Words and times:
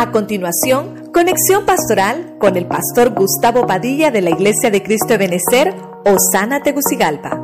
A 0.00 0.12
continuación, 0.12 1.12
conexión 1.12 1.66
pastoral 1.66 2.38
con 2.38 2.56
el 2.56 2.66
pastor 2.66 3.14
Gustavo 3.14 3.66
Padilla 3.66 4.10
de 4.10 4.22
la 4.22 4.30
Iglesia 4.30 4.70
de 4.70 4.82
Cristo 4.82 5.08
de 5.08 5.18
Benecer, 5.18 5.74
Osana 6.06 6.62
Tegucigalpa. 6.62 7.36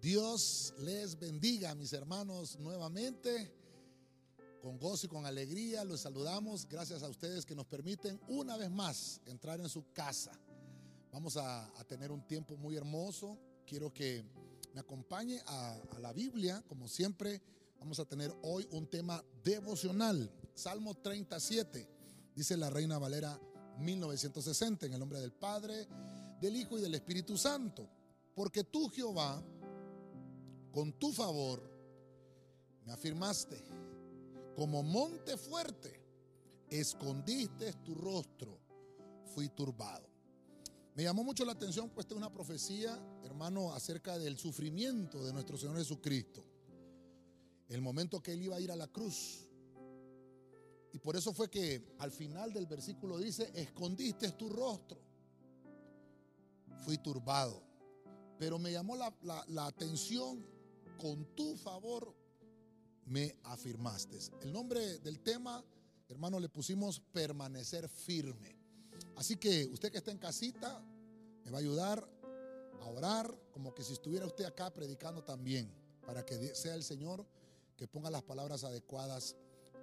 Dios 0.00 0.74
les 0.78 1.18
bendiga, 1.18 1.74
mis 1.74 1.92
hermanos, 1.92 2.56
nuevamente. 2.60 3.52
Con 4.62 4.78
gozo 4.78 5.06
y 5.06 5.08
con 5.08 5.26
alegría 5.26 5.82
los 5.82 6.02
saludamos. 6.02 6.68
Gracias 6.68 7.02
a 7.02 7.08
ustedes 7.08 7.44
que 7.44 7.56
nos 7.56 7.66
permiten 7.66 8.20
una 8.28 8.56
vez 8.56 8.70
más 8.70 9.20
entrar 9.26 9.58
en 9.58 9.68
su 9.68 9.90
casa. 9.92 10.30
Vamos 11.10 11.36
a, 11.36 11.68
tener 11.88 12.12
un 12.12 12.24
tiempo 12.28 12.56
muy 12.56 12.76
hermoso. 12.76 13.36
Quiero 13.66 13.92
que 13.92 14.24
me 14.72 14.78
acompañe 14.78 15.40
a 15.46 15.76
la 15.98 16.12
Biblia, 16.12 16.62
como 16.68 16.86
siempre 16.86 17.42
Vamos 17.80 17.98
a 17.98 18.04
tener 18.04 18.30
hoy 18.42 18.68
un 18.72 18.86
tema 18.88 19.24
devocional. 19.42 20.30
Salmo 20.52 20.94
37, 20.98 21.88
dice 22.34 22.54
la 22.58 22.68
Reina 22.68 22.98
Valera 22.98 23.40
1960, 23.78 24.84
en 24.84 24.92
el 24.92 25.00
nombre 25.00 25.18
del 25.18 25.32
Padre, 25.32 25.88
del 26.42 26.56
Hijo 26.56 26.78
y 26.78 26.82
del 26.82 26.94
Espíritu 26.94 27.38
Santo. 27.38 27.88
Porque 28.34 28.64
tú, 28.64 28.90
Jehová, 28.90 29.42
con 30.70 30.92
tu 30.92 31.10
favor, 31.10 31.62
me 32.84 32.92
afirmaste, 32.92 33.64
como 34.54 34.82
monte 34.82 35.38
fuerte, 35.38 36.04
escondiste 36.68 37.72
tu 37.82 37.94
rostro, 37.94 38.60
fui 39.34 39.48
turbado. 39.48 40.06
Me 40.94 41.04
llamó 41.04 41.24
mucho 41.24 41.46
la 41.46 41.52
atención, 41.52 41.88
pues 41.88 42.04
esta 42.04 42.14
es 42.14 42.18
una 42.18 42.32
profecía, 42.32 43.00
hermano, 43.24 43.72
acerca 43.72 44.18
del 44.18 44.36
sufrimiento 44.36 45.24
de 45.24 45.32
nuestro 45.32 45.56
Señor 45.56 45.78
Jesucristo 45.78 46.49
el 47.70 47.80
momento 47.80 48.20
que 48.20 48.32
él 48.32 48.42
iba 48.42 48.56
a 48.56 48.60
ir 48.60 48.70
a 48.70 48.76
la 48.76 48.88
cruz. 48.88 49.46
Y 50.92 50.98
por 50.98 51.16
eso 51.16 51.32
fue 51.32 51.48
que 51.48 51.94
al 51.98 52.10
final 52.10 52.52
del 52.52 52.66
versículo 52.66 53.16
dice, 53.18 53.50
escondiste 53.54 54.32
tu 54.32 54.48
rostro. 54.48 55.00
Fui 56.84 56.98
turbado. 56.98 57.62
Pero 58.38 58.58
me 58.58 58.72
llamó 58.72 58.96
la, 58.96 59.66
atención, 59.66 60.44
con 60.98 61.24
tu 61.36 61.56
favor 61.56 62.12
me 63.06 63.36
afirmaste. 63.44 64.18
El 64.42 64.52
nombre 64.52 64.98
del 64.98 65.20
tema, 65.20 65.64
hermano, 66.08 66.40
le 66.40 66.48
pusimos 66.48 67.00
permanecer 67.12 67.88
firme. 67.88 68.56
Así 69.16 69.36
que 69.36 69.66
usted 69.66 69.92
que 69.92 69.98
está 69.98 70.10
en 70.10 70.18
casita, 70.18 70.82
me 71.44 71.50
va 71.50 71.58
a 71.58 71.60
ayudar 71.60 72.08
a 72.80 72.88
orar 72.88 73.32
como 73.52 73.72
que 73.74 73.84
si 73.84 73.92
estuviera 73.92 74.26
usted 74.26 74.44
acá 74.44 74.72
predicando 74.72 75.22
también, 75.22 75.72
para 76.04 76.24
que 76.24 76.54
sea 76.54 76.74
el 76.74 76.82
Señor 76.82 77.26
que 77.80 77.88
ponga 77.88 78.10
las 78.10 78.22
palabras 78.22 78.62
adecuadas 78.62 79.36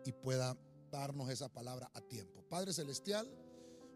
y 0.05 0.11
pueda 0.11 0.55
darnos 0.91 1.31
esa 1.31 1.49
palabra 1.49 1.89
a 1.95 2.01
tiempo. 2.01 2.43
Padre 2.47 2.71
Celestial, 2.71 3.27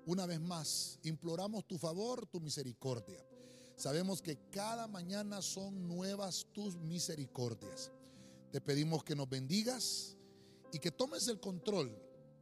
una 0.07 0.25
vez 0.25 0.41
más, 0.41 0.97
imploramos 1.03 1.67
tu 1.67 1.77
favor, 1.77 2.25
tu 2.25 2.41
misericordia. 2.41 3.23
Sabemos 3.75 4.23
que 4.23 4.39
cada 4.49 4.87
mañana 4.87 5.43
son 5.43 5.87
nuevas 5.87 6.47
tus 6.51 6.77
misericordias. 6.77 7.91
Te 8.51 8.59
pedimos 8.59 9.03
que 9.03 9.15
nos 9.15 9.29
bendigas 9.29 10.17
y 10.73 10.79
que 10.79 10.89
tomes 10.89 11.27
el 11.27 11.39
control, 11.39 11.95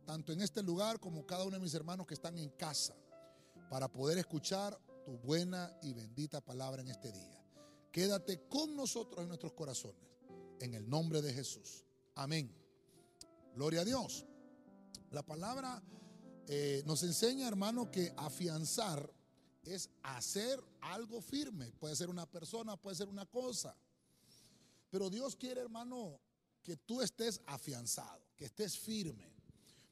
tanto 0.06 0.32
en 0.32 0.40
este 0.40 0.64
lugar 0.64 0.98
como 1.02 1.26
cada 1.26 1.44
uno 1.44 1.58
de 1.58 1.64
mis 1.64 1.74
hermanos 1.74 2.08
que 2.08 2.14
están 2.14 2.40
en 2.40 2.52
casa, 2.52 2.96
para 3.70 3.92
poder 3.92 4.18
escuchar 4.18 4.80
tu 5.04 5.18
buena 5.18 5.78
y 5.82 5.92
bendita 5.92 6.40
palabra 6.40 6.82
en 6.82 6.88
este 6.88 7.12
día. 7.12 7.44
Quédate 7.92 8.48
con 8.48 8.78
nosotros 8.78 9.22
en 9.24 9.28
nuestros 9.28 9.52
corazones 9.52 10.09
en 10.60 10.74
el 10.74 10.90
nombre 10.90 11.22
de 11.22 11.34
Jesús. 11.34 11.86
Amén. 12.16 12.54
Gloria 13.56 13.82
a 13.82 13.86
Dios. 13.86 14.26
La 15.12 15.24
palabra 15.24 15.82
eh, 16.48 16.84
nos 16.86 17.04
enseña, 17.04 17.48
hermano, 17.48 17.90
que 17.92 18.14
afianzar 18.18 19.12
es 19.64 19.90
hacer 20.04 20.64
algo 20.82 21.22
firme. 21.22 21.72
Puede 21.74 21.96
ser 21.96 22.10
una 22.10 22.26
persona, 22.26 22.78
puede 22.78 22.96
ser 22.96 23.08
una 23.08 23.26
cosa. 23.26 23.76
Pero 24.90 25.10
Dios 25.10 25.36
quiere, 25.36 25.62
hermano, 25.62 26.20
que 26.64 26.78
tú 26.78 27.02
estés 27.02 27.42
afianzado, 27.46 28.24
que 28.36 28.46
estés 28.46 28.78
firme. 28.78 29.32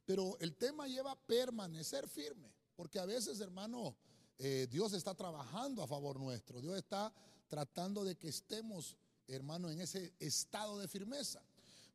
Pero 0.05 0.37
el 0.39 0.55
tema 0.55 0.87
lleva 0.87 1.11
a 1.11 1.19
permanecer 1.19 2.07
firme. 2.07 2.53
Porque 2.75 2.99
a 2.99 3.05
veces, 3.05 3.39
hermano, 3.39 3.95
eh, 4.37 4.67
Dios 4.69 4.93
está 4.93 5.13
trabajando 5.13 5.81
a 5.83 5.87
favor 5.87 6.19
nuestro. 6.19 6.61
Dios 6.61 6.77
está 6.77 7.13
tratando 7.47 8.03
de 8.03 8.15
que 8.15 8.29
estemos 8.29 8.95
hermano, 9.27 9.69
en 9.69 9.81
ese 9.81 10.13
estado 10.19 10.79
de 10.79 10.87
firmeza. 10.87 11.41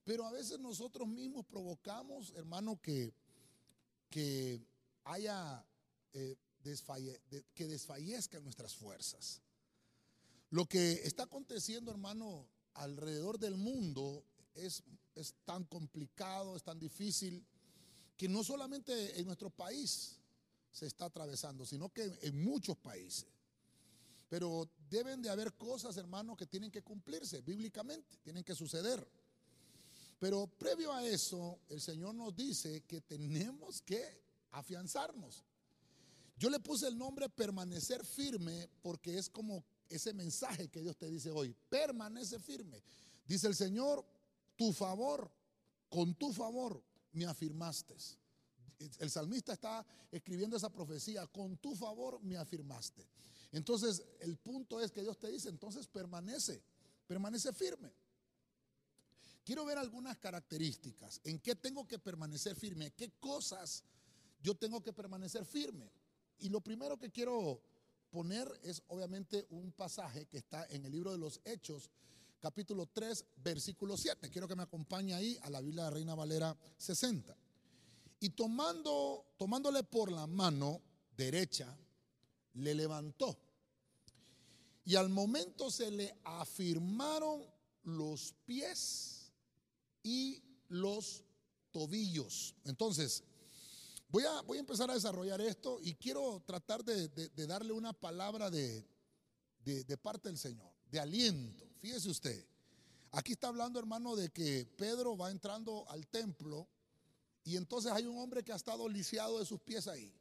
Pero 0.05 0.27
a 0.27 0.33
veces 0.33 0.59
nosotros 0.59 1.07
mismos 1.09 1.47
provocamos, 1.47 2.33
hermano, 2.37 2.81
que, 2.81 3.15
que 4.11 4.61
haya, 5.05 5.65
eh, 6.13 6.37
que 7.55 7.67
desfallezcan 7.67 8.43
nuestras 8.43 8.75
fuerzas. 8.75 9.41
Lo 10.51 10.67
que 10.67 10.93
está 11.05 11.25
aconteciendo, 11.25 11.91
hermano, 11.91 12.49
alrededor 12.75 13.39
del 13.39 13.57
mundo 13.57 14.25
es, 14.55 14.83
es 15.15 15.35
tan 15.45 15.65
complicado, 15.65 16.57
es 16.57 16.63
tan 16.63 16.79
difícil, 16.79 17.47
que 18.17 18.29
no 18.29 18.45
solamente 18.45 19.19
en 19.19 19.27
nuestro 19.27 19.51
país 19.51 20.21
se 20.71 20.87
está 20.87 21.07
atravesando, 21.07 21.65
sino 21.65 21.89
que 21.91 22.19
en 22.23 22.43
muchos 22.43 22.77
países. 22.77 23.27
Pero 24.33 24.67
deben 24.89 25.21
de 25.21 25.29
haber 25.29 25.53
cosas, 25.59 25.95
hermanos, 25.99 26.39
que 26.39 26.47
tienen 26.47 26.71
que 26.71 26.81
cumplirse 26.81 27.43
bíblicamente, 27.43 28.17
tienen 28.23 28.43
que 28.43 28.55
suceder. 28.55 29.07
Pero 30.19 30.47
previo 30.47 30.91
a 30.91 31.07
eso, 31.07 31.61
el 31.69 31.83
Señor 31.83 32.15
nos 32.15 32.35
dice 32.35 32.81
que 32.85 33.03
tenemos 33.03 33.83
que 33.83 34.23
afianzarnos. 34.53 35.45
Yo 36.39 36.49
le 36.49 36.61
puse 36.61 36.89
el 36.89 36.97
nombre 36.97 37.29
permanecer 37.29 38.07
firme 38.07 38.71
porque 38.81 39.19
es 39.19 39.29
como 39.29 39.67
ese 39.91 40.15
mensaje 40.15 40.71
que 40.71 40.81
Dios 40.81 40.97
te 40.97 41.11
dice 41.11 41.31
hoy. 41.31 41.55
Permanece 41.69 42.39
firme. 42.39 42.83
Dice 43.27 43.49
el 43.49 43.55
Señor, 43.55 44.03
tu 44.57 44.73
favor, 44.73 45.31
con 45.91 46.15
tu 46.15 46.33
favor 46.33 46.83
me 47.13 47.27
afirmaste. 47.27 47.95
El 48.99 49.11
salmista 49.11 49.53
está 49.53 49.85
escribiendo 50.11 50.57
esa 50.57 50.73
profecía, 50.73 51.27
con 51.27 51.59
tu 51.59 51.77
favor 51.77 52.19
me 52.23 52.39
afirmaste. 52.39 53.07
Entonces, 53.53 54.03
el 54.21 54.37
punto 54.39 54.81
es 54.81 54.91
que 54.91 55.03
Dios 55.03 55.19
te 55.19 55.31
dice, 55.31 55.51
entonces 55.51 55.87
permanece, 55.87 56.63
permanece 57.07 57.53
firme. 57.53 57.93
Quiero 59.45 59.65
ver 59.65 59.77
algunas 59.77 60.17
características. 60.19 61.21
¿En 61.25 61.39
qué 61.39 61.55
tengo 61.55 61.87
que 61.87 61.99
permanecer 61.99 62.57
firme? 62.57 62.93
¿Qué 62.93 63.11
cosas 63.21 63.85
yo 64.43 64.55
tengo 64.55 64.83
que 64.83 64.93
permanecer 64.93 65.45
firme? 65.45 65.91
Y 66.39 66.49
lo 66.49 66.61
primero 66.61 66.99
que 66.99 67.11
quiero 67.11 67.61
poner 68.11 68.49
es 68.63 68.83
obviamente 68.89 69.47
un 69.51 69.73
pasaje 69.73 70.27
que 70.27 70.39
está 70.39 70.67
en 70.71 70.85
el 70.85 70.93
libro 70.93 71.13
de 71.13 71.19
los 71.19 71.41
Hechos, 71.45 71.91
capítulo 72.41 72.87
3, 72.87 73.25
versículo 73.37 73.97
7. 73.97 74.31
Quiero 74.31 74.49
que 74.49 74.57
me 74.57 74.63
acompañe 74.63 75.15
ahí 75.15 75.39
a 75.43 75.51
la 75.51 75.61
Biblia 75.61 75.85
de 75.85 75.91
Reina 75.91 76.15
Valera 76.15 76.57
60. 76.79 77.37
Y 78.21 78.31
tomando, 78.31 79.27
tomándole 79.37 79.83
por 79.83 80.11
la 80.13 80.27
mano 80.27 80.81
derecha, 81.17 81.77
le 82.55 82.75
levantó. 82.75 83.39
Y 84.85 84.97
al 84.97 85.09
momento 85.09 85.71
se 85.71 85.91
le 85.91 86.17
afirmaron 86.25 87.47
los 87.85 88.35
pies 88.45 89.33
y 90.03 90.43
los 90.69 91.23
tobillos. 91.71 92.55
Entonces, 92.65 93.23
voy 94.09 94.25
a, 94.25 94.43
voy 94.43 94.59
a 94.59 94.61
empezar 94.61 94.91
a 94.91 94.95
desarrollar 94.95 95.41
esto 95.41 95.79
y 95.81 95.95
quiero 95.95 96.43
tratar 96.45 96.85
de, 96.85 97.09
darle 97.47 97.73
una 97.73 97.93
palabra 97.93 98.51
de, 98.51 98.85
de 99.65 99.97
parte 99.97 100.29
del 100.29 100.39
Señor, 100.39 100.73
de 100.91 100.99
aliento. 100.99 101.69
Fíjese 101.79 102.11
usted, 102.11 102.45
aquí 103.13 103.33
está 103.33 103.49
hablando 103.49 103.79
hermano 103.79 104.17
de 104.17 104.31
que 104.31 104.67
Pedro 104.77 105.17
va 105.17 105.31
entrando 105.31 105.89
al 105.91 106.09
templo 106.09 106.69
y 107.45 107.57
entonces 107.57 107.93
hay 107.93 108.07
un 108.07 108.19
hombre 108.19 108.43
que 108.43 108.53
ha 108.53 108.57
estado 108.57 108.89
lisiado 108.89 109.39
de 109.39 109.47
sus 109.47 109.61
pies 109.61 109.87
ahí 109.87 110.13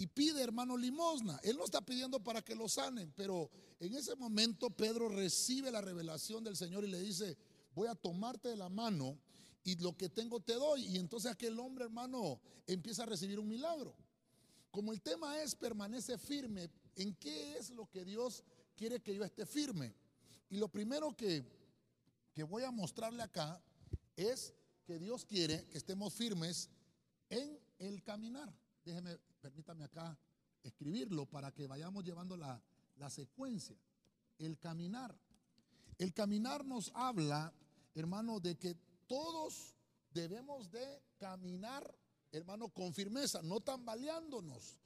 y 0.00 0.06
pide, 0.06 0.40
hermano, 0.40 0.76
limosna. 0.76 1.40
Él 1.42 1.56
no 1.56 1.64
está 1.64 1.84
pidiendo 1.84 2.22
para 2.22 2.40
que 2.40 2.54
lo 2.54 2.68
sanen, 2.68 3.12
pero 3.16 3.50
en 3.80 3.94
ese 3.94 4.14
momento 4.14 4.70
Pedro 4.70 5.08
recibe 5.08 5.72
la 5.72 5.80
revelación 5.80 6.44
del 6.44 6.56
Señor 6.56 6.84
y 6.84 6.88
le 6.88 7.00
dice, 7.00 7.36
voy 7.74 7.88
a 7.88 7.96
tomarte 7.96 8.48
de 8.48 8.56
la 8.56 8.68
mano 8.68 9.18
y 9.64 9.74
lo 9.76 9.96
que 9.96 10.08
tengo 10.08 10.38
te 10.38 10.54
doy. 10.54 10.86
Y 10.86 10.98
entonces 10.98 11.32
aquel 11.32 11.58
hombre, 11.58 11.84
hermano, 11.84 12.40
empieza 12.68 13.02
a 13.02 13.06
recibir 13.06 13.40
un 13.40 13.48
milagro. 13.48 13.96
Como 14.70 14.92
el 14.92 15.02
tema 15.02 15.42
es 15.42 15.56
permanece 15.56 16.16
firme, 16.16 16.70
¿en 16.94 17.16
qué 17.16 17.56
es 17.56 17.70
lo 17.70 17.90
que 17.90 18.04
Dios 18.04 18.44
quiere 18.76 19.00
que 19.00 19.16
yo 19.16 19.24
esté 19.24 19.46
firme? 19.46 19.96
Y 20.48 20.58
lo 20.58 20.68
primero 20.68 21.16
que, 21.16 21.44
que 22.32 22.44
voy 22.44 22.62
a 22.62 22.70
mostrarle 22.70 23.24
acá 23.24 23.60
es 24.14 24.54
que 24.84 25.00
Dios 25.00 25.24
quiere 25.24 25.66
que 25.66 25.78
estemos 25.78 26.14
firmes 26.14 26.70
en 27.30 27.58
el 27.80 28.00
caminar. 28.04 28.54
Déjeme 28.84 29.18
permítame 29.40 29.84
acá 29.84 30.18
escribirlo 30.62 31.26
para 31.26 31.52
que 31.52 31.66
vayamos 31.66 32.04
llevando 32.04 32.36
la, 32.36 32.62
secuencia. 33.10 33.76
El 34.38 34.58
caminar. 34.58 35.18
El 35.98 36.12
caminar 36.12 36.64
nos 36.64 36.90
habla, 36.94 37.52
hermano, 37.94 38.40
de 38.40 38.56
que 38.56 38.76
todos 39.06 39.74
debemos 40.10 40.70
de 40.70 41.02
caminar, 41.18 41.92
hermano, 42.30 42.68
con 42.68 42.94
firmeza, 42.94 43.42
no 43.42 43.60
tambaleándonos, 43.60 44.78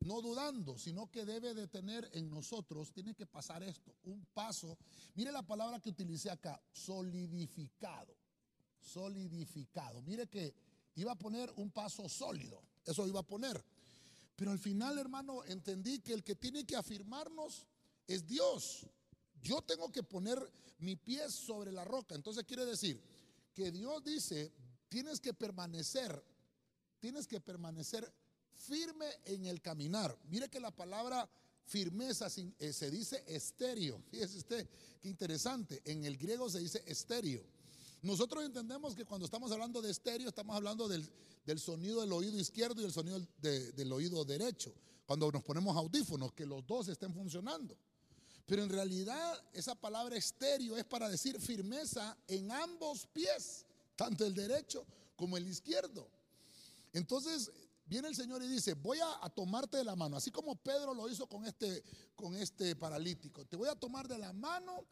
no 0.00 0.20
dudando, 0.20 0.76
sino 0.78 1.10
que 1.10 1.24
debe 1.24 1.54
de 1.54 1.68
tener 1.68 2.08
en 2.12 2.30
nosotros, 2.30 2.92
tiene 2.92 3.14
que 3.14 3.26
pasar 3.26 3.62
esto, 3.62 3.94
un 4.04 4.24
paso. 4.32 4.76
Mire 5.14 5.30
la 5.30 5.42
palabra 5.42 5.80
que 5.80 5.90
utilicé 5.90 6.30
acá, 6.30 6.60
solidificado, 6.72 8.16
solidificado. 8.80 10.02
Mire 10.02 10.26
que 10.26 10.54
iba 10.96 11.12
a 11.12 11.18
poner 11.18 11.52
un 11.56 11.70
paso 11.70 12.08
sólido, 12.08 12.60
eso 12.84 13.06
iba 13.06 13.20
a 13.20 13.26
poner. 13.26 13.62
Pero 14.36 14.50
al 14.50 14.58
final, 14.58 14.98
hermano, 14.98 15.42
entendí 15.44 15.98
que 16.00 16.12
el 16.12 16.22
que 16.22 16.36
tiene 16.36 16.64
que 16.66 16.76
afirmarnos 16.76 17.66
es 18.06 18.26
Dios. 18.26 18.86
Yo 19.42 19.62
tengo 19.62 19.90
que 19.90 20.02
poner 20.02 20.38
mi 20.78 20.94
pie 20.96 21.30
sobre 21.30 21.72
la 21.72 21.84
roca. 21.84 22.14
Entonces 22.14 22.44
quiere 22.44 22.66
decir 22.66 23.02
que 23.54 23.72
Dios 23.72 24.04
dice, 24.04 24.52
tienes 24.88 25.20
que 25.20 25.32
permanecer, 25.32 26.22
tienes 27.00 27.26
que 27.26 27.40
permanecer 27.40 28.12
firme 28.52 29.06
en 29.24 29.46
el 29.46 29.62
caminar. 29.62 30.16
Mire 30.24 30.48
que 30.48 30.60
la 30.60 30.70
palabra 30.70 31.28
firmeza 31.64 32.28
eh, 32.58 32.72
se 32.72 32.90
dice 32.90 33.24
estéreo. 33.26 34.02
Fíjese 34.10 34.38
usted, 34.38 34.68
qué 35.00 35.08
interesante. 35.08 35.80
En 35.84 36.04
el 36.04 36.16
griego 36.16 36.48
se 36.50 36.58
dice 36.58 36.82
estéreo. 36.86 37.42
Nosotros 38.06 38.44
entendemos 38.44 38.94
que 38.94 39.04
cuando 39.04 39.24
estamos 39.24 39.50
hablando 39.50 39.82
de 39.82 39.90
estéreo, 39.90 40.28
estamos 40.28 40.54
hablando 40.54 40.86
del, 40.86 41.10
sonido 41.58 42.00
del 42.00 42.12
oído 42.12 42.38
izquierdo 42.38 42.80
y 42.80 42.84
el 42.84 42.92
sonido 42.92 43.20
del 43.40 43.92
oído 43.92 44.24
derecho. 44.24 44.72
Cuando 45.04 45.30
nos 45.32 45.42
ponemos 45.42 45.76
audífonos, 45.76 46.32
que 46.32 46.46
los 46.46 46.64
dos 46.64 46.86
estén 46.86 47.12
funcionando. 47.12 47.76
Pero 48.46 48.62
en 48.62 48.68
realidad 48.68 49.44
esa 49.52 49.74
palabra 49.74 50.16
estéreo 50.16 50.76
es 50.76 50.84
para 50.84 51.08
decir 51.08 51.40
firmeza 51.40 52.16
en 52.28 52.52
ambos 52.52 53.08
pies, 53.08 53.66
tanto 53.96 54.24
el 54.24 54.34
derecho 54.34 54.86
como 55.16 55.36
el 55.36 55.48
izquierdo. 55.48 56.08
Entonces 56.92 57.50
viene 57.86 58.06
el 58.06 58.14
Señor 58.14 58.40
y 58.40 58.46
dice, 58.46 58.74
voy 58.74 58.98
a, 59.00 59.28
tomarte 59.30 59.78
de 59.78 59.84
la 59.84 59.96
mano, 59.96 60.16
así 60.16 60.30
como 60.30 60.54
Pedro 60.54 60.94
lo 60.94 61.08
hizo 61.08 61.26
con 61.26 61.44
este, 61.44 61.82
con 62.14 62.36
este 62.36 62.76
paralítico. 62.76 63.44
Te 63.46 63.56
voy 63.56 63.68
a 63.68 63.74
tomar 63.74 64.06
de 64.06 64.18
la 64.18 64.32
mano 64.32 64.84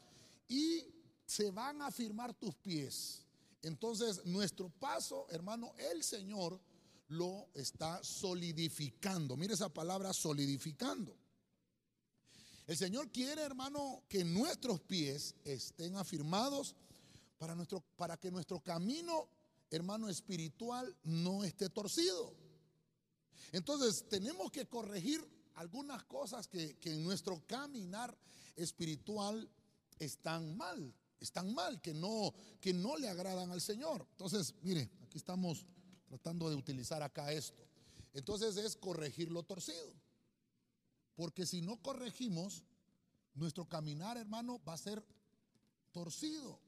y 0.49 0.83
se 1.25 1.51
van 1.51 1.81
a 1.81 1.91
firmar 1.91 2.33
tus 2.33 2.55
pies. 2.55 3.21
Entonces 3.61 4.25
nuestro 4.25 4.69
paso, 4.69 5.27
hermano, 5.29 5.73
el 5.91 6.03
Señor 6.03 6.59
lo 7.07 7.49
está 7.53 8.03
solidificando. 8.03 9.35
Mire 9.37 9.53
esa 9.53 9.69
palabra 9.69 10.13
solidificando. 10.13 11.15
El 12.67 12.77
Señor 12.77 13.11
quiere, 13.11 13.43
hermano, 13.43 14.03
que 14.09 14.23
nuestros 14.23 14.81
pies 14.81 15.35
estén 15.43 15.95
afirmados 15.97 16.75
para, 17.37 17.53
nuestro, 17.53 17.81
para 17.95 18.17
que 18.17 18.31
nuestro 18.31 18.59
camino, 18.59 19.29
hermano, 19.69 20.09
espiritual 20.09 20.95
no 21.03 21.43
esté 21.43 21.69
torcido. 21.69 22.33
Entonces, 23.51 24.05
tenemos 24.09 24.51
que 24.51 24.65
corregir 24.65 25.23
algunas 25.55 26.03
cosas 26.05 26.47
que, 26.47 26.77
en 26.83 27.03
nuestro 27.03 27.41
caminar 27.45 28.17
espiritual 28.55 29.49
están 29.99 30.57
mal, 30.57 30.93
están 31.19 31.53
mal, 31.53 31.81
que 31.81 31.93
no, 31.93 32.33
que 32.59 32.73
no 32.73 32.97
le 32.97 33.09
agradan 33.09 33.51
al 33.51 33.61
Señor. 33.61 34.05
Entonces, 34.11 34.53
mire, 34.61 34.89
aquí 35.03 35.17
estamos 35.17 35.65
tratando 36.07 36.49
de 36.49 36.55
utilizar 36.55 37.01
acá 37.01 37.31
esto. 37.31 37.65
Entonces 38.13 38.57
es 38.57 38.75
corregir 38.75 39.31
lo 39.31 39.43
torcido. 39.43 39.93
Porque 41.15 41.45
si 41.45 41.61
no 41.61 41.81
corregimos, 41.81 42.63
nuestro 43.33 43.67
caminar, 43.67 44.17
hermano, 44.17 44.61
va 44.67 44.73
a 44.73 44.77
ser 44.77 45.05
torcido. 45.91 46.59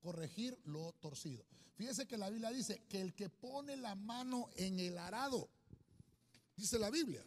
Corregir 0.00 0.58
lo 0.64 0.92
torcido. 1.00 1.44
Fíjese 1.74 2.06
que 2.06 2.16
la 2.16 2.30
Biblia 2.30 2.50
dice 2.50 2.84
que 2.88 3.00
el 3.00 3.14
que 3.14 3.28
pone 3.28 3.76
la 3.76 3.94
mano 3.94 4.48
en 4.54 4.80
el 4.80 4.96
arado, 4.96 5.48
dice 6.56 6.78
la 6.78 6.90
Biblia, 6.90 7.26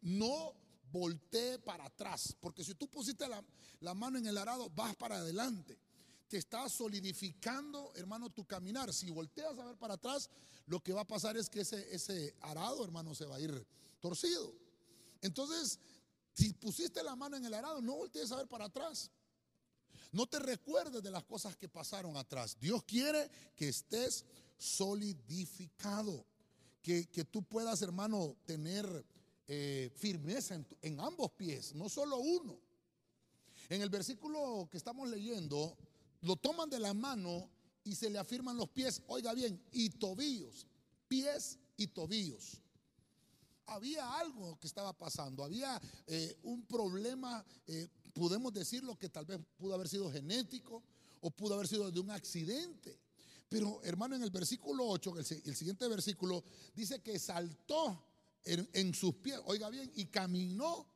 no 0.00 0.54
voltee 0.90 1.58
para 1.58 1.84
atrás. 1.84 2.34
Porque 2.40 2.64
si 2.64 2.74
tú 2.74 2.88
pusiste 2.88 3.26
la, 3.28 3.94
mano 3.94 4.18
en 4.18 4.26
el 4.26 4.38
arado, 4.38 4.70
vas 4.70 4.96
para 4.96 5.16
adelante. 5.16 5.78
Te 6.30 6.36
está 6.38 6.68
solidificando, 6.68 7.92
hermano, 7.96 8.30
tu 8.30 8.44
caminar. 8.44 8.94
Si 8.94 9.10
volteas 9.10 9.58
a 9.58 9.64
ver 9.64 9.76
para 9.76 9.94
atrás, 9.94 10.30
lo 10.66 10.80
que 10.80 10.92
va 10.92 11.00
a 11.00 11.06
pasar 11.06 11.36
es 11.36 11.50
que 11.50 11.62
ese, 11.62 11.92
ese 11.92 12.36
arado, 12.42 12.84
hermano, 12.84 13.16
se 13.16 13.24
va 13.26 13.34
a 13.34 13.40
ir 13.40 13.66
torcido. 13.98 14.54
Entonces, 15.22 15.80
si 16.32 16.52
pusiste 16.52 17.02
la 17.02 17.16
mano 17.16 17.36
en 17.36 17.44
el 17.44 17.52
arado, 17.52 17.82
no 17.82 17.96
voltees 17.96 18.30
a 18.30 18.36
ver 18.36 18.46
para 18.46 18.66
atrás. 18.66 19.10
No 20.12 20.24
te 20.24 20.38
recuerdes 20.38 21.02
de 21.02 21.10
las 21.10 21.24
cosas 21.24 21.56
que 21.56 21.68
pasaron 21.68 22.16
atrás. 22.16 22.56
Dios 22.60 22.84
quiere 22.84 23.28
que 23.56 23.68
estés 23.68 24.24
solidificado. 24.56 26.24
Que, 26.80 27.26
tú 27.28 27.42
puedas, 27.42 27.82
hermano, 27.82 28.36
tener 28.46 29.04
eh, 29.48 29.90
firmeza 29.96 30.64
en 30.80 31.00
ambos 31.00 31.32
pies, 31.32 31.74
no 31.74 31.88
solo 31.88 32.18
uno. 32.18 32.56
En 33.68 33.82
el 33.82 33.88
versículo 33.88 34.68
que 34.70 34.76
estamos 34.76 35.08
leyendo, 35.08 35.76
lo 36.22 36.36
toman 36.36 36.70
de 36.70 36.78
la 36.78 36.94
mano 36.94 37.48
y 37.84 37.94
se 37.94 38.10
le 38.10 38.18
afirman 38.18 38.56
los 38.56 38.68
pies, 38.68 39.02
oiga 39.06 39.32
bien, 39.34 39.62
y 39.72 39.90
tobillos, 39.90 40.66
pies 41.08 41.58
y 41.76 41.86
tobillos 41.88 42.60
había 43.70 44.18
algo 44.18 44.58
que 44.58 44.66
estaba 44.66 44.92
pasando, 44.92 45.44
había 45.44 45.80
eh, 46.06 46.36
un 46.42 46.66
problema, 46.66 47.44
eh, 47.66 47.88
podemos 48.12 48.52
decirlo 48.52 48.98
que 48.98 49.08
tal 49.08 49.26
vez 49.26 49.40
pudo 49.56 49.74
haber 49.74 49.88
sido 49.88 50.10
genético 50.10 50.82
o 51.20 51.30
pudo 51.30 51.54
haber 51.54 51.68
sido 51.68 51.90
de 51.90 52.00
un 52.00 52.10
accidente. 52.10 52.98
Pero 53.48 53.80
hermano, 53.82 54.16
en 54.16 54.22
el 54.22 54.30
versículo 54.30 54.86
8, 54.88 55.18
el, 55.18 55.56
siguiente 55.56 55.86
versículo, 55.88 56.44
dice 56.74 57.00
que 57.00 57.18
saltó 57.18 58.04
en, 58.44 58.94
sus 58.94 59.14
pies, 59.16 59.40
oiga 59.44 59.68
bien, 59.70 59.90
y 59.94 60.06
caminó. 60.06 60.86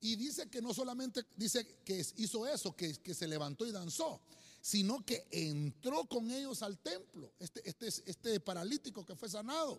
Y 0.00 0.16
dice 0.16 0.50
que 0.50 0.60
no 0.60 0.74
solamente 0.74 1.24
dice 1.34 1.66
que 1.82 2.04
hizo 2.16 2.46
eso, 2.46 2.76
que, 2.76 2.92
que 2.96 3.14
se 3.14 3.26
levantó 3.26 3.66
y 3.66 3.72
danzó, 3.72 4.20
sino 4.64 5.04
que 5.04 5.28
entró 5.30 6.06
con 6.06 6.30
ellos 6.30 6.62
al 6.62 6.78
templo, 6.78 7.34
este, 7.38 7.68
este, 7.68 7.88
este 7.88 8.40
paralítico 8.40 9.04
que 9.04 9.14
fue 9.14 9.28
sanado. 9.28 9.78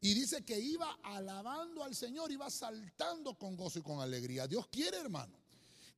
Y 0.00 0.14
dice 0.14 0.42
que 0.42 0.58
iba 0.58 0.90
alabando 1.02 1.84
al 1.84 1.94
Señor, 1.94 2.32
iba 2.32 2.48
saltando 2.48 3.34
con 3.34 3.58
gozo 3.58 3.78
y 3.78 3.82
con 3.82 4.00
alegría. 4.00 4.48
Dios 4.48 4.68
quiere, 4.68 4.96
hermano, 4.96 5.36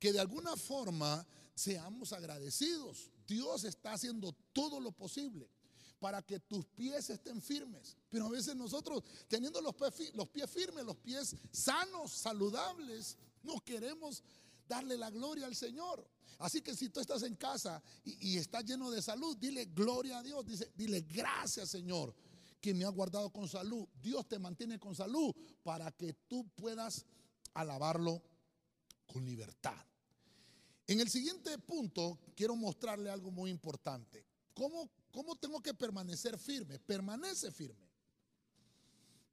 que 0.01 0.13
de 0.13 0.19
alguna 0.19 0.57
forma 0.57 1.25
seamos 1.55 2.13
agradecidos. 2.13 3.09
Dios 3.25 3.63
está 3.63 3.93
haciendo 3.93 4.33
todo 4.53 4.81
lo 4.81 4.91
posible 4.91 5.49
para 6.01 6.21
que 6.21 6.41
tus 6.41 6.67
pies 6.67 7.11
estén 7.11 7.41
firmes. 7.41 7.97
Pero 8.11 8.27
a 8.27 8.31
veces 8.31 8.57
nosotros, 8.57 9.05
teniendo 9.29 9.61
los 9.61 9.77
pies, 9.77 10.13
los 10.17 10.29
pies 10.29 10.51
firmes, 10.51 10.85
los 10.85 10.97
pies 10.97 11.37
sanos, 11.53 12.11
saludables, 12.11 13.17
no 13.45 13.61
queremos 13.61 14.25
darle 14.69 14.97
la 14.97 15.11
gloria 15.11 15.47
al 15.47 15.57
Señor. 15.57 16.09
Así 16.39 16.61
que 16.63 16.77
si 16.77 16.91
tú 16.91 17.01
estás 17.01 17.23
en 17.23 17.35
casa 17.35 17.83
y, 18.05 18.35
y 18.35 18.37
estás 18.37 18.65
lleno 18.65 18.91
de 18.91 19.03
salud, 19.03 19.37
dile 19.37 19.65
gloria 19.67 20.19
a 20.19 20.23
Dios, 20.23 20.45
dile 20.77 21.01
gracias 21.01 21.71
Señor 21.71 22.15
que 22.61 22.75
me 22.75 22.85
ha 22.85 22.89
guardado 22.89 23.31
con 23.31 23.49
salud. 23.49 23.87
Dios 24.01 24.29
te 24.29 24.39
mantiene 24.39 24.79
con 24.79 24.95
salud 24.95 25.35
para 25.63 25.91
que 25.93 26.13
tú 26.13 26.49
puedas 26.55 27.05
alabarlo 27.55 28.23
con 29.07 29.25
libertad. 29.25 29.77
En 30.87 31.01
el 31.01 31.09
siguiente 31.09 31.59
punto 31.59 32.19
quiero 32.35 32.57
mostrarle 32.57 33.11
algo 33.11 33.31
muy 33.31 33.51
importante. 33.51 34.25
¿Cómo, 34.55 34.91
cómo 35.13 35.37
tengo 35.37 35.61
que 35.63 35.75
permanecer 35.75 36.39
firme? 36.39 36.79
Permanece 36.79 37.51
firme. 37.53 37.89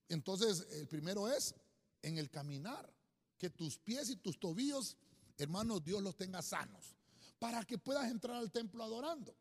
Entonces, 0.08 0.68
el 0.72 0.88
primero 0.88 1.28
es 1.28 1.56
en 2.02 2.18
el 2.18 2.30
caminar. 2.30 2.94
Que 3.38 3.50
tus 3.50 3.78
pies 3.78 4.10
y 4.10 4.16
tus 4.16 4.40
tobillos, 4.40 4.96
hermanos, 5.38 5.84
Dios 5.84 6.02
los 6.02 6.16
tenga 6.16 6.42
sanos. 6.42 6.96
Para 7.40 7.64
que 7.64 7.78
puedas 7.78 8.10
entrar 8.10 8.38
al 8.38 8.52
templo 8.52 8.84
adorando. 8.84 9.36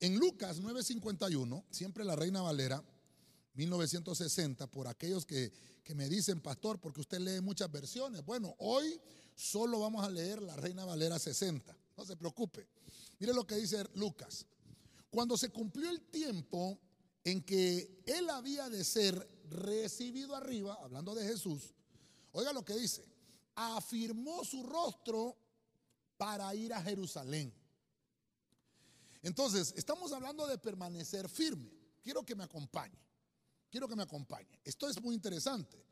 En 0.00 0.16
Lucas 0.16 0.60
9:51, 0.60 1.64
siempre 1.70 2.04
la 2.04 2.16
Reina 2.16 2.42
Valera, 2.42 2.82
1960, 3.54 4.66
por 4.66 4.88
aquellos 4.88 5.24
que, 5.24 5.52
me 5.94 6.08
dicen, 6.08 6.40
pastor, 6.40 6.80
porque 6.80 7.00
usted 7.00 7.20
lee 7.20 7.40
muchas 7.40 7.70
versiones. 7.70 8.24
Bueno, 8.24 8.54
hoy 8.58 9.00
solo 9.34 9.80
vamos 9.80 10.04
a 10.04 10.10
leer 10.10 10.42
la 10.42 10.56
Reina 10.56 10.84
Valera 10.84 11.18
60. 11.18 11.76
No 11.96 12.04
se 12.04 12.16
preocupe. 12.16 12.66
Mire 13.18 13.32
lo 13.32 13.46
que 13.46 13.56
dice 13.56 13.84
Lucas. 13.94 14.46
Cuando 15.10 15.36
se 15.36 15.50
cumplió 15.50 15.90
el 15.90 16.00
tiempo 16.02 16.80
en 17.22 17.42
que 17.42 18.02
él 18.06 18.28
había 18.30 18.68
de 18.68 18.82
ser 18.82 19.28
recibido 19.48 20.34
arriba, 20.34 20.76
hablando 20.82 21.14
de 21.14 21.24
Jesús, 21.24 21.74
oiga 22.32 22.52
lo 22.52 22.64
que 22.64 22.74
dice, 22.74 23.04
afirmó 23.54 24.44
su 24.44 24.62
rostro 24.62 25.36
para 26.16 26.54
ir 26.54 26.72
a 26.72 26.82
Jerusalén. 26.82 27.52
Entonces, 29.22 29.72
estamos 29.76 30.12
hablando 30.12 30.46
de 30.46 30.58
permanecer 30.58 31.28
firme. 31.28 31.70
Quiero 32.02 32.24
que 32.24 32.34
me 32.34 32.44
acompañe. 32.44 32.98
Quiero 33.70 33.88
que 33.88 33.96
me 33.96 34.02
acompañe. 34.02 34.60
Esto 34.62 34.88
es 34.88 35.00
muy 35.02 35.14
interesante, 35.14 35.84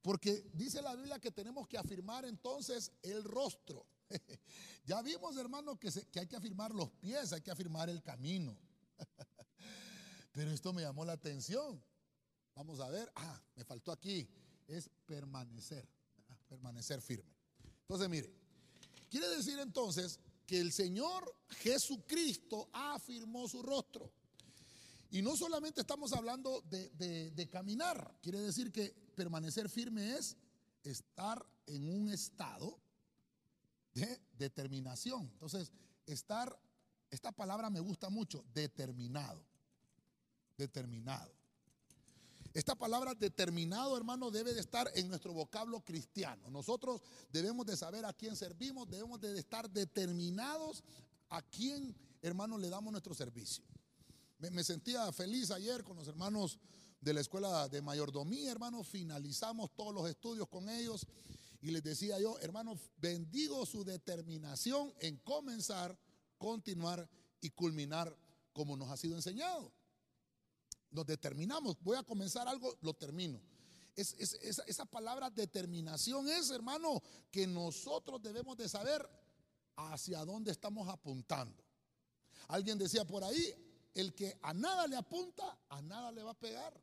porque 0.00 0.48
dice 0.54 0.80
la 0.80 0.94
Biblia 0.94 1.18
que 1.18 1.30
tenemos 1.30 1.66
que 1.66 1.76
afirmar 1.76 2.24
entonces 2.24 2.92
el 3.02 3.24
rostro. 3.24 3.84
ya 4.86 5.02
vimos, 5.02 5.36
hermano, 5.36 5.78
que, 5.78 5.90
que 6.10 6.20
hay 6.20 6.26
que 6.26 6.36
afirmar 6.36 6.74
los 6.74 6.90
pies, 6.92 7.32
hay 7.32 7.42
que 7.42 7.50
afirmar 7.50 7.90
el 7.90 8.02
camino. 8.02 8.56
Pero 10.32 10.50
esto 10.52 10.72
me 10.72 10.82
llamó 10.82 11.04
la 11.04 11.14
atención. 11.14 11.82
Vamos 12.54 12.80
a 12.80 12.88
ver. 12.88 13.10
Ah, 13.16 13.42
me 13.56 13.64
faltó 13.64 13.92
aquí. 13.92 14.28
Es 14.66 14.88
permanecer. 15.04 15.88
Permanecer 16.48 17.00
firme. 17.00 17.30
Entonces, 17.82 18.08
mire. 18.08 18.38
Quiere 19.10 19.28
decir 19.28 19.58
entonces 19.58 20.20
que 20.46 20.60
el 20.60 20.72
Señor 20.72 21.34
Jesucristo 21.60 22.68
afirmó 22.72 23.48
su 23.48 23.62
rostro. 23.62 24.12
Y 25.10 25.22
no 25.22 25.36
solamente 25.36 25.80
estamos 25.80 26.12
hablando 26.12 26.62
de, 26.68 27.48
caminar, 27.50 28.18
quiere 28.22 28.40
decir 28.40 28.70
que 28.70 28.94
permanecer 29.14 29.68
firme 29.70 30.16
es 30.16 30.36
estar 30.84 31.44
en 31.66 31.88
un 31.88 32.10
estado 32.10 32.78
de 33.94 34.20
determinación. 34.36 35.30
Entonces, 35.32 35.72
estar, 36.04 36.58
esta 37.10 37.32
palabra 37.32 37.70
me 37.70 37.80
gusta 37.80 38.10
mucho, 38.10 38.44
determinado. 38.52 39.42
Determinado. 40.58 41.37
Esta 42.58 42.74
palabra 42.74 43.14
determinado, 43.14 43.96
hermano, 43.96 44.32
debe 44.32 44.52
de 44.52 44.58
estar 44.58 44.90
en 44.96 45.06
nuestro 45.06 45.32
vocablo 45.32 45.80
cristiano. 45.84 46.50
Nosotros 46.50 47.00
debemos 47.30 47.64
de 47.64 47.76
saber 47.76 48.04
a 48.04 48.12
quién 48.12 48.34
servimos, 48.34 48.90
debemos 48.90 49.20
de 49.20 49.38
estar 49.38 49.70
determinados 49.70 50.82
a 51.28 51.40
quién, 51.40 51.94
hermano, 52.20 52.58
le 52.58 52.68
damos 52.68 52.90
nuestro 52.90 53.14
servicio. 53.14 53.62
Me, 54.38 54.64
sentía 54.64 55.12
feliz 55.12 55.52
ayer 55.52 55.84
con 55.84 55.98
los 55.98 56.08
hermanos 56.08 56.58
de 57.00 57.14
la 57.14 57.20
escuela 57.20 57.68
de 57.68 57.80
mayordomía, 57.80 58.50
hermanos. 58.50 58.88
Finalizamos 58.88 59.70
todos 59.76 59.94
los 59.94 60.10
estudios 60.10 60.48
con 60.48 60.68
ellos 60.68 61.06
y 61.60 61.70
les 61.70 61.84
decía 61.84 62.18
yo, 62.18 62.40
hermanos, 62.40 62.90
bendigo 62.96 63.64
su 63.66 63.84
determinación 63.84 64.92
en 64.98 65.16
comenzar, 65.18 65.96
continuar 66.38 67.08
y 67.40 67.50
culminar 67.50 68.18
como 68.52 68.76
nos 68.76 68.90
ha 68.90 68.96
sido 68.96 69.14
enseñado. 69.14 69.72
Nos 70.90 71.06
determinamos, 71.06 71.76
voy 71.80 71.96
a 71.96 72.02
comenzar 72.02 72.48
algo, 72.48 72.76
lo 72.80 72.94
termino. 72.94 73.40
Es, 73.94 74.14
esa, 74.14 74.84
palabra 74.84 75.28
determinación 75.28 76.28
es, 76.28 76.50
hermano, 76.50 77.02
que 77.32 77.48
nosotros 77.48 78.22
debemos 78.22 78.56
de 78.56 78.68
saber 78.68 79.04
hacia 79.74 80.24
dónde 80.24 80.52
estamos 80.52 80.88
apuntando. 80.88 81.64
Alguien 82.46 82.78
decía 82.78 83.04
por 83.04 83.24
ahí, 83.24 83.54
el 83.94 84.14
que 84.14 84.38
a 84.42 84.54
nada 84.54 84.86
le 84.86 84.96
apunta, 84.96 85.58
a 85.68 85.82
nada 85.82 86.12
le 86.12 86.22
va 86.22 86.30
a 86.30 86.38
pegar. 86.38 86.80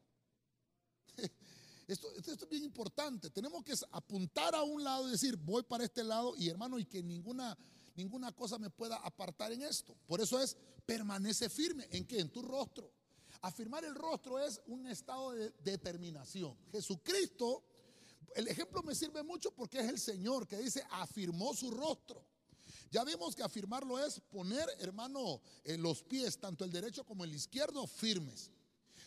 Esto, 1.88 2.12
esto, 2.16 2.34
es 2.34 2.50
bien 2.50 2.64
importante. 2.64 3.30
Tenemos 3.30 3.64
que 3.64 3.74
apuntar 3.92 4.56
a 4.56 4.64
un 4.64 4.84
lado 4.84 5.08
y 5.08 5.12
decir, 5.12 5.38
voy 5.38 5.62
para 5.62 5.84
este 5.84 6.04
lado 6.04 6.36
y 6.36 6.50
hermano, 6.50 6.80
y 6.80 6.86
que 6.86 7.04
ninguna, 7.04 7.56
ninguna 7.94 8.32
cosa 8.32 8.58
me 8.58 8.72
pueda 8.72 8.96
apartar 8.98 9.52
en 9.52 9.62
esto. 9.62 9.96
Por 10.08 10.20
eso 10.20 10.42
es, 10.42 10.58
permanece 10.88 11.48
firme. 11.48 11.88
¿En 11.92 12.06
qué? 12.08 12.20
En 12.20 12.32
tu 12.32 12.42
rostro. 12.42 12.92
Afirmar 13.42 13.84
el 13.86 13.96
rostro 13.96 14.39
es 14.39 14.62
un 14.68 14.88
estado 14.88 15.32
de 15.32 15.51
determinación. 15.63 16.58
Jesucristo, 16.72 17.63
el 18.36 18.48
ejemplo 18.48 18.84
me 18.84 18.96
sirve 18.96 19.24
mucho 19.24 19.51
porque 19.51 19.80
es 19.80 19.89
el 19.89 20.00
Señor 20.00 20.48
que 20.48 20.58
dice, 20.58 20.86
afirmó 20.92 21.54
su 21.54 21.72
rostro. 21.72 22.25
Ya 22.92 23.04
vimos 23.04 23.36
que 23.36 23.44
afirmarlo 23.44 24.04
es 24.04 24.20
poner, 24.20 24.68
hermano, 24.80 25.42
en 25.63 25.82
los 25.82 26.04
pies, 26.04 26.38
tanto 26.38 26.63
el 26.63 26.72
derecho 26.72 27.04
como 27.06 27.24
el 27.24 27.34
izquierdo, 27.34 27.86
firmes. 27.88 28.51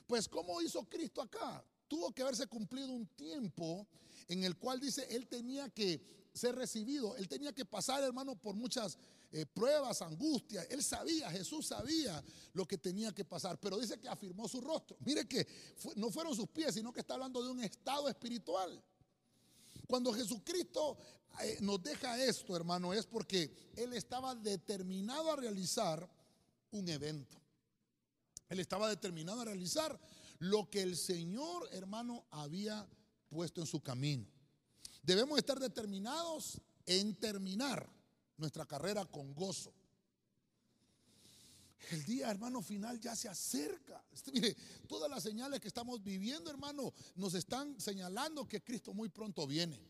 Pues, 0.07 0.29
¿cómo 0.29 0.61
hizo 0.63 0.85
Cristo 0.85 1.23
acá? 1.23 1.65
Tuvo 1.87 2.13
que 2.13 2.23
haberse 2.23 2.47
cumplido 2.47 2.93
un 2.93 3.07
tiempo 3.07 3.87
en 4.29 4.45
el 4.45 4.57
cual 4.57 4.81
dice, 4.81 5.07
él 5.11 5.27
tenía 5.27 5.69
que 5.71 6.01
ser 6.35 6.55
recibido, 6.55 7.17
él 7.17 7.29
tenía 7.29 7.53
que 7.53 7.65
pasar, 7.65 8.03
hermano, 8.03 8.37
por 8.37 8.55
muchas 8.55 8.99
eh, 9.31 9.45
pruebas, 9.45 10.01
angustias. 10.01 10.67
Él 10.71 10.83
sabía, 10.83 11.31
Jesús 11.31 11.67
sabía 11.67 12.23
lo 12.55 12.67
que 12.67 12.79
tenía 12.79 13.15
que 13.15 13.25
pasar, 13.25 13.61
pero 13.61 13.79
dice 13.79 13.99
que 14.01 14.09
afirmó 14.09 14.49
su 14.49 14.61
rostro. 14.61 14.97
Mire 15.01 15.29
que 15.29 15.47
no 15.97 16.11
fueron 16.11 16.35
sus 16.35 16.49
pies, 16.49 16.75
sino 16.75 16.93
que 16.93 17.01
está 17.01 17.15
hablando 17.15 17.43
de 17.43 17.51
un 17.51 17.63
estado 17.63 18.09
espiritual. 18.09 18.83
Cuando 19.87 20.13
Jesucristo 20.15 20.97
eh, 21.43 21.59
nos 21.61 21.83
deja 21.83 22.23
esto, 22.25 22.57
hermano, 22.57 22.95
es 22.95 23.05
porque 23.07 23.73
Él 23.77 23.93
estaba 23.93 24.35
determinado 24.35 25.33
a 25.33 25.37
realizar 25.37 26.09
un 26.71 26.89
evento. 26.89 27.39
Él 28.49 28.61
estaba 28.61 28.89
determinado 28.89 29.43
a 29.43 29.45
realizar 29.45 30.01
lo 30.39 30.71
que 30.71 30.81
el 30.83 30.97
Señor, 30.97 31.69
hermano, 31.73 32.25
había 32.31 32.89
puesto 33.29 33.61
en 33.61 33.67
su 33.67 33.83
camino. 33.83 34.27
Debemos 35.03 35.39
estar 35.39 35.61
determinados 35.61 36.61
en 36.87 37.15
terminar 37.15 37.98
nuestra 38.39 38.65
carrera 38.65 39.05
con 39.05 39.35
gozo. 39.35 39.73
El 41.91 42.05
día, 42.05 42.31
hermano, 42.31 42.61
final 42.61 42.99
ya 43.01 43.15
se 43.15 43.29
acerca. 43.29 44.03
Este, 44.13 44.33
mire, 44.33 44.57
todas 44.89 45.11
las 45.11 45.23
señales 45.23 45.61
que 45.61 45.69
estamos 45.69 46.03
viviendo, 46.03 46.51
hermano, 46.51 46.93
nos 47.15 47.35
están 47.35 47.81
señalando 47.81 48.47
que 48.49 48.63
Cristo 48.63 48.93
muy 48.93 49.09
pronto 49.09 49.47
viene. 49.47 49.81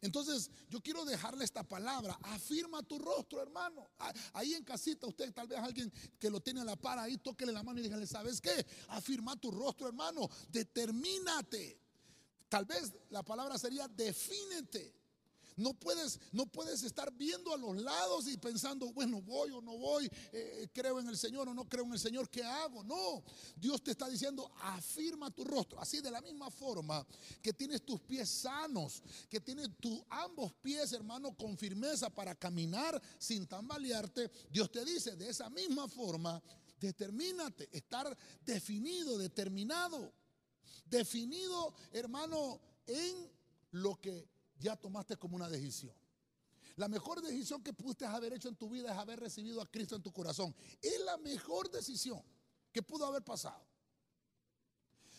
Entonces, 0.00 0.50
yo 0.68 0.82
quiero 0.82 1.04
dejarle 1.04 1.44
esta 1.44 1.62
palabra. 1.62 2.18
Afirma 2.22 2.82
tu 2.82 2.98
rostro, 2.98 3.40
hermano. 3.40 3.88
Ahí 4.32 4.54
en 4.54 4.64
casita, 4.64 5.06
usted 5.06 5.32
tal 5.32 5.46
vez 5.46 5.58
alguien 5.58 5.90
que 6.18 6.28
lo 6.30 6.40
tiene 6.40 6.60
a 6.60 6.64
la 6.64 6.76
par 6.76 6.98
ahí, 6.98 7.16
tóquele 7.16 7.52
la 7.52 7.62
mano 7.62 7.80
y 7.80 7.84
dígale, 7.84 8.06
¿sabes 8.06 8.40
qué? 8.40 8.66
Afirma 8.88 9.36
tu 9.36 9.50
rostro, 9.50 9.86
hermano. 9.88 10.28
Determínate. 10.50 11.80
Tal 12.48 12.66
vez 12.66 12.92
la 13.10 13.22
palabra 13.22 13.58
sería 13.58 13.88
defínete. 13.88 14.94
No 15.56 15.72
puedes, 15.74 16.18
no 16.32 16.46
puedes 16.46 16.82
estar 16.82 17.12
viendo 17.12 17.54
a 17.54 17.56
los 17.56 17.76
lados 17.76 18.26
y 18.26 18.36
pensando, 18.36 18.92
bueno, 18.92 19.22
voy 19.22 19.50
o 19.52 19.60
no 19.60 19.76
voy, 19.78 20.10
eh, 20.32 20.68
creo 20.72 20.98
en 20.98 21.08
el 21.08 21.16
Señor 21.16 21.48
o 21.48 21.54
no 21.54 21.68
creo 21.68 21.84
en 21.84 21.92
el 21.92 21.98
Señor, 21.98 22.28
¿qué 22.28 22.42
hago? 22.42 22.82
No, 22.82 23.22
Dios 23.56 23.82
te 23.82 23.92
está 23.92 24.08
diciendo, 24.08 24.52
afirma 24.60 25.30
tu 25.30 25.44
rostro. 25.44 25.80
Así 25.80 26.00
de 26.00 26.10
la 26.10 26.20
misma 26.20 26.50
forma 26.50 27.06
que 27.40 27.52
tienes 27.52 27.84
tus 27.84 28.00
pies 28.00 28.28
sanos, 28.28 29.02
que 29.28 29.40
tienes 29.40 29.68
tus 29.78 30.02
ambos 30.10 30.52
pies, 30.54 30.92
hermano, 30.92 31.36
con 31.36 31.56
firmeza 31.56 32.10
para 32.10 32.34
caminar 32.34 33.00
sin 33.18 33.46
tambalearte, 33.46 34.30
Dios 34.50 34.70
te 34.72 34.84
dice, 34.84 35.14
de 35.16 35.28
esa 35.28 35.48
misma 35.50 35.88
forma, 35.88 36.42
determínate, 36.80 37.68
estar 37.72 38.16
definido, 38.44 39.16
determinado, 39.18 40.12
definido, 40.84 41.74
hermano, 41.92 42.60
en 42.86 43.30
lo 43.70 44.00
que 44.00 44.33
ya 44.64 44.76
tomaste 44.76 45.16
como 45.16 45.36
una 45.36 45.48
decisión. 45.48 45.94
La 46.76 46.88
mejor 46.88 47.22
decisión 47.22 47.62
que 47.62 47.72
pudiste 47.72 48.04
haber 48.06 48.32
hecho 48.32 48.48
en 48.48 48.56
tu 48.56 48.68
vida 48.68 48.92
es 48.92 48.98
haber 48.98 49.20
recibido 49.20 49.60
a 49.60 49.70
Cristo 49.70 49.94
en 49.94 50.02
tu 50.02 50.12
corazón. 50.12 50.54
Es 50.80 50.98
la 51.04 51.16
mejor 51.18 51.70
decisión 51.70 52.20
que 52.72 52.82
pudo 52.82 53.06
haber 53.06 53.22
pasado. 53.22 53.64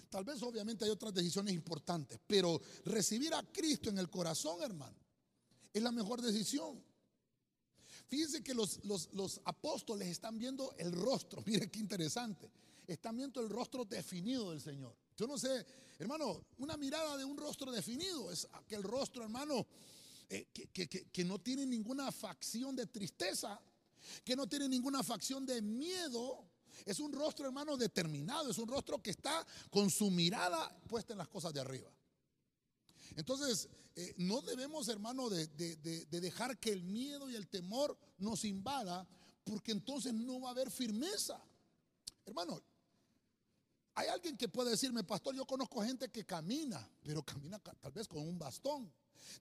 Tal 0.10 0.25
vez 0.25 0.42
obviamente 0.42 0.84
hay 0.84 0.92
otras 0.92 1.14
decisiones 1.14 1.54
importantes, 1.54 2.20
pero 2.28 2.60
recibir 2.86 3.34
a 3.34 3.44
Cristo 3.44 3.90
en 3.90 3.98
el 3.98 4.10
corazón, 4.10 4.62
hermano, 4.64 4.98
es 5.72 5.82
la 5.82 5.92
mejor 5.92 6.22
decisión. 6.22 6.84
Fíjense 8.08 8.44
que 8.44 8.54
los, 8.54 8.84
los, 8.84 9.42
apóstoles 9.46 10.08
están 10.08 10.38
viendo 10.38 10.74
el 10.78 10.92
rostro, 10.92 11.42
mire 11.46 11.70
qué 11.70 11.80
interesante, 11.80 12.50
están 12.88 13.16
viendo 13.16 13.42
el 13.42 13.50
rostro 13.50 13.86
definido 13.86 14.52
del 14.52 14.62
Señor. 14.62 14.96
Yo 15.18 15.28
no 15.28 15.38
sé, 15.38 15.66
hermano, 15.98 16.46
una 16.58 16.78
mirada 16.78 17.18
de 17.18 17.25
un 17.25 17.38
rostro 17.38 17.72
definido 17.72 18.32
es 18.32 18.48
aquel 18.54 18.84
rostro, 18.84 19.24
hermano, 19.24 19.66
eh, 20.30 20.48
que, 21.12 21.24
no 21.24 21.40
tiene 21.40 21.66
ninguna 21.66 22.12
facción 22.12 22.75
de 22.75 22.88
tristeza, 22.88 23.62
que 24.24 24.36
no 24.36 24.48
tiene 24.48 24.68
ninguna 24.68 25.04
facción 25.04 25.46
de 25.46 25.62
miedo. 25.62 26.50
Es 26.86 27.00
un 27.00 27.14
rostro, 27.14 27.46
hermano, 27.46 27.78
determinado, 27.78 28.50
es 28.50 28.58
un 28.58 28.68
rostro 28.68 29.02
que 29.02 29.12
está 29.12 29.46
con 29.70 29.90
su 29.90 30.10
mirada 30.10 30.75
puesta 30.88 31.14
en 31.14 31.20
las 31.20 31.28
cosas 31.28 31.54
de 31.54 31.62
arriba. 31.62 31.92
Entonces, 33.16 33.70
eh, 33.96 34.14
no 34.18 34.42
debemos, 34.42 34.88
hermano, 34.90 35.30
de, 35.30 35.48
de, 35.48 36.06
dejar 36.20 36.58
que 36.60 36.72
el 36.72 36.84
miedo 36.84 37.30
y 37.30 37.36
el 37.36 37.48
temor 37.48 37.98
nos 38.18 38.44
invada, 38.44 39.08
porque 39.44 39.72
entonces 39.72 40.14
no 40.14 40.42
va 40.42 40.50
a 40.50 40.52
haber 40.52 40.72
firmeza. 40.72 41.42
Hermano, 42.25 42.62
hay 43.96 44.10
alguien 44.10 44.36
que 44.36 44.50
puede 44.50 44.72
decirme, 44.72 45.04
pastor, 45.04 45.36
yo 45.36 45.46
conozco 45.46 45.82
gente 45.82 46.10
que 46.10 46.25
camina, 46.25 46.88
pero 47.02 47.24
camina 47.24 47.58
tal 47.60 47.92
vez 47.94 48.08
con 48.08 48.22
un 48.22 48.38
bastón, 48.38 48.92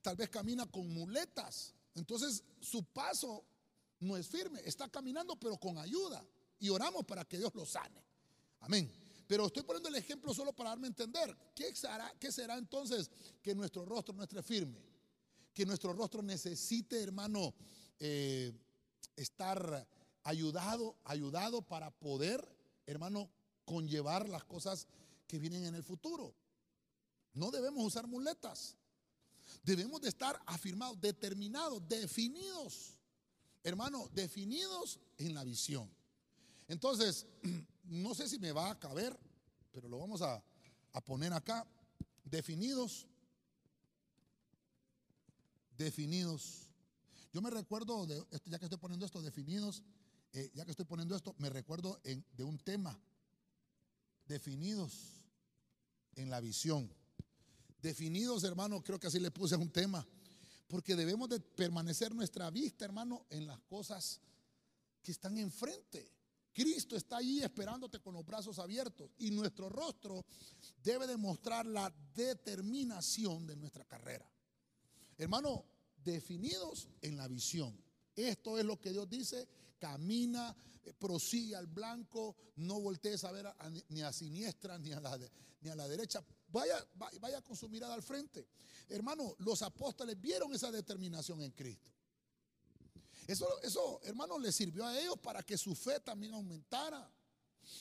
tal 0.01 0.15
vez 0.15 0.29
camina 0.29 0.65
con 0.65 0.91
muletas. 0.93 1.73
Entonces 1.93 2.41
su 2.61 2.83
paso 2.85 3.43
no 3.99 4.15
es 4.15 4.27
firme, 4.27 4.61
está 4.63 4.87
caminando 4.87 5.35
pero 5.35 5.57
con 5.57 5.77
ayuda. 5.77 6.25
Y 6.57 6.69
oramos 6.69 7.05
para 7.05 7.25
que 7.25 7.37
Dios 7.37 7.53
lo 7.53 7.65
sane. 7.65 8.01
Amén. 8.61 8.89
Pero 9.27 9.47
estoy 9.47 9.63
poniendo 9.63 9.89
el 9.89 9.95
ejemplo 9.95 10.33
solo 10.33 10.53
para 10.53 10.69
darme 10.69 10.87
a 10.87 10.89
entender. 10.89 11.35
¿Qué 11.53 11.75
será, 11.75 12.57
entonces 12.57 13.11
que 13.41 13.53
nuestro 13.53 13.83
rostro 13.85 14.15
no 14.15 14.23
esté 14.23 14.41
firme? 14.41 14.79
Que 15.53 15.65
nuestro 15.65 15.91
rostro 15.91 16.21
necesite, 16.21 17.01
hermano, 17.01 17.53
eh, 17.99 18.53
estar 19.17 19.85
ayudado, 20.23 20.97
ayudado 21.03 21.61
para 21.61 21.91
poder, 21.91 22.47
hermano, 22.85 23.29
conllevar 23.65 24.29
las 24.29 24.43
cosas 24.43 24.87
que 25.27 25.39
vienen 25.39 25.65
en 25.65 25.75
el 25.75 25.83
futuro. 25.83 26.33
No 27.33 27.51
debemos 27.51 27.83
usar 27.83 28.07
muletas. 28.07 28.75
Debemos 29.63 30.01
de 30.01 30.09
estar 30.09 30.41
afirmados, 30.45 30.99
determinados, 31.01 31.87
definidos. 31.87 32.97
Hermano, 33.63 34.09
definidos 34.13 34.99
en 35.17 35.33
la 35.33 35.43
visión. 35.43 35.89
Entonces, 36.67 37.25
no 37.83 38.13
sé 38.15 38.29
si 38.29 38.39
me 38.39 38.51
va 38.51 38.71
a 38.71 38.79
caber, 38.79 39.17
pero 39.71 39.89
lo 39.89 39.99
vamos 39.99 40.21
a, 40.21 40.41
a 40.93 41.01
poner 41.01 41.33
acá. 41.33 41.67
Definidos. 42.23 43.07
Definidos. 45.77 46.69
Yo 47.33 47.41
me 47.41 47.49
recuerdo, 47.49 48.05
de, 48.05 48.23
ya 48.45 48.57
que 48.57 48.65
estoy 48.65 48.79
poniendo 48.79 49.05
esto, 49.05 49.21
definidos, 49.21 49.83
eh, 50.31 50.51
ya 50.53 50.63
que 50.63 50.71
estoy 50.71 50.85
poniendo 50.85 51.15
esto, 51.15 51.35
me 51.37 51.49
recuerdo 51.49 51.99
de 52.03 52.43
un 52.43 52.57
tema. 52.59 52.97
Definidos 54.25 54.93
en 56.15 56.29
la 56.29 56.39
visión. 56.39 56.91
Definidos, 57.81 58.43
hermano, 58.43 58.83
creo 58.83 58.99
que 58.99 59.07
así 59.07 59.19
le 59.19 59.31
puse 59.31 59.55
un 59.55 59.69
tema. 59.69 60.05
Porque 60.67 60.95
debemos 60.95 61.29
de 61.29 61.39
permanecer 61.39 62.13
nuestra 62.13 62.49
vista, 62.49 62.85
hermano, 62.85 63.25
en 63.29 63.45
las 63.45 63.59
cosas 63.61 64.19
que 65.03 65.11
están 65.11 65.37
enfrente. 65.37 66.11
Cristo 66.51 66.95
está 66.95 67.17
allí 67.17 67.43
esperándote 67.43 67.99
con 67.99 68.13
los 68.13 68.25
brazos 68.25 68.59
abiertos 68.59 69.11
y 69.17 69.29
nuestro 69.29 69.67
rostro 69.69 70.25
debe 70.81 71.05
demostrar 71.05 71.65
la 71.65 71.93
determinación 72.13 73.45
de 73.45 73.57
nuestra 73.57 73.83
carrera. 73.83 74.25
Hermano, 75.17 75.65
definidos 76.03 76.87
en 77.01 77.17
la 77.17 77.27
visión. 77.27 77.77
Esto 78.15 78.57
es 78.57 78.63
lo 78.63 78.79
que 78.79 78.91
Dios 78.91 79.09
dice, 79.09 79.47
camina, 79.77 80.55
eh, 80.83 80.93
prosigue 80.93 81.55
al 81.55 81.67
blanco, 81.67 82.35
no 82.57 82.79
voltees 82.79 83.23
a 83.23 83.31
ver 83.31 83.47
ni 83.89 84.01
a 84.01 84.11
siniestra 84.13 84.77
ni 84.77 84.91
a 84.91 84.99
la, 84.99 85.87
derecha, 85.87 86.23
vaya, 86.49 86.75
vaya 87.19 87.41
con 87.41 87.55
su 87.55 87.69
mirada 87.69 87.93
al 87.93 88.03
frente. 88.03 88.47
Hermano, 88.89 89.35
los 89.39 89.61
apóstoles 89.61 90.19
vieron 90.19 90.53
esa 90.53 90.71
determinación 90.71 91.41
en 91.41 91.51
Cristo. 91.51 91.91
Eso, 93.27 93.47
eso, 93.63 93.99
hermano, 94.03 94.37
le 94.37 94.51
sirvió 94.51 94.85
a 94.85 94.99
ellos 94.99 95.17
para 95.19 95.41
que 95.41 95.57
su 95.57 95.75
fe 95.75 95.99
también 95.99 96.33
aumentara. 96.33 97.11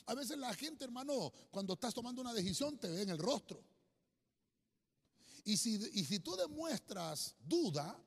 A 0.06 0.14
veces 0.14 0.38
la 0.38 0.54
gente, 0.54 0.84
hermano, 0.84 1.32
cuando 1.50 1.74
estás 1.74 1.92
tomando 1.92 2.22
una 2.22 2.32
decisión, 2.32 2.78
te 2.78 2.88
ve 2.88 3.02
en 3.02 3.10
el 3.10 3.18
rostro. 3.18 3.62
Y 5.44 5.58
si, 5.58 5.74
y 5.92 6.04
si 6.04 6.20
tú 6.20 6.34
demuestras 6.36 7.34
duda, 7.38 8.02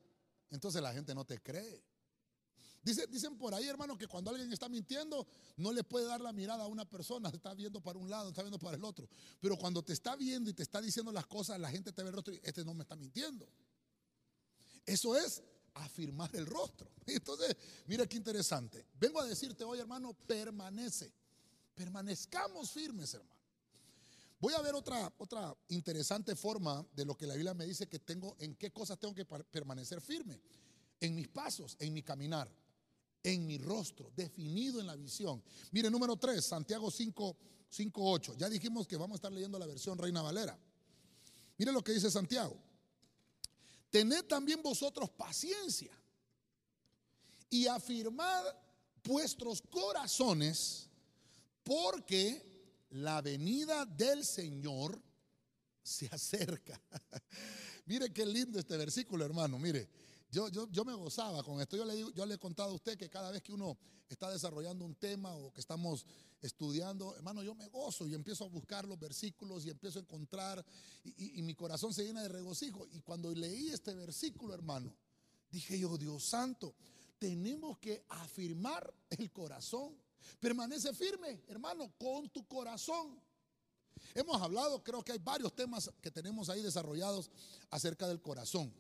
entonces 0.50 0.82
la 0.82 0.91
gente 0.94 1.13
no 1.13 1.25
te 1.25 1.39
cree. 1.39 1.84
Dicen 2.94 3.38
por 3.38 3.53
ahí, 3.53 3.67
hermano, 3.67 3.98
que 3.98 4.08
cuando 4.08 4.32
alguien 4.32 4.51
está 4.51 4.70
mintiendo, 4.70 5.27
no 5.58 5.72
le 5.72 5.84
puede 5.84 6.06
dar 6.06 6.22
la 6.22 6.32
mirada 6.32 6.63
a 6.63 6.67
una 6.67 6.86
persona, 6.86 7.29
está 7.34 7.53
viendo 7.53 7.82
para 7.82 8.00
un 8.00 8.10
lado, 8.10 8.29
está 8.29 8.41
viendo 8.41 8.60
para 8.60 8.77
el 8.77 8.84
otro. 8.84 9.08
Pero 9.39 9.58
cuando 9.58 9.84
te 9.84 9.94
está 9.94 10.15
viendo 10.15 10.50
y 10.50 10.53
te 10.53 10.63
está 10.63 10.82
diciendo 10.82 11.12
las 11.12 11.25
cosas, 11.25 11.60
la 11.60 11.70
gente 11.70 11.91
te 11.91 12.03
ve 12.03 12.10
el 12.10 12.15
rostro 12.15 12.34
y 12.34 12.39
este 12.44 12.63
no 12.63 12.74
me 12.74 12.84
está 12.84 12.96
mintiendo. 12.96 13.48
Eso 14.86 15.15
es 15.15 15.44
afirmar 15.74 16.34
el 16.36 16.46
rostro. 16.46 16.89
Entonces, 17.06 17.56
mira 17.88 18.08
qué 18.08 18.17
interesante. 18.17 18.86
Vengo 19.00 19.20
a 19.20 19.25
decirte 19.25 19.63
hoy, 19.63 19.79
hermano, 19.79 20.13
permanece. 20.13 21.12
Permanezcamos 21.75 22.72
firmes, 22.72 23.13
hermano. 23.13 23.38
Voy 24.39 24.53
a 24.53 24.62
ver 24.62 24.75
otra, 24.75 25.12
otra 25.17 25.56
interesante 25.70 26.36
forma 26.36 26.86
de 26.94 27.06
lo 27.06 27.17
que 27.17 27.25
la 27.25 27.34
Biblia 27.34 27.56
me 27.56 27.65
dice 27.65 27.88
que 27.88 27.98
tengo, 27.98 28.36
en 28.39 28.56
qué 28.56 28.72
cosas 28.72 29.00
tengo 29.00 29.15
que 29.15 29.25
permanecer 29.25 30.00
firme. 30.00 30.39
En 31.00 31.15
mis 31.15 31.27
pasos, 31.27 31.75
en 31.79 31.94
mi 31.94 32.03
caminar, 32.03 32.51
en 33.34 33.46
mi 33.46 33.58
rostro, 33.58 34.10
definido 34.16 34.80
en 34.80 34.88
la 34.88 34.96
visión. 34.96 35.44
Mire, 35.72 35.90
número 35.90 36.16
3, 36.16 36.44
Santiago 36.44 36.90
5, 36.90 37.38
5, 37.70 38.12
8. 38.12 38.36
Ya 38.38 38.50
dijimos 38.50 38.88
que 38.88 38.96
vamos 38.96 39.16
a 39.16 39.18
estar 39.18 39.32
leyendo 39.32 39.60
la 39.60 39.66
versión 39.66 39.98
Reina 39.98 40.22
Valera. 40.22 40.58
Mire 41.58 41.74
lo 41.74 41.84
que 41.84 41.92
dice 41.92 42.10
Santiago. 42.10 42.58
Tened 43.90 44.24
también 44.26 44.62
vosotros 44.62 45.10
paciencia 45.10 45.92
y 47.50 47.68
afirmad 47.68 48.46
vuestros 49.04 49.62
corazones 49.62 50.90
porque 51.64 52.86
la 52.92 53.22
venida 53.22 53.86
del 53.86 54.24
Señor 54.24 55.02
se 55.84 56.08
acerca. 56.08 56.82
mire 57.86 58.13
qué 58.13 58.26
lindo 58.26 58.58
este 58.58 58.78
versículo, 58.78 59.26
hermano. 59.26 59.60
Mire, 59.60 59.90
yo, 60.30 60.50
yo, 60.50 60.68
yo 60.70 60.86
me 60.86 60.94
gozaba 60.94 61.44
con 61.44 61.62
esto. 61.62 61.78
Yo 61.78 61.86
le, 61.86 62.13
yo 62.13 62.26
le 62.26 62.36
he 62.36 62.38
contado 62.38 62.72
a 62.72 62.74
usted 62.74 62.98
que 62.98 63.10
cada 63.10 63.32
vez 63.32 63.42
que 63.42 63.54
uno 63.54 63.78
está 64.10 64.30
desarrollando 64.32 64.86
un 64.86 64.96
tema 64.96 65.34
o 65.34 65.54
que 65.54 65.62
estamos 65.62 66.06
estudiando, 66.42 67.16
hermano, 67.16 67.44
yo 67.44 67.56
me 67.56 67.68
gozo 67.68 68.08
y 68.08 68.13
empiezo 68.13 68.46
a 68.46 68.48
buscar 68.48 68.88
los 68.88 69.00
versículos 69.00 69.66
y 69.66 69.70
empiezo 69.70 70.00
a 70.00 70.02
encontrar 70.02 70.63
y, 71.04 71.40
y 71.40 71.42
mi 71.42 71.56
corazón 71.56 71.94
se 71.94 72.04
llena 72.04 72.22
de 72.22 72.30
regocijo. 72.30 72.88
Y 72.92 73.02
cuando 73.02 73.34
leí 73.34 73.70
este 73.70 73.94
versículo, 73.94 74.54
hermano, 74.54 74.94
dije 75.50 75.80
yo, 75.80 75.98
Dios 75.98 76.24
santo, 76.24 76.76
tenemos 77.18 77.80
que 77.80 78.06
afirmar 78.10 78.94
el 79.10 79.32
corazón 79.32 79.98
Permanece 80.40 80.94
firme, 80.94 81.42
hermano, 81.48 81.92
con 81.98 82.30
tu 82.30 82.46
corazón. 82.48 83.20
Hemos 84.13 84.40
hablado, 84.42 84.84
creo 84.84 85.04
que 85.04 85.12
hay 85.12 85.18
varios 85.18 85.56
temas 85.56 85.90
que 86.02 86.12
tenemos 86.12 86.50
ahí 86.50 86.62
desarrollados 86.62 87.30
acerca 87.70 88.08
del 88.08 88.22
corazón. 88.22 88.74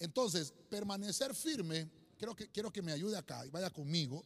Entonces, 0.00 0.52
permanecer 0.68 1.34
firme, 1.34 1.88
que 2.34 2.50
quiero 2.50 2.72
que 2.72 2.82
me 2.82 2.92
ayude 2.92 3.16
acá 3.16 3.46
y 3.46 3.50
vaya 3.50 3.70
conmigo, 3.70 4.24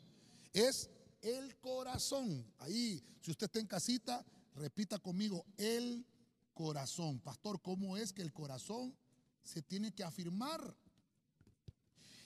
es 0.53 0.89
el 1.21 1.57
corazón. 1.59 2.47
Ahí, 2.59 3.03
si 3.21 3.31
usted 3.31 3.47
está 3.47 3.59
en 3.59 3.67
casita, 3.67 4.25
repita 4.55 4.99
conmigo, 4.99 5.45
el 5.57 6.07
corazón. 6.55 7.21
Pastor, 7.21 7.61
¿cómo 7.61 7.97
es 7.97 8.13
que 8.13 8.23
el 8.23 8.33
corazón 8.33 8.97
se 9.43 9.63
tiene 9.63 9.93
que 9.93 10.05
afirmar? 10.05 10.77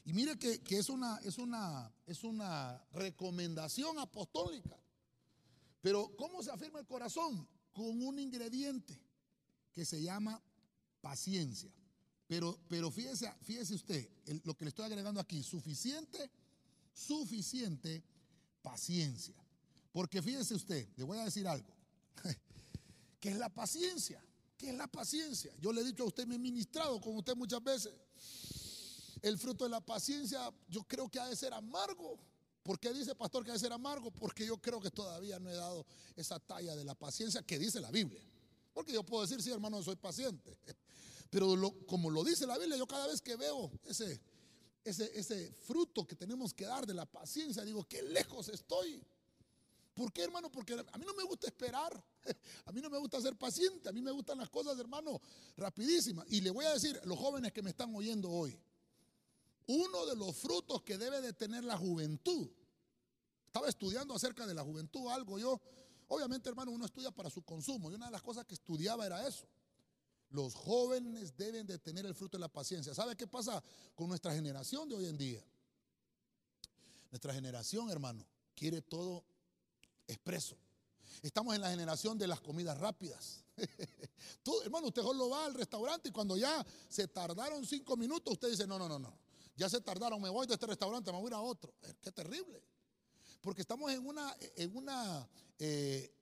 Y 0.05 0.13
mire 0.13 0.39
que, 0.39 0.63
es, 0.69 0.89
una, 0.89 1.19
es, 1.25 1.39
una, 1.39 1.93
es 2.07 2.25
una 2.25 2.83
recomendación 2.93 3.99
apostólica. 3.99 4.79
Pero 5.81 6.15
¿cómo 6.17 6.43
se 6.43 6.51
afirma 6.51 6.81
el 6.81 6.87
corazón? 6.87 7.49
Con 7.73 8.03
un 8.03 8.19
ingrediente 8.19 9.01
que 9.73 9.85
se 9.85 10.03
llama 10.03 10.43
paciencia. 11.01 11.71
Pero, 12.29 12.59
pero 12.69 12.91
fíjese, 12.91 13.33
fíjese 13.43 13.75
usted, 13.75 14.07
lo 14.45 14.55
que 14.55 14.67
le 14.67 14.69
estoy 14.69 14.85
agregando 14.85 15.19
aquí, 15.19 15.43
suficiente, 15.43 16.31
suficiente 16.93 18.05
paciencia. 18.61 19.35
Porque 19.91 20.21
fíjese 20.21 20.55
usted, 20.55 20.87
le 20.97 21.05
voy 21.05 21.19
a 21.19 21.25
decir 21.25 21.49
algo. 21.49 21.75
¿Qué 23.21 23.31
es 23.31 23.38
la 23.38 23.49
paciencia? 23.49 24.23
¿Qué 24.59 24.69
es 24.69 24.75
la 24.77 24.87
paciencia? 24.87 25.55
Yo 25.59 25.73
le 25.73 25.81
he 25.81 25.85
dicho 25.85 26.03
a 26.03 26.07
usted, 26.07 26.27
me 26.27 26.35
he 26.35 26.38
ministrado 26.38 27.01
con 27.01 27.17
usted 27.17 27.35
muchas 27.35 27.64
veces. 27.64 27.95
El 29.23 29.38
fruto 29.38 29.64
de 29.64 29.71
la 29.71 29.81
paciencia 29.81 30.53
yo 30.69 30.85
creo 30.85 31.09
que 31.09 31.19
ha 31.19 31.27
de 31.27 31.35
ser 31.35 31.55
amargo. 31.55 32.19
¿Por 32.62 32.79
qué 32.79 32.93
dice 32.93 33.14
pastor 33.14 33.43
que 33.43 33.53
ha 33.53 33.55
de 33.55 33.61
ser 33.61 33.73
amargo? 33.73 34.11
Porque 34.11 34.45
yo 34.45 34.59
creo 34.59 34.83
que 34.83 34.91
todavía 34.91 35.38
no 35.38 35.49
he 35.49 35.55
dado 35.55 35.87
esa 36.14 36.38
talla 36.38 36.77
de 36.77 36.85
la 36.85 36.95
paciencia 36.95 37.43
que 37.43 37.59
dice 37.59 37.81
la 37.81 37.91
Biblia. 37.91 38.23
Porque 38.75 38.93
yo 38.93 39.03
puedo 39.03 39.23
decir, 39.23 39.43
sí, 39.43 39.51
hermano, 39.51 39.83
soy 39.83 39.97
paciente. 39.97 40.59
Pero 41.31 41.55
como 41.87 42.11
lo 42.11 42.25
dice 42.25 42.47
la 42.47 42.57
Biblia, 42.57 42.77
yo 42.77 42.87
cada 42.87 43.07
vez 43.07 43.21
que 43.21 43.37
veo 43.37 43.71
ese, 43.85 44.21
ese, 44.85 45.19
ese 45.19 45.53
fruto 45.53 46.07
que 46.07 46.17
tenemos 46.17 46.55
que 46.55 46.64
dar 46.64 46.87
de 46.87 46.95
la 46.95 47.07
paciencia, 47.07 47.64
digo, 47.64 47.85
qué 47.85 48.03
lejos 48.03 48.49
estoy. 48.49 49.05
¿Por 49.99 50.12
qué, 50.12 50.23
hermano? 50.23 50.51
Porque 50.51 50.75
a 50.75 50.99
mí 50.99 51.05
no 51.05 51.12
me 51.14 51.25
gusta 51.25 51.49
esperar. 51.49 51.93
A 52.67 52.73
mí 52.73 52.81
no 52.81 52.88
me 52.88 52.99
gusta 52.99 53.21
ser 53.21 53.37
paciente. 53.37 53.88
A 53.88 53.93
mí 53.93 54.01
me 54.01 54.12
gustan 54.12 54.38
las 54.38 54.49
cosas, 54.49 54.79
hermano, 54.79 55.21
rapidísimas. 55.57 56.25
Y 56.29 56.41
le 56.41 56.51
voy 56.51 56.67
a 56.67 56.75
decir, 56.75 57.01
los 57.05 57.19
jóvenes 57.19 57.53
que 57.53 57.62
me 57.62 57.71
están 57.71 57.93
oyendo 57.97 58.31
hoy, 58.31 58.57
uno 59.67 60.07
de 60.07 60.14
los 60.14 60.37
frutos 60.37 60.83
que 60.83 60.97
debe 60.99 61.21
de 61.21 61.33
tener 61.33 61.64
la 61.64 61.77
juventud. 61.77 62.49
Estaba 63.47 63.69
estudiando 63.69 64.14
acerca 64.14 64.47
de 64.47 64.55
la 64.55 64.62
juventud 64.62 65.09
algo 65.09 65.38
yo. 65.38 65.61
Obviamente, 66.07 66.49
hermano, 66.49 66.71
uno 66.71 66.87
estudia 66.87 67.11
para 67.11 67.29
su 67.29 67.43
consumo 67.43 67.91
y 67.91 67.95
una 67.95 68.07
de 68.07 68.12
las 68.12 68.23
cosas 68.23 68.47
que 68.47 68.55
estudiaba 68.55 69.05
era 69.05 69.27
eso. 69.27 69.49
Los 70.31 70.55
jóvenes 70.55 71.37
deben 71.37 71.67
de 71.67 71.79
tener 71.79 72.05
el 72.05 72.14
fruto 72.14 72.37
de 72.37 72.41
la 72.41 72.49
paciencia. 72.49 72.95
¿Sabe 72.95 73.17
qué 73.17 73.27
pasa 73.27 73.62
con 73.95 74.09
nuestra 74.09 74.35
generación 74.35 74.88
de 74.88 74.97
hoy 74.97 75.07
en 75.07 75.17
día? 75.17 75.43
Nuestra 77.11 77.33
generación, 77.33 77.91
hermano, 77.91 78.27
quiere 78.55 78.83
todo 78.83 79.25
expreso. 80.07 80.57
Estamos 81.23 81.55
en 81.55 81.62
la 81.62 81.71
generación 81.71 82.19
de 82.19 82.27
las 82.27 82.41
comidas 82.41 82.79
rápidas. 82.79 83.43
hermano, 84.64 84.88
usted 84.88 85.03
solo 85.03 85.31
va 85.31 85.47
al 85.47 85.55
restaurante 85.55 86.11
y 86.11 86.12
cuando 86.12 86.37
ya 86.37 86.64
se 86.88 87.09
tardaron 87.09 87.64
cinco 87.67 87.97
minutos, 87.97 88.35
usted 88.35 88.51
dice, 88.51 88.67
no, 88.67 88.79
no, 88.79 88.88
no, 88.88 88.99
no. 88.99 89.19
Ya 89.57 89.69
se 89.69 89.81
tardaron, 89.81 90.21
me 90.21 90.29
voy 90.29 90.47
de 90.47 90.55
este 90.55 90.67
restaurante, 90.67 91.11
me 91.11 91.19
voy 91.19 91.27
a 91.27 91.29
ir 91.29 91.35
a 91.35 91.41
otro. 91.41 91.75
Eh, 91.83 91.95
qué 92.01 92.12
terrible. 92.12 92.62
Porque 93.41 93.62
estamos 93.62 93.91
en 93.91 94.07
una, 94.07 94.37
en 94.57 94.77
una 94.77 95.29
eh, 95.59 96.12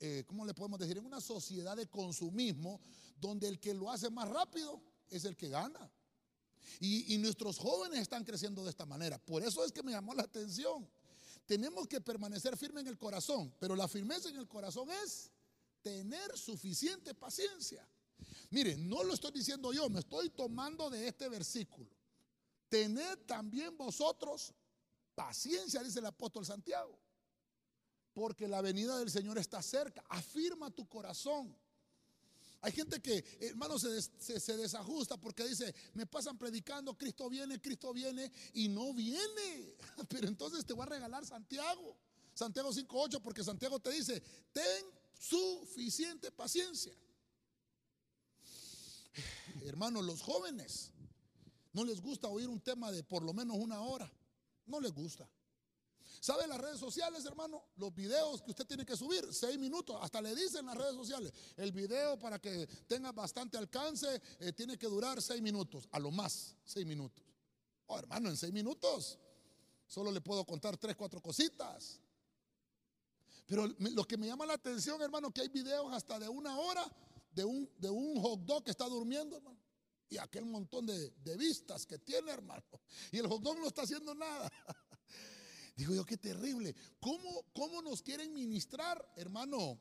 eh, 0.00 0.24
¿cómo 0.26 0.44
le 0.44 0.52
podemos 0.52 0.78
decir? 0.78 0.98
En 0.98 1.06
una 1.06 1.20
sociedad 1.20 1.76
de 1.76 1.86
consumismo 1.86 2.80
donde 3.22 3.46
el 3.46 3.60
que 3.60 3.72
lo 3.72 3.90
hace 3.90 4.10
más 4.10 4.28
rápido 4.28 4.82
es 5.08 5.24
el 5.24 5.36
que 5.36 5.48
gana. 5.48 5.90
Y, 6.80 7.16
nuestros 7.18 7.58
jóvenes 7.58 8.00
están 8.00 8.24
creciendo 8.24 8.64
de 8.64 8.70
esta 8.70 8.84
manera. 8.84 9.18
Por 9.18 9.42
eso 9.42 9.64
es 9.64 9.70
que 9.70 9.82
me 9.82 9.92
llamó 9.92 10.14
la 10.14 10.24
atención. 10.24 10.88
Tenemos 11.46 11.86
que 11.86 12.00
permanecer 12.00 12.56
firmes 12.56 12.82
en 12.82 12.88
el 12.88 12.98
corazón, 12.98 13.54
pero 13.60 13.76
la 13.76 13.86
firmeza 13.86 14.28
en 14.28 14.36
el 14.36 14.48
corazón 14.48 14.90
es 14.90 15.30
tener 15.80 16.36
suficiente 16.36 17.14
paciencia. 17.14 17.86
Miren, 18.50 18.88
no 18.88 19.04
lo 19.04 19.14
estoy 19.14 19.30
diciendo 19.30 19.72
yo, 19.72 19.88
me 19.88 20.00
estoy 20.00 20.30
tomando 20.30 20.90
de 20.90 21.06
este 21.06 21.28
versículo. 21.28 21.90
Tened 22.68 23.18
también 23.26 23.76
vosotros 23.76 24.52
paciencia, 25.14 25.82
dice 25.82 26.00
el 26.00 26.06
apóstol 26.06 26.44
Santiago. 26.44 26.98
porque 28.12 28.46
la 28.46 28.60
venida 28.60 28.98
del 28.98 29.10
Señor 29.10 29.38
está 29.38 29.62
cerca. 29.62 30.04
Afirma 30.10 30.70
tu 30.70 30.86
corazón. 30.86 31.56
Hay 32.64 32.70
gente 32.70 33.02
que, 33.02 33.24
hermano, 33.40 33.76
se, 33.76 34.56
desajusta 34.56 35.16
porque 35.16 35.44
dice, 35.44 35.74
me 35.94 36.06
pasan 36.06 36.38
predicando, 36.38 36.96
Cristo 36.96 37.28
viene, 37.28 37.60
Cristo 37.60 37.92
viene, 37.92 38.30
y 38.54 38.68
no 38.68 38.94
viene. 38.94 39.76
Pero 40.08 40.28
entonces 40.28 40.64
te 40.64 40.72
voy 40.72 40.84
a 40.84 40.90
regalar 40.90 41.26
Santiago, 41.26 41.96
Santiago 42.32 42.70
5.8, 42.70 43.20
porque 43.20 43.42
Santiago 43.42 43.80
te 43.80 43.90
dice, 43.90 44.22
ten 44.52 44.84
suficiente 45.18 46.30
paciencia. 46.30 46.94
Hermano, 49.64 50.00
los 50.00 50.22
jóvenes 50.22 50.92
no 51.72 51.84
les 51.84 52.00
gusta 52.00 52.28
oír 52.28 52.48
un 52.48 52.60
tema 52.60 52.92
de 52.92 53.02
por 53.02 53.24
lo 53.24 53.32
menos 53.32 53.56
una 53.56 53.80
hora. 53.80 54.08
No 54.66 54.80
les 54.80 54.92
gusta. 54.92 55.28
¿Sabe 56.20 56.46
las 56.46 56.58
redes 56.58 56.78
sociales, 56.78 57.24
hermano? 57.24 57.64
Los 57.76 57.94
videos 57.94 58.42
que 58.42 58.50
usted 58.50 58.66
tiene 58.66 58.84
que 58.84 58.96
subir, 58.96 59.26
seis 59.32 59.58
minutos. 59.58 59.96
Hasta 60.00 60.20
le 60.20 60.34
dicen 60.34 60.66
las 60.66 60.76
redes 60.76 60.94
sociales. 60.94 61.32
El 61.56 61.72
video 61.72 62.18
para 62.18 62.38
que 62.38 62.66
tenga 62.86 63.12
bastante 63.12 63.58
alcance 63.58 64.20
eh, 64.38 64.52
tiene 64.52 64.78
que 64.78 64.86
durar 64.86 65.20
seis 65.20 65.42
minutos. 65.42 65.88
A 65.92 65.98
lo 65.98 66.10
más, 66.10 66.56
seis 66.64 66.86
minutos. 66.86 67.24
Oh, 67.86 67.98
hermano, 67.98 68.28
en 68.28 68.36
seis 68.36 68.52
minutos 68.52 69.18
solo 69.86 70.10
le 70.10 70.20
puedo 70.20 70.44
contar 70.44 70.76
tres, 70.78 70.96
cuatro 70.96 71.20
cositas. 71.20 72.00
Pero 73.46 73.66
lo 73.66 74.04
que 74.04 74.16
me 74.16 74.26
llama 74.26 74.46
la 74.46 74.54
atención, 74.54 75.02
hermano, 75.02 75.30
que 75.30 75.42
hay 75.42 75.48
videos 75.48 75.92
hasta 75.92 76.18
de 76.18 76.28
una 76.28 76.58
hora 76.58 76.90
de 77.32 77.44
un, 77.44 77.68
de 77.78 77.90
un 77.90 78.20
hot 78.20 78.40
dog 78.40 78.64
que 78.64 78.70
está 78.70 78.88
durmiendo, 78.88 79.36
hermano. 79.36 79.58
Y 80.08 80.18
aquel 80.18 80.44
montón 80.44 80.86
de, 80.86 81.10
de 81.10 81.36
vistas 81.36 81.86
que 81.86 81.98
tiene, 81.98 82.30
hermano. 82.30 82.64
Y 83.10 83.18
el 83.18 83.26
hot 83.26 83.42
dog 83.42 83.58
no 83.58 83.66
está 83.66 83.82
haciendo 83.82 84.14
nada. 84.14 84.50
Digo 85.74 85.94
yo, 85.94 86.04
qué 86.04 86.16
terrible. 86.16 86.74
¿Cómo, 87.00 87.46
cómo 87.52 87.82
nos 87.82 88.02
quieren 88.02 88.32
ministrar, 88.34 89.12
hermano? 89.16 89.78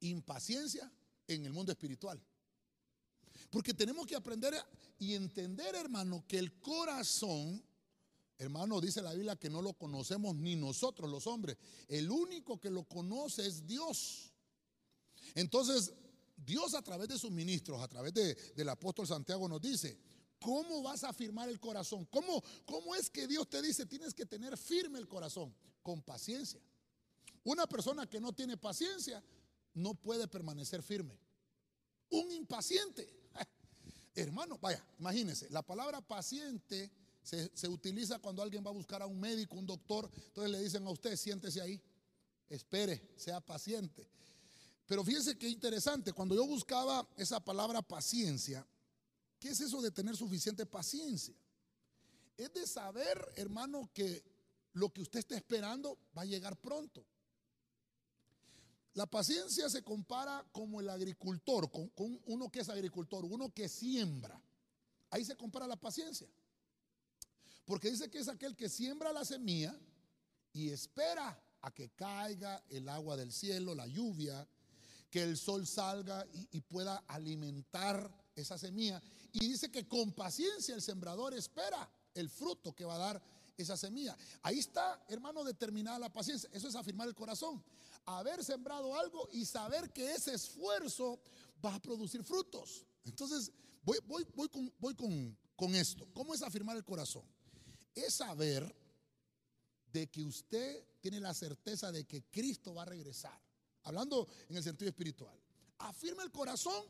Impaciencia 0.00 0.90
en 1.28 1.44
el 1.44 1.52
mundo 1.52 1.72
espiritual. 1.72 2.20
Porque 3.50 3.74
tenemos 3.74 4.06
que 4.06 4.16
aprender 4.16 4.54
y 4.98 5.14
entender, 5.14 5.74
hermano, 5.74 6.24
que 6.26 6.38
el 6.38 6.60
corazón, 6.60 7.62
hermano, 8.38 8.80
dice 8.80 9.02
la 9.02 9.12
Biblia 9.12 9.36
que 9.36 9.50
no 9.50 9.60
lo 9.60 9.74
conocemos 9.74 10.34
ni 10.36 10.56
nosotros 10.56 11.10
los 11.10 11.26
hombres. 11.26 11.56
El 11.88 12.10
único 12.10 12.58
que 12.58 12.70
lo 12.70 12.84
conoce 12.84 13.46
es 13.46 13.66
Dios. 13.66 14.32
Entonces, 15.34 15.92
Dios 16.36 16.74
a 16.74 16.82
través 16.82 17.08
de 17.08 17.18
sus 17.18 17.30
ministros, 17.30 17.82
a 17.82 17.88
través 17.88 18.14
de, 18.14 18.34
del 18.56 18.68
apóstol 18.68 19.06
Santiago 19.06 19.48
nos 19.48 19.60
dice, 19.60 19.98
¿Cómo 20.40 20.82
vas 20.82 21.04
a 21.04 21.10
afirmar 21.10 21.48
el 21.48 21.60
corazón? 21.60 22.06
¿Cómo, 22.06 22.42
¿Cómo 22.64 22.94
es 22.94 23.10
que 23.10 23.26
Dios 23.26 23.48
te 23.48 23.60
dice 23.60 23.84
tienes 23.86 24.14
que 24.14 24.24
tener 24.24 24.56
firme 24.56 24.98
el 24.98 25.06
corazón? 25.06 25.54
Con 25.82 26.02
paciencia. 26.02 26.60
Una 27.44 27.66
persona 27.66 28.08
que 28.08 28.20
no 28.20 28.32
tiene 28.32 28.56
paciencia 28.56 29.22
no 29.74 29.94
puede 29.94 30.26
permanecer 30.28 30.82
firme. 30.82 31.18
Un 32.08 32.32
impaciente. 32.32 33.08
Hermano, 34.14 34.58
vaya, 34.58 34.84
imagínense, 34.98 35.48
la 35.50 35.62
palabra 35.62 36.00
paciente 36.00 36.90
se, 37.22 37.50
se, 37.54 37.68
utiliza 37.68 38.18
cuando 38.18 38.42
alguien 38.42 38.64
va 38.64 38.70
a 38.70 38.74
buscar 38.74 39.02
a 39.02 39.06
un 39.06 39.20
médico, 39.20 39.56
un 39.56 39.66
doctor, 39.66 40.10
entonces 40.26 40.50
le 40.50 40.60
dicen 40.62 40.86
a 40.86 40.90
usted, 40.90 41.16
siéntese 41.16 41.60
ahí, 41.60 41.80
espere, 42.48 43.12
sea 43.16 43.40
paciente. 43.40 44.08
Pero 44.86 45.04
fíjense 45.04 45.38
qué 45.38 45.48
interesante, 45.48 46.12
cuando 46.12 46.34
yo 46.34 46.46
buscaba 46.46 47.06
esa 47.16 47.38
palabra 47.38 47.82
paciencia, 47.82 48.66
¿Qué 49.40 49.48
es 49.48 49.60
eso 49.60 49.80
de 49.80 49.90
tener 49.90 50.14
suficiente 50.14 50.66
paciencia? 50.66 51.34
Es 52.36 52.52
de 52.52 52.66
saber, 52.66 53.32
hermano, 53.36 53.90
que 53.92 54.22
lo 54.74 54.92
que 54.92 55.00
usted 55.00 55.20
está 55.20 55.34
esperando 55.34 55.98
va 56.16 56.22
a 56.22 56.26
llegar 56.26 56.60
pronto. 56.60 57.04
La 58.94 59.06
paciencia 59.06 59.70
se 59.70 59.82
compara 59.82 60.44
como 60.52 60.80
el 60.80 60.90
agricultor, 60.90 61.70
con, 61.70 61.90
uno 62.26 62.50
que 62.50 62.60
es 62.60 62.68
agricultor, 62.68 63.24
uno 63.24 63.50
que 63.50 63.68
siembra. 63.68 64.38
Ahí 65.08 65.24
se 65.24 65.36
compara 65.36 65.66
la 65.66 65.76
paciencia. 65.76 66.28
Porque 67.64 67.90
dice 67.90 68.10
que 68.10 68.18
es 68.18 68.28
aquel 68.28 68.54
que 68.54 68.68
siembra 68.68 69.12
la 69.12 69.24
semilla 69.24 69.74
y 70.52 70.68
espera 70.68 71.40
a 71.62 71.70
que 71.70 71.90
caiga 71.90 72.62
el 72.68 72.88
agua 72.90 73.16
del 73.16 73.32
cielo, 73.32 73.74
la 73.74 73.86
lluvia, 73.86 74.46
que 75.08 75.22
el 75.22 75.38
sol 75.38 75.66
salga 75.66 76.26
y, 76.34 76.58
y 76.58 76.60
pueda 76.60 76.98
alimentar 77.06 78.12
esa 78.34 78.58
semilla. 78.58 79.00
Y 79.32 79.48
dice 79.48 79.70
que 79.70 79.86
con 79.86 80.12
paciencia 80.12 80.74
el 80.74 80.82
sembrador 80.82 81.34
espera 81.34 81.90
el 82.14 82.28
fruto 82.28 82.74
que 82.74 82.84
va 82.84 82.94
a 82.94 82.98
dar 82.98 83.22
esa 83.56 83.76
semilla. 83.76 84.16
Ahí 84.42 84.58
está, 84.58 85.04
hermano, 85.08 85.44
determinada 85.44 85.98
la 85.98 86.12
paciencia. 86.12 86.48
Eso 86.52 86.68
es 86.68 86.74
afirmar 86.74 87.08
el 87.08 87.14
corazón. 87.14 87.62
Haber 88.06 88.42
sembrado 88.44 88.98
algo 88.98 89.28
y 89.32 89.44
saber 89.44 89.92
que 89.92 90.12
ese 90.12 90.34
esfuerzo 90.34 91.20
va 91.64 91.74
a 91.74 91.82
producir 91.82 92.24
frutos. 92.24 92.86
Entonces, 93.04 93.52
voy, 93.82 93.98
voy, 94.06 94.26
voy, 94.34 94.48
con, 94.48 94.72
voy 94.78 94.94
con, 94.94 95.36
con 95.54 95.74
esto. 95.74 96.08
¿Cómo 96.14 96.34
es 96.34 96.42
afirmar 96.42 96.76
el 96.76 96.84
corazón? 96.84 97.24
Es 97.94 98.14
saber 98.14 98.74
de 99.92 100.08
que 100.08 100.22
usted 100.22 100.84
tiene 101.00 101.20
la 101.20 101.34
certeza 101.34 101.92
de 101.92 102.04
que 102.06 102.24
Cristo 102.24 102.74
va 102.74 102.82
a 102.82 102.86
regresar. 102.86 103.38
Hablando 103.84 104.28
en 104.48 104.56
el 104.56 104.62
sentido 104.62 104.88
espiritual. 104.88 105.38
Afirma 105.78 106.22
el 106.22 106.30
corazón 106.30 106.84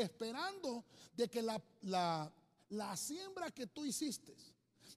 esperando 0.00 0.84
de 1.14 1.28
que 1.28 1.42
la, 1.42 1.62
la, 1.82 2.96
siembra 2.96 3.50
que 3.50 3.66
tú 3.66 3.84
hiciste, 3.84 4.36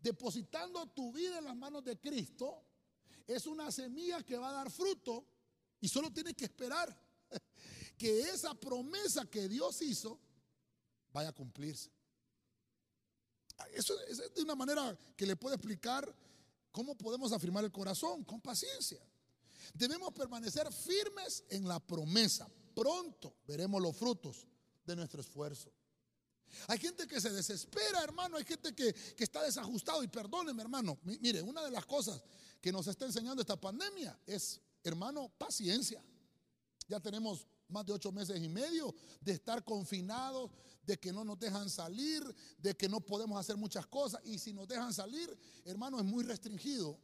depositando 0.01 0.85
tu 0.88 1.12
vida 1.12 1.39
en 1.39 1.45
las 1.45 1.55
manos 1.55 1.83
de 1.83 1.97
Cristo, 1.99 2.63
es 3.27 3.45
una 3.47 3.71
semilla 3.71 4.23
que 4.23 4.38
va 4.38 4.49
a 4.49 4.53
dar 4.53 4.71
fruto 4.71 5.25
y 5.79 5.88
solo 5.88 6.12
tienes 6.12 6.35
que 6.35 6.45
esperar 6.45 6.95
que 7.97 8.21
esa 8.21 8.53
promesa 8.53 9.25
que 9.25 9.47
Dios 9.47 9.81
hizo 9.81 10.19
vaya 11.13 11.29
a 11.29 11.33
cumplirse. 11.33 11.91
Eso, 13.73 13.99
es 14.07 14.33
de 14.33 14.41
una 14.41 14.55
manera 14.55 14.97
que 15.15 15.25
le 15.25 15.35
puedo 15.35 15.55
explicar 15.55 16.13
cómo 16.71 16.95
podemos 16.95 17.31
afirmar 17.33 17.63
el 17.65 17.71
corazón, 17.71 18.23
con 18.23 18.41
paciencia. 18.41 18.99
Debemos 19.73 20.13
permanecer 20.13 20.71
firmes 20.71 21.43
en 21.49 21.67
la 21.67 21.79
promesa. 21.79 22.49
Pronto 22.73 23.35
veremos 23.45 23.81
los 23.81 23.95
frutos 23.95 24.47
de 24.89 24.95
nuestro 24.95 25.21
esfuerzo. 25.21 25.71
Hay 26.67 26.80
gente 26.80 27.08
que 27.08 27.21
se 27.21 27.30
desespera, 27.30 28.04
hermano. 28.04 28.38
Hay 28.38 28.43
gente 28.43 28.73
que, 28.73 28.95
está 29.17 29.43
desajustado. 29.43 30.04
Y 30.04 30.08
perdóneme, 30.08 30.62
hermano. 30.62 30.97
Mire, 31.04 31.41
una 31.41 31.63
de 31.63 31.71
las 31.71 31.86
cosas 31.86 32.21
que 32.60 32.71
nos 32.71 32.88
está 32.88 33.06
enseñando 33.06 33.41
esta 33.41 33.60
pandemia 33.60 34.19
es, 34.25 34.60
hermano, 34.84 35.32
paciencia. 35.38 36.04
Ya 36.88 36.99
tenemos 36.99 37.45
más 37.67 37.86
de 37.86 37.93
ocho 37.93 38.12
meses 38.12 38.41
y 38.41 38.49
medio 38.49 38.95
de 39.21 39.34
estar 39.34 39.63
confinados, 39.63 40.49
de 40.82 40.97
que 40.97 41.13
no 41.13 41.23
nos 41.23 41.38
dejan 41.38 41.69
salir, 41.69 42.23
de 42.58 42.75
que 42.75 42.89
no 42.89 42.99
podemos 42.99 43.39
hacer 43.39 43.56
muchas 43.56 43.86
cosas. 43.86 44.21
Y 44.25 44.39
si 44.39 44.54
nos 44.54 44.67
dejan 44.67 44.91
salir, 44.91 45.38
hermano, 45.65 45.99
es 45.99 46.06
muy 46.06 46.23
restringido 46.23 46.99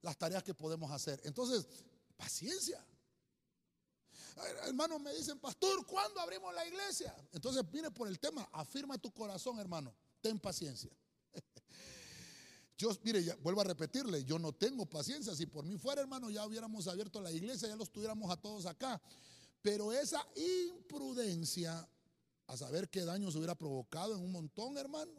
las 0.00 0.16
tareas 0.16 0.44
que 0.44 0.54
podemos 0.54 0.90
hacer. 0.92 1.20
Entonces, 1.24 1.66
paciencia. 2.16 2.84
Hermanos 4.66 5.00
me 5.00 5.12
dicen, 5.14 5.38
pastor, 5.38 5.84
¿cuándo 5.86 6.20
abrimos 6.20 6.54
la 6.54 6.66
iglesia? 6.66 7.14
Entonces 7.32 7.68
viene 7.70 7.90
por 7.90 8.08
el 8.08 8.18
tema, 8.18 8.48
afirma 8.52 8.98
tu 8.98 9.12
corazón, 9.12 9.58
hermano, 9.58 9.94
ten 10.20 10.38
paciencia. 10.38 10.90
Yo, 12.78 12.90
mire, 13.02 13.22
vuelvo 13.42 13.60
a 13.60 13.64
repetirle, 13.64 14.24
yo 14.24 14.38
no 14.38 14.54
tengo 14.54 14.86
paciencia. 14.86 15.34
Si 15.34 15.44
por 15.44 15.66
mí 15.66 15.76
fuera, 15.76 16.00
hermano, 16.00 16.30
ya 16.30 16.46
hubiéramos 16.46 16.86
abierto 16.86 17.20
la 17.20 17.30
iglesia, 17.30 17.68
ya 17.68 17.76
los 17.76 17.92
tuviéramos 17.92 18.30
a 18.30 18.38
todos 18.38 18.64
acá. 18.64 18.98
Pero 19.60 19.92
esa 19.92 20.26
imprudencia, 20.34 21.86
a 22.46 22.56
saber 22.56 22.88
qué 22.88 23.04
daño 23.04 23.30
se 23.30 23.36
hubiera 23.36 23.54
provocado 23.54 24.14
en 24.14 24.22
un 24.22 24.32
montón, 24.32 24.78
hermano. 24.78 25.12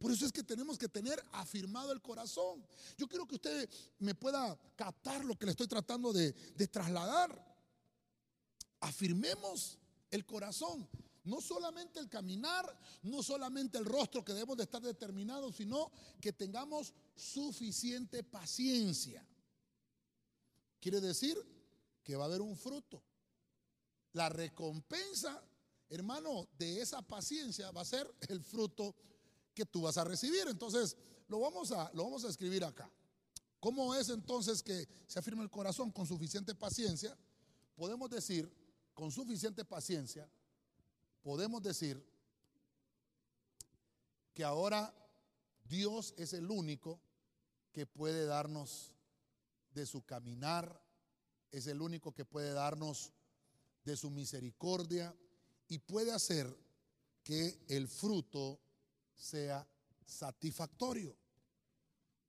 Por 0.00 0.10
eso 0.10 0.26
es 0.26 0.32
que 0.32 0.42
tenemos 0.42 0.76
que 0.76 0.88
tener 0.88 1.22
afirmado 1.30 1.92
el 1.92 2.02
corazón. 2.02 2.66
Yo 2.98 3.06
quiero 3.06 3.24
que 3.24 3.36
usted 3.36 3.70
me 4.00 4.16
pueda 4.16 4.58
captar 4.74 5.24
lo 5.24 5.38
que 5.38 5.46
le 5.46 5.52
estoy 5.52 5.68
tratando 5.68 6.12
de 6.12 6.32
trasladar 6.72 7.51
afirmemos 8.82 9.78
el 10.10 10.26
corazón. 10.26 10.88
No 11.24 11.40
solamente 11.40 12.00
el 12.00 12.08
caminar, 12.08 12.78
no 13.02 13.22
solamente 13.22 13.78
el 13.78 13.84
rostro 13.84 14.24
que 14.24 14.32
debemos 14.32 14.56
de 14.56 14.64
estar 14.64 14.82
determinados, 14.82 15.56
sino 15.56 15.90
que 16.20 16.32
tengamos 16.32 16.92
suficiente 17.14 18.24
paciencia. 18.24 19.24
Quiere 20.80 21.00
decir 21.00 21.38
que 22.02 22.16
va 22.16 22.24
a 22.24 22.26
haber 22.26 22.42
un 22.42 22.56
fruto. 22.56 23.02
La 24.14 24.28
recompensa, 24.28 25.40
hermano, 25.88 26.48
de 26.58 26.82
esa 26.82 27.02
paciencia 27.02 27.70
va 27.70 27.82
a 27.82 27.86
ser 27.86 28.12
el 28.28 28.42
fruto 28.42 28.96
que 29.54 29.64
tú 29.64 29.82
vas 29.82 29.96
a 29.96 30.04
recibir. 30.04 30.48
Entonces, 30.48 30.96
lo 31.28 31.38
vamos 31.38 31.70
a, 31.70 31.88
lo 31.94 32.02
vamos 32.02 32.24
a 32.24 32.28
escribir 32.28 32.64
acá. 32.64 32.90
¿Cómo 33.60 33.94
es 33.94 34.08
entonces 34.08 34.60
que 34.60 34.88
se 35.06 35.20
afirma 35.20 35.44
el 35.44 35.50
corazón 35.50 35.92
con 35.92 36.04
suficiente 36.04 36.52
paciencia? 36.52 37.16
Podemos 37.76 38.10
decir 38.10 38.52
con 38.94 39.10
suficiente 39.10 39.64
paciencia, 39.64 40.28
podemos 41.22 41.62
decir 41.62 42.04
que 44.34 44.44
ahora 44.44 44.94
Dios 45.64 46.14
es 46.16 46.32
el 46.32 46.50
único 46.50 47.00
que 47.72 47.86
puede 47.86 48.26
darnos 48.26 48.92
de 49.74 49.86
su 49.86 50.02
caminar, 50.04 50.82
es 51.50 51.66
el 51.66 51.80
único 51.80 52.12
que 52.12 52.24
puede 52.24 52.52
darnos 52.52 53.12
de 53.84 53.96
su 53.96 54.10
misericordia 54.10 55.14
y 55.68 55.78
puede 55.78 56.12
hacer 56.12 56.54
que 57.22 57.64
el 57.68 57.88
fruto 57.88 58.60
sea 59.14 59.66
satisfactorio. 60.04 61.16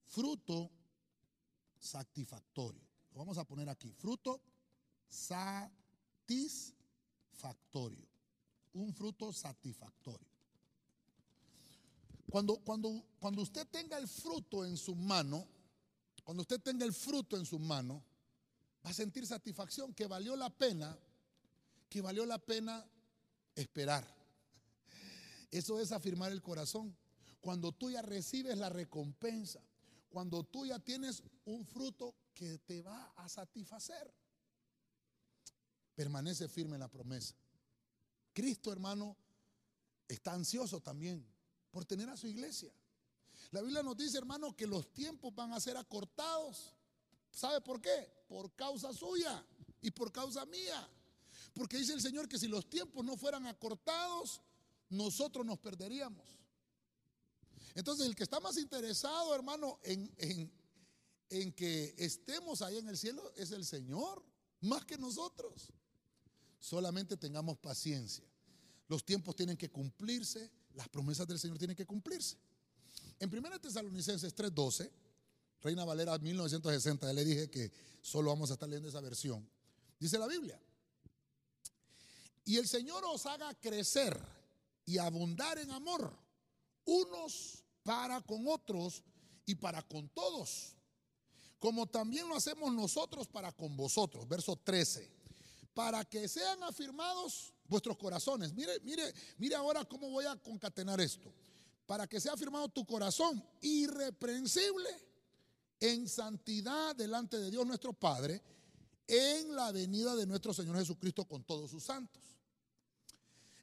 Fruto 0.06 0.71
satisfactorio. 1.80 2.82
Lo 3.12 3.19
vamos 3.19 3.38
a 3.38 3.43
poner 3.43 3.67
aquí. 3.69 3.91
Fruto 3.93 4.41
satisfactorio. 5.08 5.83
Un 8.73 8.93
fruto 8.93 9.31
satisfactorio. 9.31 10.27
Cuando, 12.29 12.57
cuando, 12.57 13.05
cuando 13.19 13.41
usted 13.41 13.67
tenga 13.67 13.97
el 13.97 14.07
fruto 14.07 14.65
en 14.65 14.75
su 14.75 14.95
mano, 14.95 15.47
cuando 16.23 16.41
usted 16.41 16.59
tenga 16.62 16.86
el 16.86 16.93
fruto 16.93 17.38
en 17.38 17.45
su 17.45 17.59
mano, 17.59 18.03
va 18.83 18.89
a 18.89 18.93
sentir 18.93 19.27
satisfacción, 19.27 19.93
que 19.93 20.07
valió 20.07 20.36
la 20.36 20.49
pena, 20.49 20.97
que 21.89 22.01
valió 22.01 22.25
la 22.25 22.39
pena 22.39 22.83
esperar. 23.55 24.07
Eso 25.51 25.79
es 25.79 25.91
afirmar 25.91 26.31
el 26.31 26.41
corazón. 26.41 26.95
Cuando 27.39 27.71
tú 27.71 27.91
ya 27.91 28.01
recibes 28.01 28.57
la 28.57 28.69
recompensa, 28.69 29.62
cuando 30.09 30.43
tú 30.43 30.65
ya 30.65 30.79
tienes 30.79 31.21
un 31.45 31.65
fruto 31.65 32.15
que 32.33 32.57
te 32.59 32.81
va 32.81 33.13
a 33.17 33.29
satisfacer, 33.29 34.12
permanece 35.95 36.47
firme 36.47 36.75
en 36.75 36.82
la 36.82 36.88
promesa. 36.88 37.36
Cristo, 38.34 38.71
hermano, 38.71 39.15
está 40.08 40.34
ansioso 40.34 40.82
también 40.82 41.25
por 41.71 41.86
tener 41.86 42.10
a 42.10 42.17
su 42.17 42.27
iglesia. 42.27 42.73
La 43.51 43.62
Biblia 43.62 43.84
nos 43.84 43.97
dice, 43.97 44.17
hermano, 44.17 44.56
que 44.56 44.67
los 44.67 44.91
tiempos 44.93 45.34
van 45.36 45.53
a 45.53 45.60
ser 45.60 45.77
acortados. 45.77 46.73
¿Sabe 47.32 47.62
por 47.62 47.82
qué? 47.82 48.25
Por 48.27 48.53
causa 48.56 48.93
suya 48.93 49.45
y 49.82 49.91
por 49.91 50.12
causa 50.12 50.45
mía. 50.45 50.89
Porque 51.53 51.77
dice 51.77 51.93
el 51.93 52.01
Señor 52.01 52.27
que 52.27 52.39
si 52.39 52.47
los 52.47 52.69
tiempos 52.69 53.03
no 53.06 53.17
fueran 53.17 53.45
acortados, 53.45 54.41
nosotros 54.89 55.45
nos 55.45 55.60
perderíamos. 55.60 56.25
Entonces, 57.75 58.06
el 58.06 58.15
que 58.15 58.23
está 58.23 58.39
más 58.39 58.58
interesado, 58.58 59.34
hermano, 59.34 59.79
en, 59.84 60.12
en 61.29 61.51
que 61.53 61.95
estemos 61.97 62.62
ahí 62.62 62.77
en 62.77 62.88
el 62.88 62.97
cielo 62.97 63.32
es 63.36 63.51
el 63.51 63.65
Señor, 63.65 64.23
más 64.62 64.86
que 64.86 64.97
nosotros. 64.97 65.73
Solamente 66.63 67.17
tengamos 67.17 67.58
paciencia. 67.58 68.23
Los 68.88 69.04
tiempos 69.04 69.36
tienen 69.36 69.58
que 69.58 69.69
cumplirse, 69.69 70.49
las 70.76 70.88
promesas 70.88 71.28
del 71.28 71.38
Señor 71.38 71.58
tienen 71.58 71.76
que 71.76 71.86
cumplirse. 71.86 72.38
En 73.19 73.30
1 73.30 73.60
Tesalonicenses 73.60 74.34
3:12, 74.34 74.89
Reina 75.62 75.84
Valera 75.84 76.17
1960, 76.17 77.06
ya 77.06 77.12
le 77.12 77.26
dije 77.26 77.49
que 77.49 77.69
solo 78.02 78.30
vamos 78.30 78.49
a 78.49 78.54
estar 78.54 78.69
leyendo 78.69 78.88
esa 78.88 79.02
versión. 79.02 79.45
Dice 79.99 80.17
la 80.17 80.26
Biblia, 80.26 80.58
y 82.45 82.56
el 82.56 82.65
Señor 82.65 83.04
os 83.04 83.26
haga 83.26 83.54
crecer 83.56 84.17
y 84.86 84.99
abundar 84.99 85.58
en 85.58 85.69
amor, 85.69 86.17
unos 86.86 87.62
para 87.84 88.21
con 88.21 88.47
otros 88.47 89.04
y 89.45 89.56
para 89.56 89.82
con 89.82 90.08
todos, 90.08 90.78
como 91.60 91.88
también 91.88 92.30
lo 92.30 92.38
hacemos 92.38 92.73
nosotros 92.73 93.28
para 93.28 93.52
con 93.52 93.76
vosotros. 93.76 94.26
Verso 94.30 94.56
13, 94.56 95.22
para 95.73 96.05
que 96.05 96.27
sean 96.27 96.62
afirmados 96.63 97.53
vuestros 97.67 97.97
corazones. 97.97 98.53
Mire, 98.53 98.79
mire, 98.81 99.13
mire 99.38 99.55
ahora 99.55 99.86
cómo 99.86 100.09
voy 100.09 100.25
a 100.25 100.36
concatenar 100.36 100.99
esto 101.01 101.33
para 101.86 102.07
que 102.07 102.19
sea 102.19 102.38
firmado 102.38 102.69
tu 102.69 102.86
corazón 102.86 103.43
irreprensible 103.62 104.89
en 105.79 106.07
santidad 106.07 106.95
delante 106.95 107.38
de 107.38 107.51
Dios 107.51 107.65
nuestro 107.65 107.93
Padre 107.93 108.41
en 109.07 109.55
la 109.55 109.71
venida 109.71 110.15
de 110.15 110.25
nuestro 110.25 110.53
Señor 110.53 110.77
Jesucristo 110.77 111.25
con 111.25 111.43
todos 111.43 111.69
sus 111.69 111.83
santos. 111.83 112.23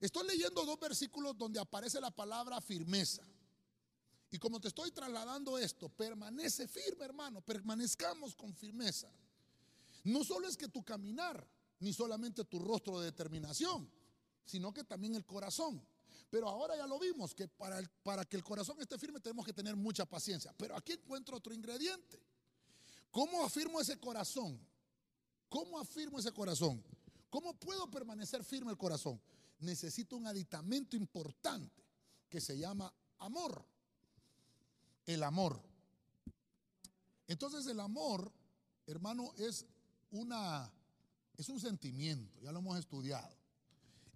Estoy 0.01 0.27
leyendo 0.27 0.65
dos 0.65 0.79
versículos 0.79 1.37
donde 1.37 1.61
aparece 1.61 2.01
la 2.01 2.11
palabra 2.11 2.61
firmeza. 2.61 3.23
Y 4.31 4.39
como 4.39 4.61
te 4.61 4.69
estoy 4.69 4.91
trasladando 4.93 5.59
esto, 5.59 5.89
permanece 5.89 6.69
firme, 6.69 7.05
hermano, 7.05 7.41
permanezcamos 7.41 8.35
con 8.35 8.55
firmeza. 8.55 9.11
No 10.05 10.25
solo 10.25 10.47
es 10.47 10.57
que 10.57 10.69
tu 10.69 10.85
caminar, 10.85 11.47
ni 11.81 11.93
solamente 11.93 12.45
tu 12.45 12.59
rostro 12.59 13.01
de 13.01 13.07
determinación, 13.07 13.91
sino 14.45 14.73
que 14.73 14.85
también 14.85 15.15
el 15.15 15.25
corazón. 15.25 15.83
Pero 16.31 16.49
ahora 16.49 16.77
ya 16.77 16.87
lo 16.87 16.99
vimos, 16.99 17.35
que 17.35 17.49
para, 17.49 17.83
para 18.03 18.25
que 18.25 18.37
el 18.37 18.45
corazón 18.45 18.81
esté 18.81 18.99
firme 18.99 19.19
tenemos 19.19 19.45
que 19.45 19.53
tener 19.53 19.75
mucha 19.75 20.07
paciencia. 20.07 20.55
Pero 20.57 20.77
aquí 20.77 20.93
encuentro 20.93 21.37
otro 21.37 21.53
ingrediente. 21.53 22.23
¿Cómo 23.11 23.45
afirmo 23.45 23.81
ese 23.81 23.99
corazón? 23.99 24.61
¿Cómo 25.49 25.81
afirmo 25.81 26.21
ese 26.21 26.33
corazón? 26.33 26.83
¿Cómo 27.29 27.55
puedo 27.55 27.91
permanecer 27.91 28.45
firme 28.45 28.71
el 28.71 28.79
corazón? 28.79 29.21
Necesito 29.59 30.17
un 30.17 30.27
aditamento 30.27 30.97
importante 30.97 31.83
que 32.29 32.41
se 32.41 32.57
llama 32.57 32.93
amor. 33.19 33.65
El 35.07 35.25
amor. 35.25 35.61
Entonces 37.27 37.67
el 37.67 37.81
amor, 37.81 38.31
hermano, 38.87 39.33
es 39.37 39.67
una 40.13 40.73
es 41.41 41.49
un 41.49 41.59
sentimiento, 41.59 42.39
ya 42.43 42.53
lo 42.53 42.59
hemos 42.59 42.79
estudiado. 42.79 43.35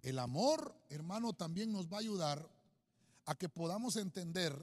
El 0.03 0.19
amor, 0.19 0.79
hermano, 0.89 1.33
también 1.33 1.71
nos 1.71 1.91
va 1.91 1.97
a 1.97 2.01
ayudar 2.01 2.47
a 3.25 3.33
que 3.33 3.49
podamos 3.49 3.95
entender 3.95 4.53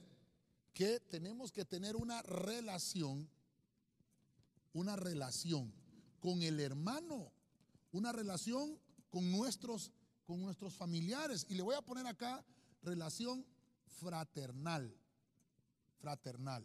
que 0.72 1.00
tenemos 1.00 1.50
que 1.50 1.64
tener 1.64 1.96
una 1.96 2.22
relación, 2.22 3.28
una 4.72 4.94
relación 4.94 5.74
con 6.20 6.40
el 6.42 6.60
hermano, 6.60 7.32
una 7.90 8.12
relación 8.12 8.78
con 9.10 9.28
nuestros, 9.32 9.90
con 10.24 10.40
nuestros 10.40 10.76
familiares. 10.76 11.44
Y 11.48 11.56
le 11.56 11.62
voy 11.62 11.74
a 11.74 11.82
poner 11.82 12.06
acá 12.06 12.44
relación 12.84 13.44
fraternal, 13.86 14.96
fraternal, 15.98 16.64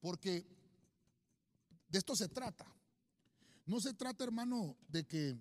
porque 0.00 0.46
de 1.88 1.98
esto 1.98 2.14
se 2.14 2.28
trata. 2.28 2.72
No 3.66 3.80
se 3.80 3.94
trata, 3.94 4.24
hermano, 4.24 4.76
de 4.88 5.06
que 5.06 5.38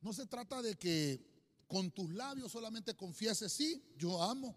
no 0.00 0.12
se 0.12 0.26
trata 0.26 0.62
de 0.62 0.76
que 0.76 1.20
con 1.66 1.90
tus 1.90 2.10
labios 2.10 2.50
solamente 2.50 2.96
confieses, 2.96 3.52
sí, 3.52 3.82
yo 3.96 4.22
amo. 4.22 4.54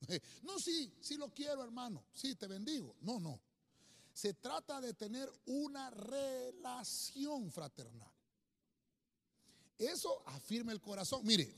No, 0.42 0.58
sí, 0.58 0.92
sí 1.00 1.16
lo 1.18 1.32
quiero, 1.32 1.62
hermano. 1.62 2.02
Sí, 2.14 2.34
te 2.34 2.46
bendigo. 2.46 2.96
No, 3.02 3.20
no. 3.20 3.38
Se 4.14 4.32
trata 4.32 4.80
de 4.80 4.94
tener 4.94 5.30
una 5.44 5.90
relación 5.90 7.50
fraternal. 7.50 8.10
Eso 9.78 10.22
afirma 10.26 10.72
el 10.72 10.80
corazón. 10.80 11.20
Mire, 11.24 11.54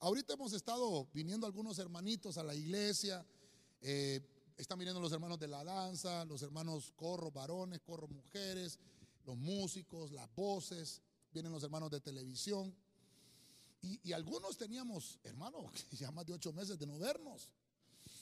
ahorita 0.00 0.34
hemos 0.34 0.52
estado 0.52 1.08
viniendo 1.14 1.46
algunos 1.46 1.78
hermanitos 1.78 2.36
a 2.36 2.42
la 2.42 2.54
iglesia. 2.54 3.24
Eh, 3.80 4.20
están 4.56 4.78
viniendo 4.78 5.00
los 5.00 5.12
hermanos 5.12 5.38
de 5.38 5.48
la 5.48 5.64
danza, 5.64 6.24
los 6.24 6.42
hermanos 6.42 6.92
corro 6.94 7.30
varones, 7.30 7.80
corro 7.80 8.06
mujeres, 8.06 8.78
los 9.24 9.36
músicos, 9.36 10.12
las 10.12 10.32
voces 10.34 11.00
vienen 11.32 11.52
los 11.52 11.62
hermanos 11.62 11.90
de 11.90 12.00
televisión. 12.00 12.74
Y, 13.82 14.12
algunos 14.12 14.56
teníamos, 14.56 15.18
hermano, 15.24 15.70
ya 15.92 16.10
más 16.10 16.24
de 16.24 16.32
ocho 16.32 16.52
meses 16.54 16.78
de 16.78 16.86
no 16.86 16.98
vernos. 16.98 17.50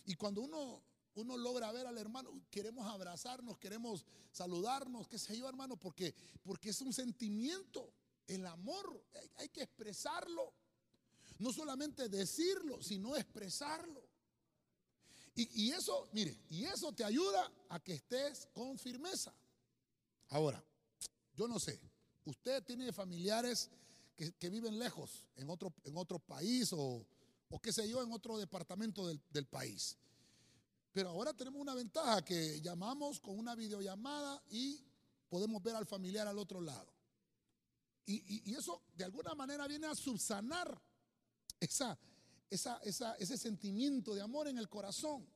Y 0.07 0.15
cuando 0.15 0.41
uno, 0.41 0.83
uno 1.15 1.37
logra 1.37 1.71
ver 1.71 1.87
al 1.87 1.99
hermano, 1.99 2.33
queremos 2.51 2.85
abrazarnos, 2.87 3.59
queremos 3.59 4.05
saludarnos, 4.33 5.07
qué 5.07 5.21
sé 5.21 5.39
yo, 5.39 5.49
hermano, 5.49 5.77
porque, 5.77 6.15
porque 6.43 6.71
es 6.71 6.81
un 6.81 6.93
sentimiento, 6.93 7.93
el 8.27 8.45
amor, 8.47 9.05
hay, 9.37 9.51
que 9.51 9.63
expresarlo. 9.63 10.53
No 11.39 11.53
solamente 11.53 12.09
decirlo, 12.09 12.83
sino 12.83 13.15
expresarlo. 13.15 14.03
Y, 15.37 15.67
y, 15.67 15.71
eso, 15.73 16.09
mire, 16.13 16.37
y 16.51 16.65
eso 16.65 16.93
te 16.93 17.05
ayuda 17.05 17.53
a 17.69 17.79
que 17.79 17.95
estés 17.95 18.49
con 18.53 18.79
firmeza. 18.79 19.33
Ahora, 20.29 20.63
yo 21.35 21.49
no 21.49 21.59
sé, 21.59 21.81
Usted 22.25 22.63
tiene 22.63 22.93
familiares 22.93 23.71
que, 24.39 24.51
viven 24.51 24.79
lejos, 24.79 25.27
en 25.35 25.51
otro, 25.51 25.75
en 25.85 25.97
otro 25.97 26.21
país 26.21 26.73
o, 26.73 27.05
o, 27.49 27.61
qué 27.61 27.73
sé 27.73 27.89
yo, 27.89 28.03
en 28.03 28.13
otro 28.13 28.39
departamento 28.39 29.09
del, 29.09 29.47
país. 29.47 29.97
Pero 30.93 31.09
ahora 31.09 31.33
tenemos 31.33 31.61
una 31.61 31.75
ventaja 31.75 32.23
que 32.25 32.61
llamamos 32.61 33.19
con 33.19 33.37
una 33.39 33.57
videollamada 33.57 34.41
y 34.51 34.85
podemos 35.29 35.61
ver 35.63 35.75
al 35.75 35.87
familiar 35.87 36.29
al 36.29 36.39
otro 36.39 36.61
lado. 36.61 36.93
Y, 38.07 38.51
y, 38.51 38.55
eso 38.55 38.83
de 38.95 39.05
alguna 39.05 39.35
manera 39.35 39.67
viene 39.67 39.87
a 39.87 39.95
subsanar 39.95 40.81
esa, 41.59 41.99
esa, 42.51 42.77
esa, 42.85 43.15
ese 43.15 43.37
sentimiento 43.37 44.15
de 44.15 44.21
amor 44.21 44.47
en 44.47 44.59
el 44.59 44.69
corazón. 44.69 45.27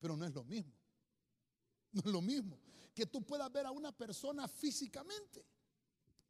Pero 0.00 0.16
no 0.16 0.24
es 0.24 0.32
lo 0.32 0.44
mismo. 0.44 0.72
No 1.92 2.00
es 2.00 2.06
lo 2.06 2.22
mismo 2.22 2.63
que 2.94 3.06
tú 3.06 3.22
puedas 3.22 3.50
ver 3.52 3.66
a 3.66 3.72
una 3.72 3.92
persona 3.92 4.46
físicamente. 4.46 5.44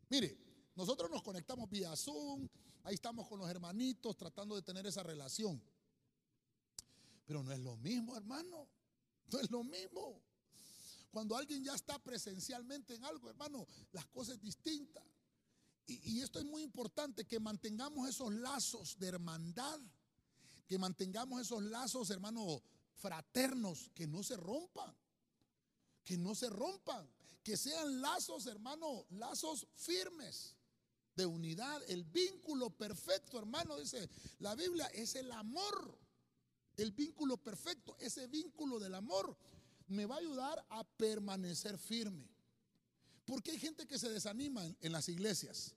Mire, 0.08 0.36
nosotros 0.74 1.10
nos 1.10 1.22
conectamos 1.22 1.68
vía 1.68 1.94
Zoom, 1.94 2.48
ahí 2.82 2.94
estamos 2.94 3.28
con 3.28 3.38
los 3.38 3.48
hermanitos 3.48 4.16
tratando 4.16 4.56
de 4.56 4.62
tener 4.62 4.86
esa 4.86 5.02
relación. 5.02 5.62
Pero 7.26 7.42
no 7.42 7.52
es 7.52 7.60
lo 7.60 7.76
mismo, 7.76 8.16
hermano. 8.16 8.68
No 9.30 9.40
es 9.40 9.50
lo 9.50 9.64
mismo. 9.64 10.22
cuando 11.10 11.36
alguien 11.36 11.62
ya 11.62 11.74
está 11.74 11.98
presencialmente 11.98 12.94
en 12.94 13.04
algo, 13.04 13.30
hermano, 13.30 13.66
las 13.92 14.06
cosas 14.06 14.40
distintas. 14.40 15.04
Y, 15.86 16.16
y 16.16 16.20
esto 16.20 16.40
es 16.40 16.44
muy 16.44 16.62
importante, 16.62 17.24
que 17.24 17.38
mantengamos 17.38 18.08
esos 18.08 18.32
lazos 18.32 18.98
de 18.98 19.08
hermandad, 19.08 19.80
que 20.66 20.76
mantengamos 20.76 21.40
esos 21.40 21.62
lazos, 21.62 22.10
hermano, 22.10 22.62
fraternos, 22.96 23.90
que 23.94 24.06
no 24.06 24.22
se 24.22 24.36
rompan, 24.36 24.94
que 26.04 26.16
no 26.18 26.34
se 26.34 26.50
rompan, 26.50 27.08
que 27.42 27.56
sean 27.56 28.00
lazos, 28.00 28.46
hermano, 28.46 29.06
lazos 29.10 29.66
firmes 29.74 30.54
de 31.16 31.26
unidad. 31.26 31.82
El 31.88 32.04
vínculo 32.04 32.70
perfecto, 32.70 33.38
hermano, 33.38 33.78
dice 33.78 34.08
la 34.38 34.54
Biblia, 34.54 34.86
es 34.88 35.14
el 35.14 35.30
amor. 35.32 35.98
El 36.76 36.90
vínculo 36.90 37.36
perfecto, 37.36 37.96
ese 38.00 38.26
vínculo 38.26 38.80
del 38.80 38.94
amor, 38.94 39.36
me 39.86 40.06
va 40.06 40.16
a 40.16 40.18
ayudar 40.18 40.66
a 40.70 40.82
permanecer 40.82 41.78
firme. 41.78 42.28
Porque 43.24 43.52
hay 43.52 43.58
gente 43.58 43.86
que 43.86 43.98
se 43.98 44.08
desanima 44.08 44.64
en, 44.80 44.92
las 44.92 45.08
iglesias. 45.08 45.74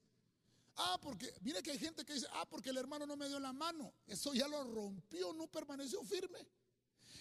Ah, 0.76 0.98
porque, 1.02 1.32
mire 1.42 1.62
que 1.62 1.72
hay 1.72 1.80
gente 1.80 2.04
que 2.04 2.14
dice, 2.14 2.28
ah, 2.32 2.46
porque 2.50 2.72
el 2.72 2.78
hermano 2.78 3.06
no 3.06 3.16
me 3.16 3.28
dio 3.28 3.40
la 3.40 3.54
mano. 3.54 3.94
Eso 4.08 4.34
ya 4.34 4.48
lo 4.48 4.64
rompió, 4.64 5.34
no 5.34 5.48
permaneció 5.48 6.04
firme. 6.04 6.40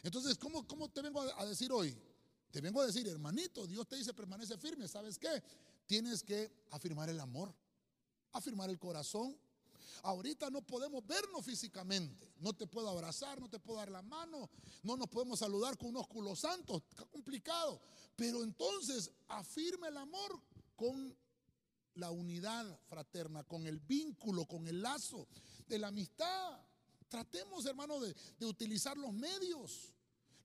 Entonces, 0.03 0.39
¿cómo, 0.39 0.67
cómo 0.67 0.89
te 0.91 1.03
vengo 1.03 1.21
a 1.21 1.45
decir 1.45 1.71
hoy? 1.71 1.97
Te 2.51 2.61
vengo 2.61 2.81
a 2.81 2.87
decir, 2.87 3.07
hermanito, 3.09 3.67
Dios 3.67 3.87
te 3.87 3.97
dice 3.97 4.15
permanece 4.15 4.57
firme. 4.57 4.89
¿Sabes 4.89 5.19
qué? 5.19 5.43
Tienes 5.87 6.23
que 6.23 6.51
afirmar 6.71 7.09
el 7.09 7.21
amor, 7.21 7.55
afirmar 8.33 8.71
el 8.71 8.79
corazón. 8.79 9.37
Ahorita 10.03 10.51
no 10.51 10.63
podemos 10.63 11.07
vernos 11.07 11.45
físicamente. 11.45 12.33
No 12.39 12.53
te 12.53 12.67
puedo 12.67 12.89
abrazar, 12.89 13.41
no 13.41 13.49
te 13.49 13.59
puedo 13.59 13.79
dar 13.79 13.91
la 13.91 14.03
mano, 14.03 14.51
no 14.83 14.97
nos 14.97 15.09
podemos 15.09 15.39
saludar 15.39 15.77
con 15.77 15.89
unos 15.89 16.07
culos 16.07 16.41
santos. 16.41 16.83
Está 16.91 17.05
complicado. 17.07 17.81
Pero 18.15 18.43
entonces 18.43 19.11
afirma 19.29 19.89
el 19.89 19.97
amor 19.97 20.41
con 20.75 21.17
la 21.95 22.11
unidad 22.11 22.79
fraterna, 22.89 23.43
con 23.45 23.67
el 23.67 23.81
vínculo, 23.81 24.47
con 24.47 24.67
el 24.67 24.83
lazo 24.83 25.27
de 25.67 25.79
la 25.79 25.89
amistad. 25.89 26.61
Tratemos, 27.09 27.65
hermano, 27.67 28.01
de, 28.01 28.15
de 28.39 28.47
utilizar 28.47 28.97
los 28.97 29.13
medios 29.13 29.96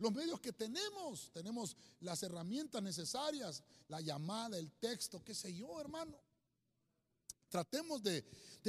los 0.02 0.12
medios 0.12 0.40
que 0.40 0.52
tenemos. 0.52 1.32
Tenemos 1.32 1.78
las 2.00 2.22
herramientas 2.24 2.82
necesarias, 2.82 3.64
la 3.88 4.02
llamada, 4.02 4.58
el 4.58 4.72
texto, 4.72 5.24
qué 5.24 5.36
sé 5.36 5.54
yo, 5.56 5.80
hermano. 5.80 6.20
Tratemos 7.50 8.02
de, 8.02 8.26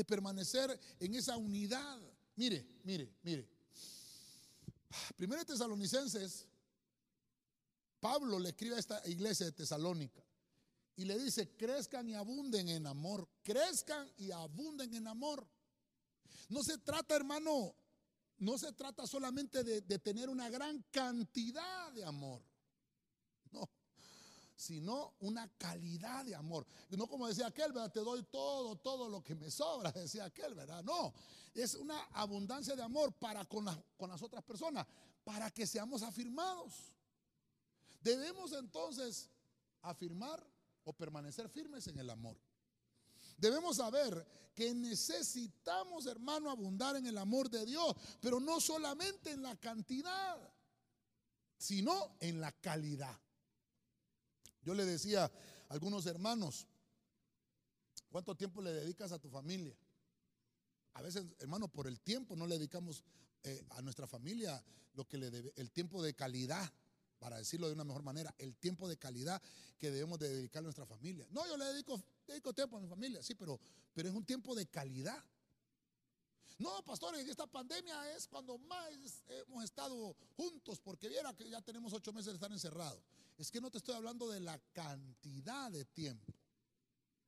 permanecer 0.07 0.79
en 1.01 1.15
esa 1.15 1.37
unidad. 1.39 1.99
Mire, 2.37 2.67
mire, 2.85 3.11
mire. 3.23 3.49
Primero 5.17 5.45
Tesalonicenses, 5.47 6.47
Pablo 7.99 8.39
le 8.39 8.51
escribe 8.51 8.77
a 8.77 8.81
esta 8.81 9.03
iglesia 9.09 9.47
de 9.47 9.53
Tesalónica 9.53 10.23
y 10.97 11.07
le 11.07 11.19
dice, 11.19 11.57
crezcan 11.57 12.09
y 12.11 12.15
abunden 12.15 12.69
en 12.69 12.87
amor, 12.87 13.27
crezcan 13.43 14.07
y 14.19 14.33
abunden 14.33 14.93
en 14.93 15.07
amor. 15.07 15.49
No 16.51 16.63
se 16.63 16.77
trata, 16.77 17.17
hermano, 17.17 17.75
no 18.43 18.59
se 18.59 18.73
trata 18.73 19.07
solamente 19.07 19.63
de, 19.63 19.99
tener 20.01 20.29
una 20.29 20.51
gran 20.51 20.85
cantidad 20.91 21.93
de 21.93 22.05
amor, 22.05 22.43
no, 23.53 23.71
sino 24.57 25.15
una 25.21 25.49
calidad 25.57 26.25
de 26.25 26.35
amor. 26.35 26.67
No 26.91 27.07
como 27.07 27.29
decía 27.29 27.47
aquel, 27.47 27.73
¿verdad? 27.73 27.93
Te 27.93 28.01
doy 28.01 28.25
todo, 28.25 28.75
todo 28.75 29.09
lo 29.09 29.23
que 29.23 29.37
me 29.37 29.49
sobra, 29.49 29.93
decía 29.93 30.25
aquel, 30.25 30.55
¿verdad? 30.55 30.83
No, 30.83 31.15
es 31.55 31.77
una 31.77 32.01
abundancia 32.15 32.75
de 32.75 32.83
amor 32.83 33.13
para 33.13 33.45
con, 33.45 33.65
con 33.97 34.11
las 34.11 34.21
otras 34.21 34.43
personas, 34.43 34.89
para 35.23 35.49
que 35.53 35.65
seamos 35.65 36.03
afirmados. 36.03 36.97
Debemos 38.01 38.53
entonces 38.55 39.31
afirmar 39.83 40.45
o 40.83 40.93
permanecer 40.93 41.49
firmes 41.49 41.87
en 41.87 41.97
el 41.97 42.11
amor. 42.11 42.37
Debemos 43.37 43.77
saber 43.77 44.27
que 44.55 44.75
necesitamos, 44.75 46.07
hermano, 46.07 46.51
abundar 46.51 46.97
en 46.97 47.07
el 47.07 47.19
amor 47.19 47.49
de 47.51 47.65
Dios, 47.65 47.95
pero 48.21 48.39
no 48.41 48.61
solamente 48.61 49.31
en 49.31 49.43
la 49.43 49.57
cantidad, 49.57 50.37
sino 51.57 52.17
en 52.21 52.41
la 52.41 52.53
calidad. 52.53 53.19
Yo 54.63 54.75
le 54.75 54.85
decía 54.85 55.25
a 55.25 55.31
algunos 55.73 56.07
hermanos, 56.07 56.67
¿cuánto 58.11 58.37
tiempo 58.37 58.61
le 58.61 58.73
dedicas 58.73 59.13
a 59.13 59.19
tu 59.19 59.29
familia? 59.29 59.77
A 60.95 61.03
veces, 61.03 61.25
hermano, 61.39 61.69
por 61.69 61.87
el 61.87 62.01
tiempo 62.01 62.37
no 62.37 62.47
le 62.47 62.59
dedicamos 62.59 63.03
eh, 63.43 63.65
a 63.71 63.83
nuestra 63.83 64.07
familia 64.07 64.63
lo 64.95 65.09
que 65.09 65.17
le 65.17 65.31
debe, 65.31 65.53
el 65.57 65.71
tiempo 65.73 66.03
de 66.03 66.15
calidad, 66.15 66.71
para 67.23 67.39
decirlo 67.39 67.69
de 67.69 67.75
una 67.75 67.85
mejor 67.85 68.03
manera, 68.03 68.35
el 68.37 68.57
tiempo 68.57 68.89
de 68.89 68.97
calidad 68.97 69.41
que 69.79 69.93
debemos 69.93 70.19
de 70.19 70.29
dedicar 70.29 70.59
a 70.59 70.65
nuestra 70.65 70.85
familia. 70.85 71.25
No, 71.31 71.47
yo 71.47 71.57
le 71.57 71.67
dedico 71.67 72.03
dedico 72.27 72.53
tiempo 72.53 72.79
a 72.79 72.81
mi 72.81 72.89
familia, 72.89 73.23
sí, 73.23 73.37
pero, 73.37 73.61
pero 73.95 74.09
es 74.09 74.15
un 74.15 74.25
tiempo 74.25 74.57
de 74.57 74.67
calidad. 74.67 75.23
No, 76.59 76.83
pastor, 76.85 77.15
en 77.15 77.29
esta 77.29 77.47
pandemia 77.47 78.13
es 78.17 78.27
cuando 78.27 78.59
más 78.59 78.91
hemos 79.29 79.63
estado 79.63 80.17
juntos, 80.37 80.81
porque 80.81 81.09
viera 81.09 81.33
que 81.33 81.49
ya 81.49 81.63
tenemos 81.63 81.93
ocho 81.93 82.13
meses 82.13 82.33
de 82.33 82.35
estar 82.35 82.51
encerrados. 82.51 83.05
Es 83.39 83.53
que 83.53 83.61
no 83.61 83.71
te 83.71 83.79
estoy 83.79 83.95
hablando 83.95 84.29
de 84.29 84.41
la 84.41 84.59
cantidad 84.73 85.71
de 85.71 85.85
tiempo, 85.85 86.35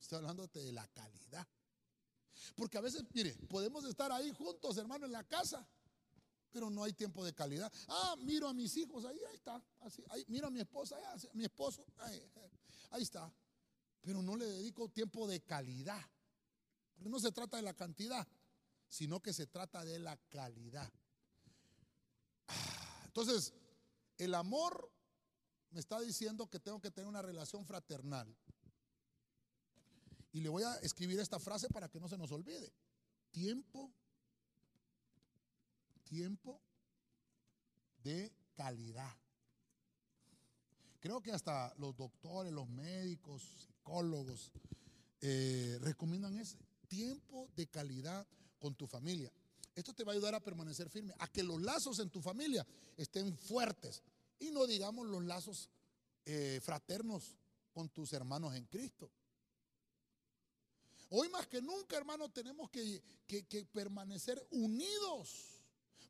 estoy 0.01 0.19
hablando 0.19 0.49
de 0.49 0.73
la 0.73 0.89
calidad. 0.89 1.47
Porque 2.57 2.79
a 2.79 2.81
veces, 2.81 3.05
mire, 3.13 3.33
podemos 3.49 3.85
estar 3.85 4.11
ahí 4.11 4.33
juntos, 4.33 4.77
hermano, 4.77 5.07
en 5.07 5.13
la 5.13 5.23
casa, 5.23 5.65
pero 6.55 6.71
no 6.71 6.85
hay 6.85 6.95
tiempo 6.95 7.23
de 7.23 7.35
calidad. 7.35 7.71
Ah, 7.89 8.15
miro 8.21 8.49
a 8.49 8.55
mis 8.55 8.75
hijos, 8.79 9.05
ahí, 9.05 9.19
ahí 9.29 9.35
está. 9.35 9.63
Así, 9.81 10.03
ahí, 10.09 10.25
miro 10.29 10.47
a 10.47 10.51
mi 10.51 10.61
esposa, 10.61 10.97
a 10.97 11.17
mi 11.35 11.45
esposo, 11.45 11.85
ahí, 11.99 12.23
ahí 12.91 13.03
está 13.03 13.31
pero 14.05 14.23
no 14.23 14.37
le 14.37 14.45
dedico 14.45 14.89
tiempo 14.89 15.27
de 15.27 15.41
calidad. 15.41 16.01
Porque 16.95 17.09
no 17.09 17.19
se 17.19 17.33
trata 17.33 17.57
de 17.57 17.63
la 17.63 17.75
cantidad, 17.75 18.27
sino 18.87 19.21
que 19.21 19.33
se 19.33 19.47
trata 19.47 19.83
de 19.85 19.99
la 19.99 20.17
calidad. 20.29 20.93
Ah, 22.47 23.03
entonces, 23.07 23.55
el 24.19 24.35
amor 24.35 24.93
me 25.71 25.81
está 25.81 26.01
diciendo 26.01 26.49
que 26.49 26.61
tengo 26.61 26.81
que 26.81 26.91
tener 26.91 27.09
una 27.09 27.23
relación 27.23 27.65
fraternal. 27.65 28.37
Y 30.33 30.41
le 30.41 30.51
voy 30.51 30.63
a 30.65 30.75
escribir 30.77 31.19
esta 31.19 31.41
frase 31.41 31.69
para 31.69 31.89
que 31.89 31.99
no 31.99 32.09
se 32.09 32.19
nos 32.19 32.31
olvide. 32.31 32.73
Tiempo, 33.31 33.91
tiempo 36.05 36.61
de 38.03 38.33
calidad. 38.55 39.13
Creo 41.01 41.21
que 41.21 41.33
hasta 41.33 41.75
los 41.79 41.97
doctores, 41.97 42.53
los 42.53 42.69
médicos, 42.69 43.43
psicólogos, 43.67 44.53
eh, 45.21 45.79
recomiendan 45.81 46.39
ese 46.39 46.57
tiempo 46.87 47.49
de 47.57 47.67
calidad 47.67 48.27
con 48.59 48.75
tu 48.75 48.87
familia. 48.87 49.31
Esto 49.75 49.93
te 49.93 50.05
va 50.05 50.13
a 50.13 50.15
ayudar 50.15 50.35
a 50.35 50.41
permanecer 50.41 50.89
firme, 50.89 51.15
a 51.19 51.27
que 51.29 51.43
los 51.43 51.61
lazos 51.61 51.99
en 51.99 52.11
tu 52.11 52.23
familia 52.23 52.67
estén 52.97 53.37
fuertes 53.37 54.03
y 54.39 54.51
no 54.51 54.67
digamos 54.67 55.07
los 55.07 55.25
lazos 55.25 55.69
eh, 56.25 56.61
fraternos 56.63 57.37
con 57.73 57.89
tus 57.89 58.13
hermanos 58.13 58.55
en 58.55 58.65
Cristo. 58.67 59.11
Hoy 61.11 61.29
más 61.29 61.47
que 61.47 61.61
nunca, 61.61 61.97
hermano, 61.97 62.31
tenemos 62.31 62.71
que, 62.71 63.03
que 63.27 63.67
permanecer 63.67 64.43
unidos. 64.51 65.54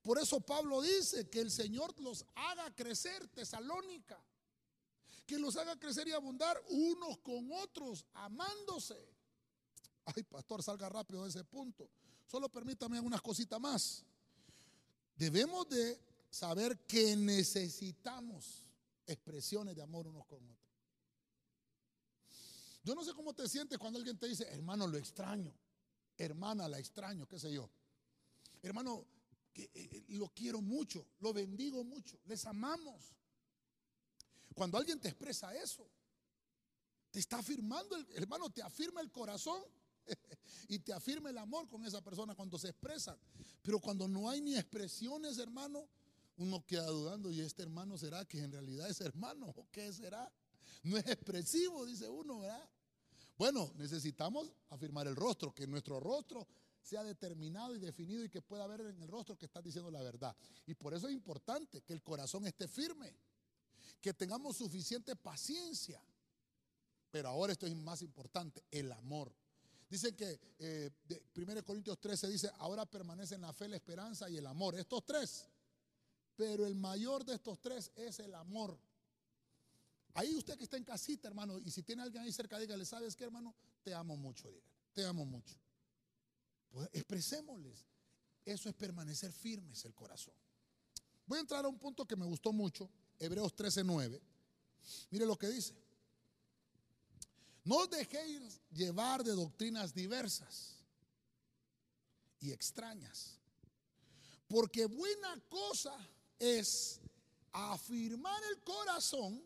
Por 0.05 0.21
eso 0.21 0.41
Pablo 0.41 0.81
dice 0.83 1.29
que 1.29 1.41
el 1.41 1.51
Señor 1.51 1.99
los 2.01 2.25
haga 2.37 2.73
crecer, 2.73 3.27
Tesalónica 3.29 4.23
que 5.27 5.39
los 5.39 5.57
haga 5.57 5.79
crecer 5.79 6.09
y 6.09 6.13
abundar 6.13 6.63
unos 6.69 7.19
con 7.19 7.51
otros, 7.53 8.05
amándose. 8.13 8.97
Ay, 10.05 10.23
pastor, 10.25 10.63
salga 10.63 10.89
rápido 10.89 11.23
de 11.23 11.31
ese 11.31 11.45
punto. 11.45 11.89
Solo 12.27 12.49
permítame 12.49 13.01
unas 13.01 13.23
cositas 13.23 13.59
más. 13.61 14.05
Debemos 15.17 15.69
de 15.69 15.99
saber 16.31 16.79
que 16.87 17.17
necesitamos 17.17 18.67
expresiones 19.07 19.75
de 19.75 19.83
amor 19.83 20.07
unos 20.07 20.27
con 20.27 20.43
otros. 20.45 20.59
Yo 22.83 22.95
no 22.95 23.03
sé 23.03 23.15
cómo 23.15 23.33
te 23.33 23.49
sientes 23.49 23.79
cuando 23.79 23.99
alguien 23.99 24.19
te 24.19 24.29
dice, 24.29 24.47
hermano, 24.49 24.87
lo 24.87 24.99
extraño, 24.99 25.55
hermana, 26.19 26.69
la 26.69 26.79
extraño, 26.79 27.27
qué 27.27 27.39
sé 27.39 27.51
yo. 27.51 27.71
Hermano, 28.63 29.07
eh, 29.55 29.71
eh, 29.75 30.05
lo 30.09 30.29
quiero 30.29 30.61
mucho, 30.61 31.07
lo 31.21 31.33
bendigo 31.33 31.85
mucho, 31.85 32.19
les 32.25 32.45
amamos. 32.47 33.15
Cuando 34.55 34.79
alguien 34.79 35.01
te 35.01 35.09
expresa 35.09 35.55
eso, 35.55 35.89
te 37.11 37.21
está 37.21 37.39
afirmando, 37.39 37.97
el, 37.97 38.07
hermano, 38.15 38.51
te 38.51 38.63
afirma 38.63 39.01
el 39.01 39.11
corazón 39.11 39.63
y 40.69 40.79
te 40.81 40.93
afirma 40.93 41.31
el 41.31 41.39
amor 41.39 41.69
con 41.69 41.85
esa 41.85 42.03
persona 42.03 42.35
cuando 42.35 42.59
se 42.59 42.71
expresan. 42.71 43.17
Pero 43.63 43.81
cuando 43.81 44.09
no 44.09 44.29
hay 44.29 44.41
ni 44.41 44.57
expresiones, 44.57 45.39
hermano, 45.39 45.89
uno 46.37 46.65
queda 46.67 46.87
dudando, 46.87 47.31
¿y 47.31 47.41
este 47.41 47.63
hermano 47.63 47.97
será 47.97 48.25
que 48.25 48.41
en 48.41 48.51
realidad 48.51 48.89
es 48.91 49.01
hermano 49.01 49.47
o 49.57 49.69
qué 49.71 49.93
será? 49.93 50.31
No 50.83 50.97
es 50.97 51.07
expresivo, 51.07 51.87
dice 51.87 52.09
uno, 52.09 52.41
¿verdad? 52.41 52.69
Bueno, 53.37 53.73
necesitamos 53.77 54.53
afirmar 54.71 55.07
el 55.07 55.17
rostro, 55.17 55.55
que 55.55 55.67
nuestro 55.67 55.99
rostro 55.99 56.47
sea 56.85 57.03
determinado 57.03 57.75
y 57.75 57.79
definido 57.79 58.23
y 58.23 58.29
que 58.29 58.43
pueda 58.43 58.67
ver 58.67 58.83
en 58.83 59.03
el 59.03 59.09
rostro 59.09 59.37
que 59.37 59.47
está 59.47 59.63
diciendo 59.63 59.91
la 59.91 60.03
verdad. 60.03 60.37
Y 60.67 60.75
por 60.75 60.93
eso 60.93 61.09
es 61.09 61.15
importante 61.15 61.81
que 61.81 61.95
el 61.95 62.03
corazón 62.03 62.47
esté 62.47 62.69
firme 62.69 63.17
que 64.03 64.13
tengamos 64.13 64.59
suficiente 64.59 65.17
paciencia. 65.17 65.99
Pero 67.11 67.29
ahora 67.29 67.55
esto 67.55 67.67
es 67.67 67.75
más 67.75 68.03
importante, 68.03 68.63
el 68.71 68.93
amor. 68.93 69.35
Dice 69.89 70.15
que 70.15 70.39
eh, 70.59 70.91
1 71.35 71.65
Corintios 71.65 71.99
13 71.99 72.29
dice, 72.29 72.51
ahora 72.59 72.85
permanecen 72.85 73.41
la 73.41 73.53
fe, 73.55 73.67
la 73.67 73.77
esperanza 73.77 74.29
y 74.29 74.37
el 74.37 74.47
amor. 74.47 74.75
Estos 74.75 75.07
tres. 75.07 75.49
Pero 76.37 76.67
el 76.67 76.75
mayor 76.75 77.25
de 77.25 77.37
estos 77.37 77.61
tres 77.61 77.93
es 77.95 78.19
el 78.19 78.35
amor. 78.35 78.79
Ahí 80.15 80.35
usted 80.35 80.59
que 80.59 80.65
está 80.65 80.77
en 80.77 80.85
casita, 80.85 81.29
hermano, 81.29 81.59
y 81.59 81.71
si 81.71 81.83
tiene 81.83 82.03
alguien 82.03 82.25
ahí 82.25 82.33
cerca, 82.33 82.59
dígale, 82.59 82.85
¿sabes 82.85 83.17
qué, 83.17 83.25
hermano? 83.25 83.55
Te 83.83 83.95
amo 83.95 84.17
mucho. 84.17 84.51
Te 84.93 85.05
amo 85.07 85.25
mucho. 85.25 85.64
Pues 86.71 86.89
expresémosles. 86.93 87.87
Eso 88.45 88.69
es 88.69 88.75
permanecer 88.75 89.33
firmes 89.33 89.85
el 89.85 89.95
corazón. 89.95 90.35
Voy 91.27 91.39
a 91.39 91.41
entrar 91.41 91.65
a 91.65 91.69
un 91.69 91.79
punto 91.79 92.05
que 92.05 92.17
me 92.17 92.27
gustó 92.27 92.53
mucho, 92.53 92.91
Hebreos 93.19 93.55
13:9. 93.55 94.21
Mire 95.11 95.25
lo 95.25 95.37
que 95.37 95.49
dice. 95.49 95.75
No 97.65 97.77
os 97.77 97.91
dejéis 97.91 98.61
llevar 98.71 99.25
de 99.25 99.33
doctrinas 99.33 99.95
diversas 99.95 100.75
y 102.41 102.53
extrañas, 102.53 103.39
porque 104.47 104.85
buena 104.85 105.41
cosa 105.49 105.97
es 106.39 107.01
afirmar 107.53 108.43
el 108.51 108.63
corazón 108.63 109.43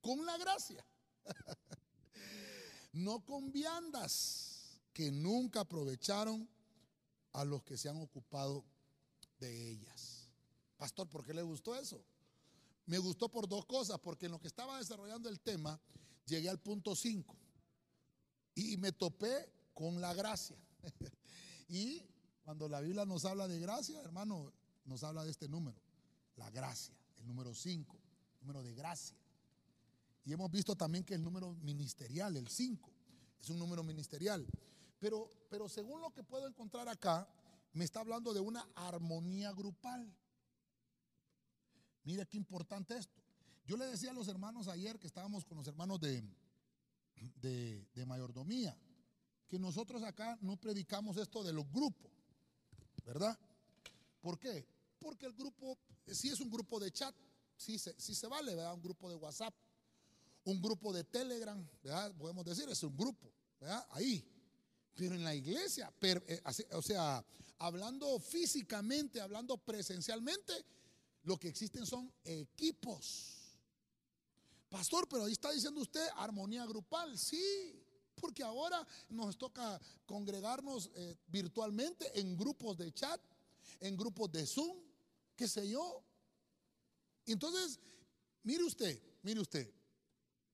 con 0.00 0.24
la 0.24 0.38
gracia, 0.38 0.82
no 2.92 3.22
con 3.26 3.52
viandas 3.52 4.49
que 4.92 5.10
nunca 5.10 5.60
aprovecharon 5.60 6.48
a 7.32 7.44
los 7.44 7.62
que 7.62 7.76
se 7.76 7.88
han 7.88 8.00
ocupado 8.00 8.64
de 9.38 9.70
ellas. 9.70 10.28
Pastor, 10.76 11.08
¿por 11.08 11.24
qué 11.24 11.34
le 11.34 11.42
gustó 11.42 11.74
eso? 11.74 12.04
Me 12.86 12.98
gustó 12.98 13.28
por 13.28 13.48
dos 13.48 13.66
cosas, 13.66 13.98
porque 14.00 14.26
en 14.26 14.32
lo 14.32 14.40
que 14.40 14.48
estaba 14.48 14.78
desarrollando 14.78 15.28
el 15.28 15.40
tema, 15.40 15.80
llegué 16.26 16.48
al 16.48 16.60
punto 16.60 16.96
5 16.96 17.36
y 18.54 18.76
me 18.78 18.92
topé 18.92 19.52
con 19.74 20.00
la 20.00 20.12
gracia. 20.14 20.56
y 21.68 22.02
cuando 22.42 22.68
la 22.68 22.80
Biblia 22.80 23.04
nos 23.04 23.24
habla 23.24 23.46
de 23.46 23.60
gracia, 23.60 24.00
hermano, 24.00 24.52
nos 24.84 25.04
habla 25.04 25.24
de 25.24 25.30
este 25.30 25.48
número, 25.48 25.80
la 26.36 26.50
gracia, 26.50 26.94
el 27.18 27.26
número 27.26 27.54
5, 27.54 27.96
número 28.40 28.62
de 28.62 28.74
gracia. 28.74 29.16
Y 30.24 30.32
hemos 30.32 30.50
visto 30.50 30.76
también 30.76 31.04
que 31.04 31.14
el 31.14 31.22
número 31.22 31.54
ministerial, 31.62 32.36
el 32.36 32.48
5, 32.48 32.90
es 33.40 33.50
un 33.50 33.58
número 33.58 33.82
ministerial. 33.82 34.46
Pero, 35.00 35.28
pero 35.48 35.68
según 35.68 36.00
lo 36.00 36.12
que 36.12 36.22
puedo 36.22 36.46
encontrar 36.46 36.88
acá, 36.88 37.26
me 37.72 37.84
está 37.84 38.00
hablando 38.00 38.32
de 38.32 38.40
una 38.40 38.68
armonía 38.74 39.50
grupal. 39.52 40.14
Mira 42.04 42.24
qué 42.26 42.36
importante 42.36 42.96
esto. 42.96 43.20
Yo 43.64 43.76
le 43.76 43.86
decía 43.86 44.10
a 44.10 44.14
los 44.14 44.28
hermanos 44.28 44.68
ayer 44.68 44.98
que 44.98 45.06
estábamos 45.06 45.44
con 45.44 45.56
los 45.56 45.66
hermanos 45.66 46.00
de, 46.00 46.22
de, 47.40 48.06
mayordomía, 48.06 48.76
que 49.48 49.58
nosotros 49.58 50.02
acá 50.02 50.36
no 50.42 50.56
predicamos 50.56 51.16
esto 51.16 51.42
de 51.42 51.52
los 51.52 51.70
grupos, 51.70 52.10
¿verdad? 53.04 53.38
¿Por 54.20 54.38
qué? 54.38 54.66
Porque 54.98 55.26
el 55.26 55.32
grupo, 55.32 55.78
si 56.06 56.28
es 56.28 56.40
un 56.40 56.50
grupo 56.50 56.80
de 56.80 56.90
chat, 56.90 57.14
sí 57.56 57.78
se, 57.78 57.94
se 57.98 58.26
vale, 58.26 58.54
¿verdad? 58.54 58.74
Un 58.74 58.82
grupo 58.82 59.08
de 59.08 59.16
WhatsApp, 59.16 59.54
un 60.44 60.60
grupo 60.60 60.92
de 60.92 61.04
Telegram, 61.04 61.64
¿verdad? 61.82 62.12
Podemos 62.16 62.44
decir, 62.44 62.68
es 62.68 62.82
un 62.82 62.96
grupo, 62.96 63.32
¿verdad? 63.60 63.86
Ahí. 63.90 64.39
Pero 64.94 65.14
en 65.14 65.24
la 65.24 65.34
iglesia, 65.34 65.92
eh, 66.00 66.42
o 66.72 66.82
sea, 66.82 67.24
hablando 67.58 68.18
físicamente, 68.18 69.20
hablando 69.20 69.56
presencialmente, 69.58 70.52
lo 71.22 71.38
que 71.38 71.48
existen 71.48 71.86
son 71.86 72.12
equipos. 72.24 73.36
Pastor, 74.68 75.08
pero 75.08 75.24
ahí 75.24 75.32
está 75.32 75.50
diciendo 75.50 75.80
usted 75.80 76.06
armonía 76.16 76.64
grupal. 76.64 77.18
Sí, 77.18 77.80
porque 78.14 78.42
ahora 78.42 78.86
nos 79.08 79.36
toca 79.36 79.80
congregarnos 80.06 80.90
eh, 80.94 81.16
virtualmente 81.26 82.20
en 82.20 82.36
grupos 82.36 82.76
de 82.76 82.92
chat, 82.92 83.20
en 83.80 83.96
grupos 83.96 84.30
de 84.30 84.46
Zoom, 84.46 84.76
qué 85.36 85.48
sé 85.48 85.68
yo. 85.68 86.02
Entonces, 87.26 87.80
mire 88.42 88.64
usted, 88.64 89.00
mire 89.22 89.40
usted, 89.40 89.72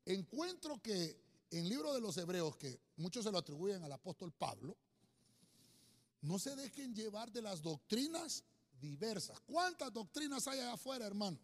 encuentro 0.04 0.80
que 0.80 1.20
en 1.50 1.64
el 1.64 1.68
libro 1.68 1.92
de 1.92 2.00
los 2.00 2.16
Hebreos, 2.16 2.56
que 2.56 2.80
muchos 2.96 3.24
se 3.24 3.32
lo 3.32 3.38
atribuyen 3.38 3.82
al 3.82 3.92
apóstol 3.92 4.32
Pablo, 4.32 4.76
no 6.22 6.38
se 6.38 6.56
dejen 6.56 6.94
llevar 6.94 7.30
de 7.30 7.42
las 7.42 7.62
doctrinas 7.62 8.42
diversas. 8.80 9.40
¿Cuántas 9.40 9.92
doctrinas 9.92 10.46
hay 10.48 10.60
allá 10.60 10.72
afuera, 10.72 11.06
hermano? 11.06 11.38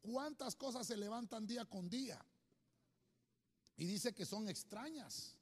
¿Cuántas 0.00 0.56
cosas 0.56 0.86
se 0.86 0.96
levantan 0.96 1.46
día 1.46 1.64
con 1.64 1.88
día? 1.88 2.22
Y 3.76 3.86
dice 3.86 4.12
que 4.12 4.26
son 4.26 4.48
extrañas. 4.48 5.36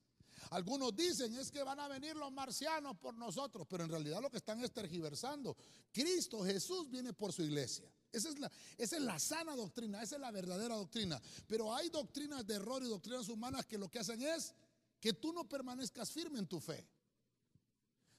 Algunos 0.50 0.96
dicen 0.96 1.34
es 1.34 1.50
que 1.50 1.62
van 1.62 1.78
a 1.80 1.88
venir 1.88 2.16
los 2.16 2.32
marcianos 2.32 2.96
por 2.96 3.14
nosotros, 3.14 3.66
pero 3.68 3.84
en 3.84 3.90
realidad 3.90 4.22
lo 4.22 4.30
que 4.30 4.38
están 4.38 4.62
es 4.62 4.72
tergiversando. 4.72 5.56
Cristo 5.92 6.42
Jesús 6.44 6.88
viene 6.88 7.12
por 7.12 7.32
su 7.32 7.42
iglesia. 7.42 7.90
Esa 8.12 8.28
es, 8.30 8.38
la, 8.38 8.50
esa 8.76 8.96
es 8.96 9.02
la 9.02 9.18
sana 9.18 9.54
doctrina, 9.54 10.02
esa 10.02 10.16
es 10.16 10.20
la 10.20 10.30
verdadera 10.30 10.74
doctrina. 10.74 11.20
Pero 11.46 11.74
hay 11.74 11.90
doctrinas 11.90 12.46
de 12.46 12.54
error 12.54 12.82
y 12.82 12.88
doctrinas 12.88 13.28
humanas 13.28 13.66
que 13.66 13.78
lo 13.78 13.88
que 13.88 14.00
hacen 14.00 14.20
es 14.22 14.54
que 15.00 15.14
tú 15.14 15.32
no 15.32 15.48
permanezcas 15.48 16.10
firme 16.10 16.38
en 16.38 16.46
tu 16.46 16.60
fe, 16.60 16.86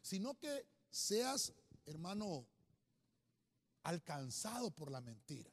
sino 0.01 0.37
que 0.37 0.65
seas, 0.89 1.53
hermano, 1.85 2.45
alcanzado 3.83 4.71
por 4.71 4.91
la 4.91 4.99
mentira. 4.99 5.51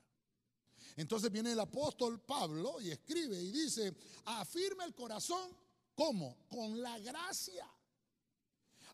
Entonces 0.97 1.31
viene 1.31 1.53
el 1.53 1.61
apóstol 1.61 2.21
Pablo 2.21 2.81
y 2.81 2.91
escribe 2.91 3.41
y 3.41 3.51
dice, 3.51 3.95
afirma 4.25 4.85
el 4.85 4.95
corazón, 4.95 5.55
¿cómo? 5.95 6.37
Con 6.49 6.81
la 6.81 6.99
gracia. 6.99 7.69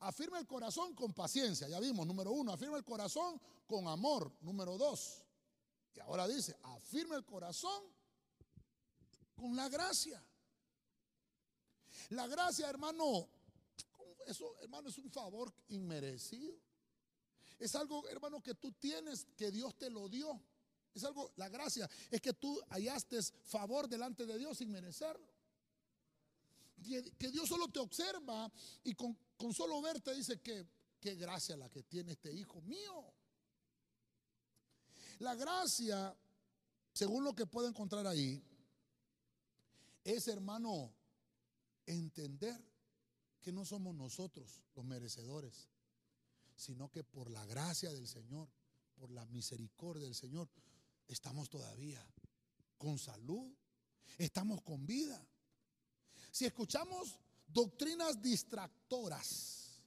Afirma 0.00 0.38
el 0.38 0.46
corazón 0.46 0.94
con 0.94 1.14
paciencia, 1.14 1.68
ya 1.68 1.80
vimos, 1.80 2.06
número 2.06 2.32
uno, 2.32 2.52
afirma 2.52 2.76
el 2.76 2.84
corazón 2.84 3.40
con 3.66 3.86
amor, 3.86 4.30
número 4.40 4.76
dos. 4.76 5.22
Y 5.94 6.00
ahora 6.00 6.26
dice, 6.26 6.56
afirma 6.62 7.16
el 7.16 7.24
corazón 7.24 7.84
con 9.34 9.54
la 9.54 9.68
gracia. 9.68 10.22
La 12.10 12.26
gracia, 12.26 12.68
hermano, 12.68 13.28
eso, 14.26 14.56
hermano, 14.60 14.88
es 14.88 14.98
un 14.98 15.10
favor 15.10 15.52
inmerecido. 15.68 16.54
Es 17.58 17.74
algo, 17.74 18.06
hermano, 18.08 18.42
que 18.42 18.54
tú 18.54 18.72
tienes, 18.72 19.26
que 19.36 19.50
Dios 19.50 19.76
te 19.76 19.90
lo 19.90 20.08
dio. 20.08 20.40
Es 20.94 21.04
algo, 21.04 21.32
la 21.36 21.48
gracia 21.48 21.90
es 22.10 22.20
que 22.20 22.32
tú 22.32 22.60
hallaste 22.70 23.20
favor 23.44 23.88
delante 23.88 24.26
de 24.26 24.38
Dios 24.38 24.58
sin 24.58 24.70
merecerlo. 24.70 25.32
Que, 27.18 27.30
Dios 27.30 27.48
solo 27.48 27.68
te 27.68 27.80
observa 27.80 28.50
y 28.84 28.94
con, 28.94 29.16
solo 29.52 29.80
verte 29.80 30.14
dice 30.14 30.40
que 30.40 30.66
qué 31.00 31.14
gracia 31.14 31.56
la 31.56 31.68
que 31.68 31.82
tiene 31.82 32.12
este 32.12 32.32
hijo 32.32 32.60
mío. 32.62 33.12
La 35.20 35.34
gracia, 35.34 36.14
según 36.92 37.24
lo 37.24 37.34
que 37.34 37.46
puedo 37.46 37.68
encontrar 37.68 38.06
ahí, 38.06 38.42
es 40.04 40.28
hermano 40.28 40.93
entender 41.86 42.60
que 43.40 43.52
no 43.52 43.64
somos 43.64 43.94
nosotros 43.94 44.62
los 44.74 44.84
merecedores, 44.84 45.68
sino 46.56 46.90
que 46.90 47.04
por 47.04 47.30
la 47.30 47.44
gracia 47.46 47.92
del 47.92 48.08
Señor, 48.08 48.48
por 48.96 49.10
la 49.10 49.26
misericordia 49.26 50.04
del 50.04 50.14
Señor, 50.14 50.48
estamos 51.08 51.50
todavía 51.50 52.04
con 52.78 52.98
salud, 52.98 53.52
estamos 54.18 54.62
con 54.62 54.86
vida. 54.86 55.20
Si 56.30 56.44
escuchamos 56.46 57.18
doctrinas 57.46 58.20
distractoras, 58.22 59.82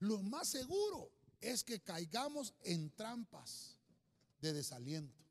lo 0.00 0.22
más 0.22 0.48
seguro 0.48 1.12
es 1.40 1.62
que 1.62 1.80
caigamos 1.80 2.54
en 2.62 2.90
trampas 2.90 3.76
de 4.40 4.52
desaliento. 4.52 5.22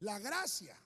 La 0.00 0.18
gracia 0.18 0.76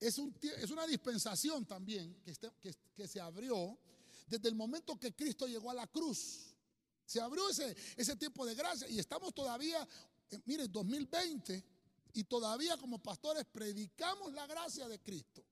es, 0.00 0.18
un, 0.18 0.34
es 0.40 0.70
una 0.70 0.86
dispensación 0.86 1.66
también 1.66 2.16
que, 2.24 2.34
que, 2.60 2.74
que, 2.94 3.06
se 3.06 3.20
abrió 3.20 3.78
desde 4.26 4.48
el 4.48 4.54
momento 4.54 4.98
que 4.98 5.14
Cristo 5.14 5.46
llegó 5.46 5.70
a 5.70 5.74
la 5.74 5.86
cruz. 5.86 6.54
Se 7.04 7.20
abrió 7.20 7.48
ese, 7.50 7.76
ese 7.96 8.16
tiempo 8.16 8.46
de 8.46 8.54
gracia 8.54 8.88
y 8.88 8.98
estamos 8.98 9.34
todavía, 9.34 9.86
eh, 10.30 10.40
mire, 10.46 10.68
2020 10.68 11.64
y 12.14 12.24
todavía 12.24 12.76
como 12.78 12.98
pastores 12.98 13.44
predicamos 13.44 14.32
la 14.32 14.46
gracia 14.46 14.88
de 14.88 14.98
Cristo. 15.00 15.44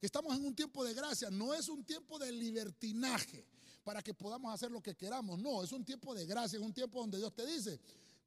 Estamos 0.00 0.36
en 0.36 0.44
un 0.44 0.54
tiempo 0.54 0.84
de 0.84 0.94
gracia, 0.94 1.30
no 1.30 1.54
es 1.54 1.68
un 1.68 1.84
tiempo 1.84 2.18
de 2.18 2.30
libertinaje 2.30 3.44
para 3.82 4.02
que 4.02 4.14
podamos 4.14 4.52
hacer 4.52 4.70
lo 4.70 4.82
que 4.82 4.94
queramos, 4.94 5.38
no, 5.38 5.62
es 5.62 5.72
un 5.72 5.84
tiempo 5.84 6.14
de 6.14 6.26
gracia, 6.26 6.58
es 6.58 6.62
un 6.62 6.74
tiempo 6.74 7.00
donde 7.00 7.18
Dios 7.18 7.34
te 7.34 7.46
dice, 7.46 7.80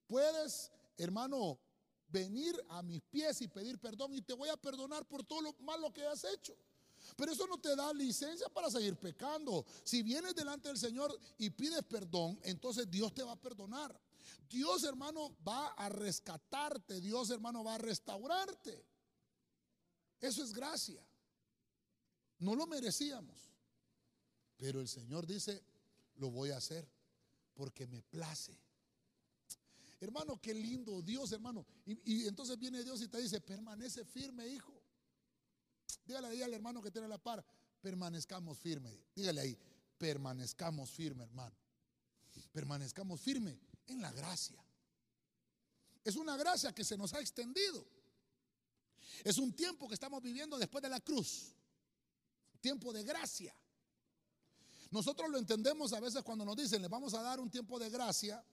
puedes, 0.07 0.71
hermano, 0.97 1.59
venir 2.11 2.55
a 2.69 2.81
mis 2.81 3.01
pies 3.01 3.41
y 3.41 3.47
pedir 3.47 3.79
perdón 3.79 4.13
y 4.13 4.21
te 4.21 4.33
voy 4.33 4.49
a 4.49 4.57
perdonar 4.57 5.07
por 5.07 5.23
todo 5.23 5.41
lo 5.41 5.53
malo 5.59 5.91
que 5.91 6.05
has 6.05 6.23
hecho. 6.23 6.55
Pero 7.15 7.31
eso 7.31 7.47
no 7.47 7.59
te 7.59 7.75
da 7.75 7.93
licencia 7.93 8.47
para 8.49 8.69
seguir 8.69 8.95
pecando. 8.95 9.65
Si 9.83 10.03
vienes 10.03 10.35
delante 10.35 10.67
del 10.67 10.77
Señor 10.77 11.17
y 11.37 11.49
pides 11.49 11.83
perdón, 11.83 12.39
entonces 12.43 12.89
Dios 12.89 13.13
te 13.13 13.23
va 13.23 13.33
a 13.33 13.41
perdonar. 13.41 13.99
Dios, 14.49 14.83
hermano, 14.83 15.35
va 15.47 15.67
a 15.69 15.89
rescatarte. 15.89 17.01
Dios, 17.01 17.29
hermano, 17.29 17.63
va 17.63 17.75
a 17.75 17.77
restaurarte. 17.77 18.85
Eso 20.19 20.43
es 20.43 20.53
gracia. 20.53 21.03
No 22.39 22.55
lo 22.55 22.67
merecíamos. 22.67 23.49
Pero 24.57 24.79
el 24.79 24.87
Señor 24.87 25.25
dice, 25.25 25.63
lo 26.17 26.29
voy 26.29 26.51
a 26.51 26.57
hacer 26.57 26.87
porque 27.55 27.87
me 27.87 28.01
place. 28.03 28.57
Hermano, 30.01 30.41
qué 30.41 30.51
lindo 30.51 30.99
Dios, 31.03 31.31
hermano. 31.31 31.63
Y, 31.85 32.25
entonces 32.25 32.57
viene 32.57 32.83
Dios 32.83 32.99
y 33.03 33.07
te 33.07 33.21
dice, 33.21 33.39
permanece 33.39 34.03
firme, 34.03 34.47
hijo. 34.47 34.73
Dígale 36.05 36.27
ahí 36.27 36.41
al 36.41 36.51
hermano 36.55 36.81
que 36.81 36.89
tiene 36.89 37.07
la 37.07 37.19
par, 37.19 37.45
permanezcamos 37.81 38.57
firme. 38.57 38.99
Dígale 39.15 39.41
ahí, 39.41 39.57
permanezcamos 39.99 40.89
firme, 40.89 41.23
hermano. 41.23 41.55
Permanezcamos 42.51 43.21
firme 43.21 43.59
en 43.85 44.01
la 44.01 44.11
gracia. 44.11 44.57
Es 46.03 46.15
una 46.15 46.35
gracia 46.35 46.73
que 46.73 46.83
se 46.83 46.97
nos 46.97 47.13
ha 47.13 47.19
extendido. 47.19 47.85
Es 49.23 49.37
un 49.37 49.53
tiempo 49.53 49.87
que 49.87 49.93
estamos 49.93 50.19
viviendo 50.23 50.57
después 50.57 50.81
de 50.81 50.89
la 50.89 50.99
cruz. 50.99 51.53
Tiempo 52.59 52.91
de 52.91 53.03
gracia. 53.03 53.55
Nosotros 54.89 55.29
lo 55.29 55.37
entendemos 55.37 55.93
a 55.93 55.99
veces 55.99 56.23
cuando 56.23 56.43
nos 56.43 56.55
dicen, 56.55 56.81
le 56.81 56.87
vamos 56.87 57.13
a 57.13 57.21
dar 57.21 57.39
un 57.39 57.51
tiempo 57.51 57.77
de 57.77 57.91
gracia 57.91 58.43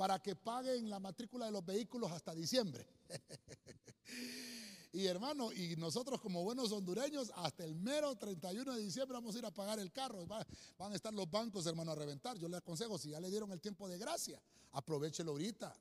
para 0.00 0.18
que 0.18 0.34
paguen 0.34 0.88
la 0.88 0.98
matrícula 0.98 1.44
de 1.44 1.52
los 1.52 1.62
vehículos 1.62 2.10
hasta 2.10 2.34
diciembre. 2.34 2.86
y 4.94 5.04
hermano, 5.04 5.52
y 5.52 5.76
nosotros 5.76 6.22
como 6.22 6.42
buenos 6.42 6.72
hondureños, 6.72 7.30
hasta 7.36 7.64
el 7.64 7.74
mero 7.74 8.16
31 8.16 8.76
de 8.76 8.82
diciembre 8.82 9.18
vamos 9.18 9.34
a 9.34 9.40
ir 9.40 9.44
a 9.44 9.50
pagar 9.50 9.78
el 9.78 9.92
carro. 9.92 10.26
van 10.26 10.92
a 10.92 10.94
estar 10.94 11.12
los 11.12 11.30
bancos, 11.30 11.66
hermano, 11.66 11.92
a 11.92 11.96
reventar. 11.96 12.38
Yo 12.38 12.48
le 12.48 12.56
aconsejo, 12.56 12.96
si 12.96 13.10
ya 13.10 13.20
le 13.20 13.28
dieron 13.28 13.52
el 13.52 13.60
tiempo 13.60 13.86
de 13.90 13.98
gracia, 13.98 14.40
aprovechelo 14.72 15.32
ahorita. 15.32 15.78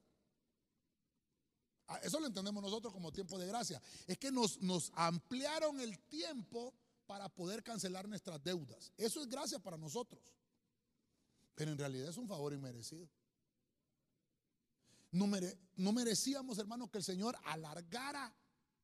Ah, 1.87 2.01
eso 2.03 2.19
lo 2.19 2.27
entendemos 2.27 2.61
nosotros 2.61 2.91
como 2.91 3.13
tiempo 3.13 3.39
de 3.39 3.47
gracia. 3.47 3.81
Es 4.05 4.17
que 4.17 4.33
nos, 4.33 4.61
nos 4.61 4.91
ampliaron 4.95 5.79
el 5.79 5.97
tiempo 5.97 6.73
para 7.05 7.29
poder 7.29 7.63
cancelar 7.63 8.05
nuestras 8.05 8.43
deudas. 8.43 8.91
Eso 8.97 9.21
es 9.21 9.29
gracia 9.29 9.59
para 9.59 9.77
nosotros. 9.77 10.21
Pero 11.55 11.71
en 11.71 11.77
realidad 11.77 12.09
es 12.09 12.17
un 12.17 12.27
favor 12.27 12.51
inmerecido. 12.51 13.07
No, 15.11 15.91
merecíamos, 15.91 16.57
hermano, 16.59 16.89
que 16.89 16.99
el 16.99 17.03
Señor 17.03 17.37
alargara 17.45 18.33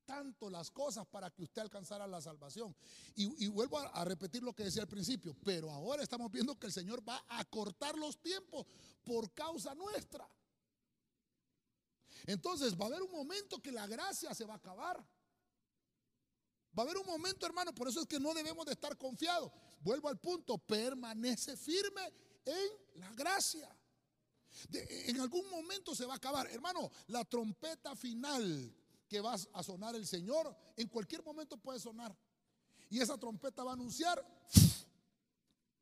tanto 0.06 0.50
las 0.50 0.70
cosas 0.70 1.06
para 1.08 1.32
que 1.32 1.44
usted 1.44 1.62
alcanzara 1.62 2.08
la 2.08 2.22
salvación. 2.22 2.76
Y, 3.16 3.48
vuelvo 3.48 3.80
a, 3.80 3.88
a, 3.88 4.06
repetir 4.06 4.44
lo 4.44 4.54
que 4.54 4.64
decía 4.64 4.84
al 4.84 4.88
principio, 4.88 5.36
pero 5.44 5.72
ahora 5.72 6.04
estamos 6.04 6.32
viendo 6.32 6.58
que 6.58 6.68
el 6.68 6.74
Señor 6.74 7.08
va 7.08 7.24
a 7.28 7.44
cortar 7.46 7.98
los 7.98 8.22
tiempos 8.22 8.66
por 9.04 9.34
causa 9.34 9.74
nuestra. 9.76 10.28
Entonces 12.26 12.76
va 12.80 12.86
a 12.86 12.88
haber 12.88 13.04
un 13.04 13.12
momento 13.12 13.62
que 13.62 13.72
la 13.72 13.88
gracia 13.88 14.34
se 14.34 14.46
va 14.46 14.54
a 14.54 14.58
acabar. 14.58 15.06
Va 16.78 16.84
a 16.84 16.86
haber 16.86 16.98
un 16.98 17.06
momento, 17.06 17.46
hermano, 17.46 17.74
por 17.74 17.88
eso 17.88 18.02
es 18.02 18.08
que 18.08 18.20
no 18.20 18.34
debemos 18.34 18.66
de 18.66 18.74
estar 18.74 18.98
confiados. 18.98 19.52
Vuelvo 19.80 20.10
al 20.10 20.20
punto, 20.20 20.58
permanece 20.58 21.56
firme 21.56 22.14
en 22.46 23.00
la 23.00 23.12
gracia. 23.14 23.75
En 24.72 25.20
algún 25.20 25.50
momento 25.50 25.96
se 25.96 26.06
va 26.06 26.14
a 26.14 26.18
acabar. 26.18 26.48
Hermano, 26.48 26.92
la 27.08 27.26
trompeta 27.26 27.96
final 27.96 28.74
que 29.08 29.22
va 29.22 29.34
a 29.34 29.64
sonar 29.64 29.96
el 29.96 30.08
Señor, 30.08 30.56
en 30.76 30.88
cualquier 30.88 31.24
momento 31.24 31.58
puede 31.58 31.80
sonar. 31.80 32.16
Y 32.90 33.00
esa 33.00 33.18
trompeta 33.18 33.64
va 33.64 33.72
a 33.72 33.76
anunciar 33.76 34.24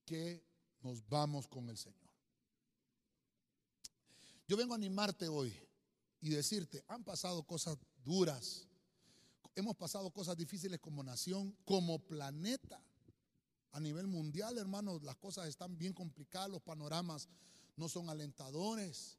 que 0.06 0.44
nos 0.82 1.08
vamos 1.08 1.48
con 1.48 1.70
el 1.70 1.78
Señor. 1.78 2.00
Yo 4.48 4.58
vengo 4.58 4.74
a 4.74 4.78
animarte 4.78 5.28
hoy 5.28 5.56
y 6.20 6.30
decirte, 6.30 6.84
han 6.88 7.04
pasado 7.04 7.44
cosas 7.44 7.78
duras, 8.04 8.68
hemos 9.56 9.76
pasado 9.76 10.12
cosas 10.12 10.36
difíciles 10.36 10.80
como 10.80 11.04
nación, 11.04 11.56
como 11.66 12.00
planeta. 12.00 12.82
A 13.72 13.80
nivel 13.80 14.06
mundial, 14.06 14.58
hermanos, 14.58 15.02
las 15.02 15.16
cosas 15.16 15.48
están 15.48 15.78
bien 15.78 15.94
complicadas, 15.94 16.50
los 16.50 16.62
panoramas 16.62 17.28
no 17.76 17.90
son 17.90 18.10
alentadores. 18.10 19.18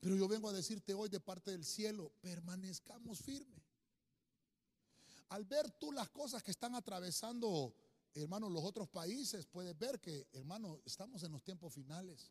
Pero 0.00 0.16
yo 0.16 0.28
vengo 0.28 0.48
a 0.48 0.52
decirte 0.52 0.94
hoy 0.94 1.08
de 1.08 1.20
parte 1.20 1.50
del 1.50 1.64
cielo, 1.64 2.12
permanezcamos 2.20 3.18
firmes. 3.20 3.62
Al 5.30 5.44
ver 5.44 5.70
tú 5.72 5.90
las 5.90 6.08
cosas 6.10 6.42
que 6.42 6.52
están 6.52 6.74
atravesando, 6.74 7.74
hermanos, 8.14 8.52
los 8.52 8.62
otros 8.62 8.88
países, 8.88 9.46
puedes 9.46 9.76
ver 9.76 10.00
que, 10.00 10.28
hermanos, 10.32 10.80
estamos 10.84 11.22
en 11.22 11.32
los 11.32 11.42
tiempos 11.42 11.74
finales. 11.74 12.30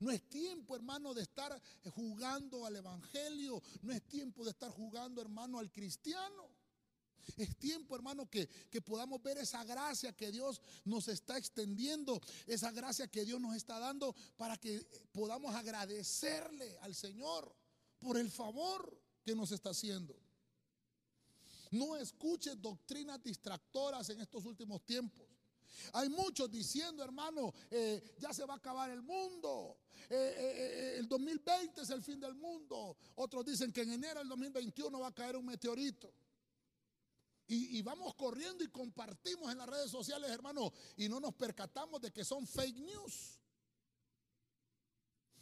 No 0.00 0.10
es 0.10 0.28
tiempo, 0.28 0.74
hermano, 0.74 1.14
de 1.14 1.22
estar 1.22 1.60
jugando 1.94 2.64
al 2.64 2.76
Evangelio. 2.76 3.62
No 3.82 3.92
es 3.92 4.02
tiempo 4.08 4.44
de 4.44 4.50
estar 4.50 4.70
jugando, 4.70 5.20
hermano, 5.20 5.58
al 5.58 5.70
cristiano. 5.70 6.57
Es 7.36 7.56
tiempo, 7.56 7.94
hermano, 7.94 8.28
que, 8.28 8.48
que, 8.70 8.80
podamos 8.80 9.22
ver 9.22 9.38
esa 9.38 9.62
gracia 9.64 10.16
que 10.16 10.32
Dios 10.32 10.60
nos 10.84 11.08
está 11.08 11.36
extendiendo, 11.36 12.20
esa 12.46 12.72
gracia 12.72 13.06
que 13.08 13.24
Dios 13.24 13.40
nos 13.40 13.54
está 13.54 13.78
dando 13.78 14.14
para 14.36 14.56
que 14.56 14.80
podamos 15.12 15.54
agradecerle 15.54 16.78
al 16.80 16.94
Señor 16.94 17.54
por 17.98 18.16
el 18.16 18.30
favor 18.30 19.00
que 19.24 19.34
nos 19.34 19.52
está 19.52 19.70
haciendo. 19.70 20.18
No 21.70 21.96
escuches 21.96 22.60
doctrinas 22.60 23.22
distractoras 23.22 24.08
en 24.08 24.20
estos 24.20 24.44
últimos 24.46 24.84
tiempos. 24.84 25.26
Hay 25.92 26.08
muchos 26.08 26.50
diciendo, 26.50 27.04
hermano, 27.04 27.52
eh, 27.70 28.16
ya 28.18 28.32
se 28.32 28.44
va 28.44 28.54
a 28.54 28.56
acabar 28.56 28.90
el 28.90 29.02
mundo. 29.02 29.78
Eh, 30.08 30.34
eh, 30.38 30.94
el 30.98 31.08
2020 31.08 31.82
es 31.82 31.90
el 31.90 32.02
fin 32.02 32.18
del 32.18 32.34
mundo. 32.34 32.96
Otros 33.16 33.44
dicen 33.44 33.72
que 33.72 33.82
en 33.82 33.92
enero 33.92 34.20
del 34.20 34.28
2021 34.28 34.98
va 34.98 35.08
a 35.08 35.14
caer 35.14 35.36
un 35.36 35.44
meteorito. 35.44 36.12
Y, 37.50 37.80
vamos 37.80 38.14
corriendo 38.14 38.62
y 38.62 38.68
compartimos 38.68 39.50
en 39.50 39.56
las 39.56 39.66
redes 39.66 39.90
sociales, 39.90 40.30
hermano, 40.30 40.70
y 40.98 41.08
no 41.08 41.18
nos 41.18 41.34
percatamos 41.34 41.98
de 42.02 42.12
que 42.12 42.22
son 42.22 42.46
fake 42.46 42.76
news. 42.76 43.40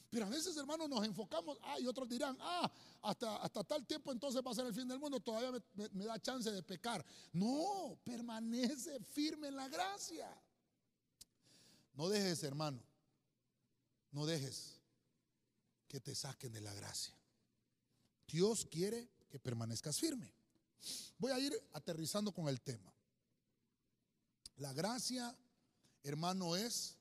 Pero 0.09 0.27
a 0.27 0.29
veces, 0.29 0.57
hermanos, 0.57 0.89
nos 0.89 1.05
enfocamos, 1.05 1.59
ah, 1.63 1.81
y 1.81 1.87
otros 1.89 2.09
dirán, 2.09 2.37
ah, 2.41 2.71
hasta, 3.03 3.39
hasta 3.39 3.65
tal 3.65 3.85
tiempo 3.85 4.13
entonces 4.13 4.41
va 4.41 4.53
a 4.53 4.55
ser 4.55 4.67
el 4.67 4.73
fin 4.73 4.87
del 4.87 5.01
mundo, 5.01 5.19
todavía 5.19 5.61
me, 5.75 6.05
da 6.05 6.17
chance 6.21 6.49
de 6.49 6.63
pecar. 6.63 7.05
No, 7.33 7.99
permanece 8.05 9.01
firme 9.01 9.49
en 9.49 9.57
la 9.57 9.69
gracia. 9.69 10.33
No 11.95 12.09
dejes, 12.09 12.45
hermano, 12.45 12.81
no 14.13 14.27
dejes 14.27 14.81
que 15.89 15.99
te 15.99 16.15
saquen 16.15 16.53
de 16.53 16.61
la 16.61 16.73
gracia. 16.73 17.19
Dios 18.29 18.65
quiere 18.71 19.11
que 19.29 19.41
permanezcas 19.41 19.99
firme. 19.99 20.36
Voy 21.19 21.33
a 21.33 21.39
ir 21.39 21.53
aterrizando 21.73 22.33
con 22.33 22.49
el 22.49 22.61
tema. 22.61 22.93
La 24.57 24.73
gracia, 24.73 25.37
hermano, 26.03 26.57
es, 26.57 26.97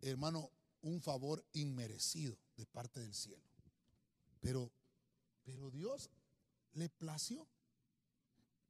hermano, 0.00 0.50
un 0.82 1.00
favor 1.00 1.44
inmerecido 1.52 2.36
de 2.56 2.66
parte 2.66 3.00
del 3.00 3.14
cielo. 3.14 3.42
Pero, 4.40 4.70
pero 5.44 5.70
Dios 5.70 6.10
le 6.72 6.88
plació 6.88 7.46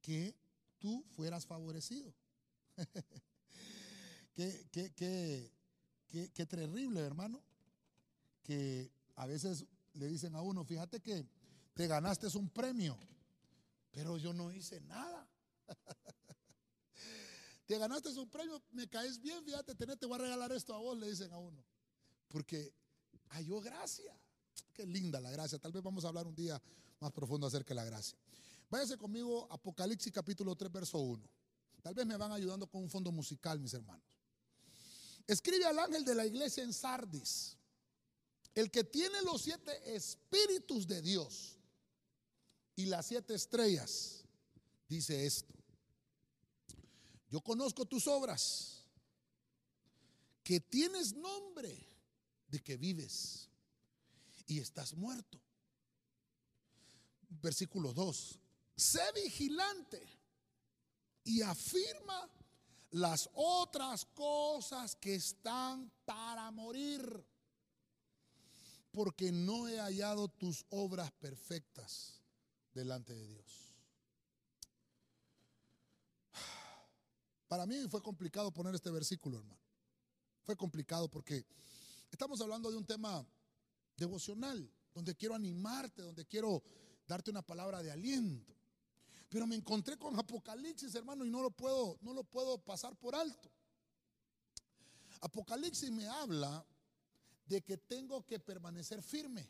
que 0.01 0.35
tú 0.79 1.03
fueras 1.15 1.45
favorecido. 1.45 2.13
qué, 4.35 4.67
qué, 4.71 4.91
qué, 6.07 6.29
qué, 6.33 6.45
terrible, 6.45 6.99
hermano, 6.99 7.41
que 8.43 8.91
a 9.15 9.25
veces 9.25 9.65
le 9.93 10.07
dicen 10.07 10.35
a 10.35 10.41
uno, 10.41 10.65
fíjate 10.65 10.99
que 10.99 11.25
te 11.73 11.87
ganaste 11.87 12.27
un 12.37 12.49
premio, 12.49 12.97
pero 13.93 14.17
yo 14.17 14.33
no 14.33 14.51
hice 14.51 14.81
nada. 14.81 15.25
te 17.65 17.77
ganaste 17.77 18.09
un 18.19 18.29
premio, 18.29 18.61
me 18.71 18.89
caes 18.89 19.21
bien, 19.21 19.41
fíjate, 19.45 19.73
te 19.75 20.05
voy 20.05 20.15
a 20.15 20.23
regalar 20.23 20.51
esto 20.51 20.75
a 20.75 20.79
vos, 20.79 20.97
le 20.97 21.09
dicen 21.09 21.31
a 21.31 21.37
uno 21.37 21.63
porque 22.33 22.73
halló 23.29 23.61
gracia. 23.61 24.11
Qué 24.73 24.87
linda 24.87 25.21
la 25.21 25.29
gracia. 25.29 25.59
Tal 25.59 25.71
vez 25.71 25.83
vamos 25.83 26.03
a 26.03 26.07
hablar 26.07 26.25
un 26.25 26.33
día 26.33 26.59
más 26.99 27.11
profundo 27.11 27.45
acerca 27.45 27.69
de 27.69 27.75
la 27.75 27.85
gracia. 27.85 28.17
Váyase 28.71 28.97
conmigo, 28.97 29.47
Apocalipsis 29.51 30.11
capítulo 30.11 30.55
3, 30.55 30.71
verso 30.71 30.97
1. 30.97 31.23
Tal 31.83 31.93
vez 31.93 32.07
me 32.07 32.17
van 32.17 32.31
ayudando 32.31 32.65
con 32.65 32.81
un 32.81 32.89
fondo 32.89 33.11
musical, 33.11 33.59
mis 33.59 33.75
hermanos. 33.75 34.03
Escribe 35.27 35.63
al 35.65 35.77
ángel 35.77 36.03
de 36.03 36.15
la 36.15 36.25
iglesia 36.25 36.63
en 36.63 36.73
Sardis, 36.73 37.55
el 38.55 38.71
que 38.71 38.83
tiene 38.83 39.21
los 39.21 39.43
siete 39.43 39.95
espíritus 39.95 40.87
de 40.87 41.03
Dios 41.03 41.59
y 42.75 42.85
las 42.85 43.07
siete 43.07 43.35
estrellas, 43.35 44.23
dice 44.87 45.25
esto. 45.25 45.53
Yo 47.29 47.41
conozco 47.41 47.85
tus 47.85 48.07
obras, 48.07 48.85
que 50.43 50.59
tienes 50.59 51.13
nombre 51.13 51.87
de 52.47 52.59
que 52.61 52.77
vives 52.77 53.49
y 54.45 54.59
estás 54.59 54.93
muerto. 54.93 55.39
Versículo 57.41 57.93
2. 57.93 58.39
Sé 58.75 59.01
vigilante 59.15 60.01
y 61.23 61.41
afirma 61.41 62.29
las 62.91 63.29
otras 63.33 64.05
cosas 64.05 64.95
que 64.95 65.15
están 65.15 65.91
para 66.05 66.51
morir, 66.51 67.25
porque 68.91 69.31
no 69.31 69.67
he 69.67 69.79
hallado 69.79 70.27
tus 70.27 70.65
obras 70.69 71.11
perfectas 71.13 72.22
delante 72.73 73.13
de 73.13 73.27
Dios. 73.27 73.73
Para 77.47 77.65
mí 77.65 77.75
fue 77.89 78.01
complicado 78.01 78.51
poner 78.51 78.73
este 78.73 78.89
versículo, 78.89 79.37
hermano. 79.37 79.61
Fue 80.43 80.55
complicado 80.57 81.07
porque 81.09 81.45
estamos 82.11 82.41
hablando 82.41 82.71
de 82.71 82.77
un 82.77 82.85
tema 82.85 83.25
devocional, 83.95 84.69
donde 84.93 85.15
quiero 85.15 85.35
animarte, 85.35 86.01
donde 86.01 86.25
quiero 86.25 86.63
darte 87.07 87.31
una 87.31 87.41
palabra 87.41 87.83
de 87.83 87.91
aliento. 87.91 88.55
Pero 89.29 89.47
me 89.47 89.55
encontré 89.55 89.97
con 89.97 90.17
Apocalipsis, 90.17 90.93
hermano, 90.95 91.25
y 91.25 91.29
no 91.29 91.41
lo 91.41 91.51
puedo, 91.51 91.97
no 92.01 92.13
lo 92.13 92.23
puedo 92.23 92.57
pasar 92.57 92.95
por 92.95 93.15
alto. 93.15 93.51
Apocalipsis 95.21 95.91
me 95.91 96.07
habla 96.07 96.65
de 97.45 97.61
que 97.61 97.77
tengo 97.77 98.25
que 98.25 98.39
permanecer 98.39 99.01
firme. 99.01 99.47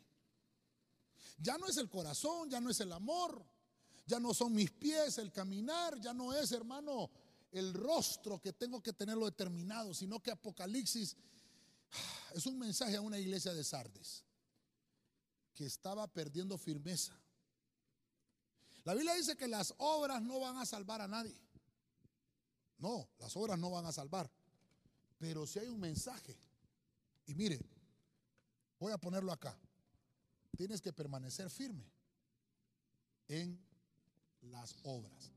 Ya 1.36 1.58
no 1.58 1.66
es 1.66 1.76
el 1.76 1.88
corazón, 1.88 2.48
ya 2.48 2.60
no 2.60 2.70
es 2.70 2.80
el 2.80 2.92
amor, 2.92 3.44
ya 4.06 4.20
no 4.20 4.34
son 4.34 4.54
mis 4.54 4.70
pies, 4.70 5.18
el 5.18 5.32
caminar, 5.32 6.00
ya 6.00 6.12
no 6.12 6.32
es, 6.32 6.52
hermano, 6.52 7.10
el 7.50 7.72
rostro 7.72 8.40
que 8.40 8.52
tengo 8.52 8.82
que 8.82 8.92
tenerlo 8.92 9.26
determinado, 9.26 9.94
sino 9.94 10.20
que 10.20 10.30
Apocalipsis 10.30 11.16
es 12.34 12.46
un 12.46 12.58
mensaje 12.58 12.96
a 12.96 13.00
una 13.00 13.18
iglesia 13.18 13.54
de 13.54 13.64
Sardes 13.64 14.24
que 15.54 15.64
estaba 15.64 16.06
perdiendo 16.06 16.58
firmeza. 16.58 17.18
La 18.84 18.92
Biblia 18.92 19.14
dice 19.14 19.36
que 19.36 19.48
las 19.48 19.72
obras 19.78 20.20
no 20.20 20.40
van 20.40 20.58
a 20.58 20.66
salvar 20.66 21.00
a 21.00 21.08
nadie. 21.08 21.40
No, 22.78 23.08
las 23.18 23.34
obras 23.36 23.58
no 23.58 23.70
van 23.70 23.86
a 23.86 23.92
salvar. 23.92 24.30
Pero 25.18 25.46
si 25.46 25.58
hay 25.58 25.68
un 25.68 25.80
mensaje, 25.80 26.36
y 27.26 27.34
mire, 27.34 27.58
voy 28.78 28.92
a 28.92 28.98
ponerlo 28.98 29.32
acá, 29.32 29.56
tienes 30.56 30.80
que 30.80 30.92
permanecer 30.92 31.50
firme 31.50 31.90
en 33.28 33.58
las 34.42 34.76
obras. 34.82 35.32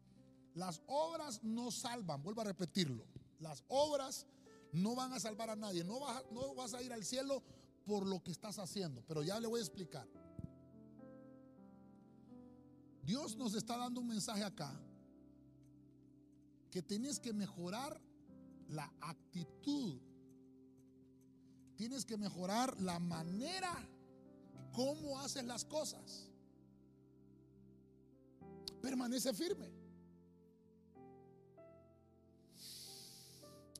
Las 0.54 0.82
obras 0.88 1.44
no 1.44 1.72
salvan, 1.72 2.24
vuelvo 2.24 2.42
a 2.42 2.46
repetirlo. 2.46 3.06
Las 3.40 3.64
obras 3.68 4.26
no 4.72 4.96
van 4.96 5.14
a 5.14 5.20
salvar 5.20 5.50
a 5.50 5.56
nadie. 5.56 5.84
No 5.84 6.00
vas, 6.00 6.24
no 6.32 6.56
vas 6.56 6.74
a 6.74 6.82
ir 6.82 6.92
al 6.92 7.06
cielo 7.06 7.44
por 7.86 8.06
lo 8.06 8.24
que 8.24 8.32
estás 8.32 8.60
haciendo. 8.60 9.04
Pero 9.08 9.24
ya 9.24 9.40
le 9.40 9.48
voy 9.48 9.60
a 9.60 9.64
explicar. 9.64 10.08
Dios 13.04 13.38
nos 13.38 13.54
está 13.54 13.78
dando 13.78 14.02
un 14.02 14.08
mensaje 14.08 14.44
acá 14.44 14.78
que 16.70 16.82
tienes 16.82 17.20
que 17.20 17.32
mejorar 17.32 18.02
la 18.68 18.92
actitud. 19.00 20.02
Tienes 21.76 22.04
que 22.04 22.18
mejorar 22.18 22.80
la 22.82 23.00
manera 23.00 23.72
como 24.78 25.20
haces 25.20 25.44
las 25.44 25.66
cosas. 25.66 26.30
Permanece 28.80 29.34
firme. 29.34 29.72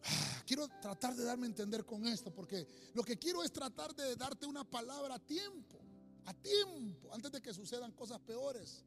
Ah, 0.04 0.44
quiero 0.44 0.68
tratar 0.82 1.16
de 1.16 1.24
darme 1.24 1.46
a 1.46 1.50
entender 1.50 1.86
con 1.86 2.08
esto, 2.08 2.34
porque 2.34 2.68
lo 2.96 3.04
que 3.04 3.16
quiero 3.16 3.44
es 3.44 3.54
tratar 3.54 3.94
de 3.94 4.16
darte 4.16 4.48
una 4.48 4.64
palabra 4.64 5.14
a 5.14 5.20
tiempo, 5.20 5.80
a 6.26 6.34
tiempo, 6.34 7.14
antes 7.14 7.32
de 7.32 7.44
que 7.44 7.54
sucedan 7.54 7.92
cosas 7.92 8.20
peores. 8.22 8.84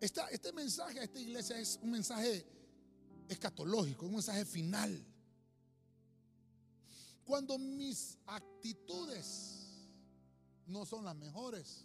este 0.00 0.52
mensaje 0.54 1.00
a 1.00 1.04
esta 1.04 1.20
iglesia 1.20 1.60
es 1.60 1.78
un 1.82 1.90
mensaje 1.90 2.46
escatológico, 3.28 4.06
un 4.06 4.12
mensaje 4.12 4.46
final. 4.46 5.04
Cuando 7.26 7.58
mis 7.58 8.16
actitudes 8.24 9.55
no 10.66 10.84
son 10.84 11.04
las 11.04 11.16
mejores, 11.16 11.84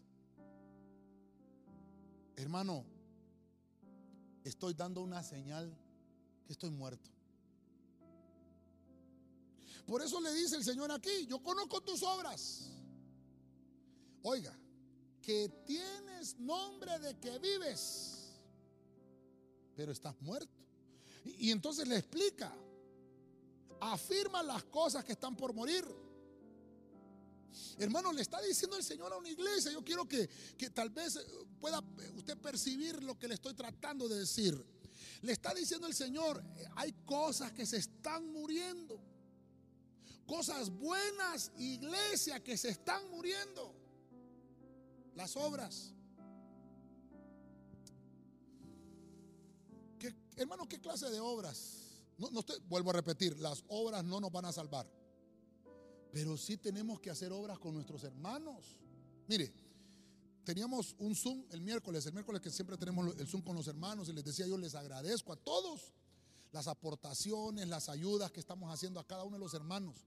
hermano, 2.35 2.83
estoy 4.43 4.73
dando 4.73 5.01
una 5.01 5.23
señal 5.23 5.75
que 6.45 6.53
estoy 6.53 6.71
muerto. 6.71 7.09
Por 9.85 10.01
eso 10.01 10.19
le 10.21 10.33
dice 10.33 10.55
el 10.55 10.63
Señor 10.63 10.91
aquí, 10.91 11.25
yo 11.27 11.41
conozco 11.41 11.81
tus 11.81 12.01
obras. 12.03 12.69
Oiga, 14.23 14.55
que 15.21 15.49
tienes 15.65 16.39
nombre 16.39 16.97
de 16.99 17.19
que 17.19 17.39
vives, 17.39 18.39
pero 19.75 19.91
estás 19.91 20.19
muerto. 20.21 20.59
Y, 21.25 21.47
y 21.47 21.51
entonces 21.51 21.87
le 21.87 21.97
explica, 21.97 22.53
afirma 23.79 24.43
las 24.43 24.63
cosas 24.65 25.03
que 25.03 25.11
están 25.13 25.35
por 25.35 25.53
morir. 25.53 25.85
Hermano, 27.77 28.11
le 28.13 28.21
está 28.21 28.41
diciendo 28.41 28.77
el 28.77 28.83
Señor 28.83 29.11
a 29.13 29.17
una 29.17 29.29
iglesia. 29.29 29.71
Yo 29.71 29.83
quiero 29.83 30.07
que, 30.07 30.29
que, 30.57 30.69
tal 30.69 30.89
vez 30.89 31.19
pueda 31.59 31.83
usted 32.15 32.37
percibir 32.37 33.01
lo 33.03 33.17
que 33.17 33.27
le 33.27 33.35
estoy 33.35 33.53
tratando 33.53 34.07
de 34.07 34.19
decir. 34.19 34.63
Le 35.21 35.31
está 35.31 35.53
diciendo 35.53 35.87
el 35.87 35.93
Señor, 35.93 36.43
hay 36.75 36.93
cosas 37.05 37.51
que 37.51 37.65
se 37.65 37.77
están 37.77 38.31
muriendo. 38.31 38.99
Cosas 40.25 40.69
buenas, 40.69 41.51
iglesia, 41.57 42.43
que 42.43 42.57
se 42.57 42.69
están 42.69 43.09
muriendo. 43.09 43.75
Las 45.15 45.35
obras. 45.35 45.93
¿Qué, 49.99 50.15
hermano, 50.37 50.67
¿qué 50.67 50.79
clase 50.79 51.09
de 51.09 51.19
obras? 51.19 51.81
No, 52.17 52.29
no 52.31 52.43
vuelvo 52.67 52.91
a 52.91 52.93
repetir, 52.93 53.37
las 53.39 53.63
obras 53.67 54.03
no 54.03 54.19
nos 54.19 54.31
van 54.31 54.45
a 54.45 54.51
salvar. 54.51 54.87
Pero 56.11 56.37
sí 56.37 56.57
tenemos 56.57 56.99
que 56.99 57.09
hacer 57.09 57.31
obras 57.31 57.57
con 57.59 57.73
nuestros 57.73 58.03
hermanos. 58.03 58.77
Mire, 59.27 59.53
teníamos 60.43 60.95
un 60.99 61.15
Zoom 61.15 61.45
el 61.51 61.61
miércoles, 61.61 62.05
el 62.05 62.13
miércoles 62.13 62.41
que 62.41 62.49
siempre 62.49 62.77
tenemos 62.77 63.15
el 63.17 63.27
Zoom 63.27 63.41
con 63.41 63.55
los 63.55 63.67
hermanos 63.67 64.09
y 64.09 64.13
les 64.13 64.23
decía 64.23 64.45
yo 64.47 64.57
les 64.57 64.75
agradezco 64.75 65.31
a 65.31 65.37
todos 65.37 65.93
las 66.51 66.67
aportaciones, 66.67 67.67
las 67.67 67.87
ayudas 67.87 68.31
que 68.31 68.41
estamos 68.41 68.73
haciendo 68.73 68.99
a 68.99 69.07
cada 69.07 69.23
uno 69.23 69.37
de 69.37 69.43
los 69.43 69.53
hermanos. 69.53 70.05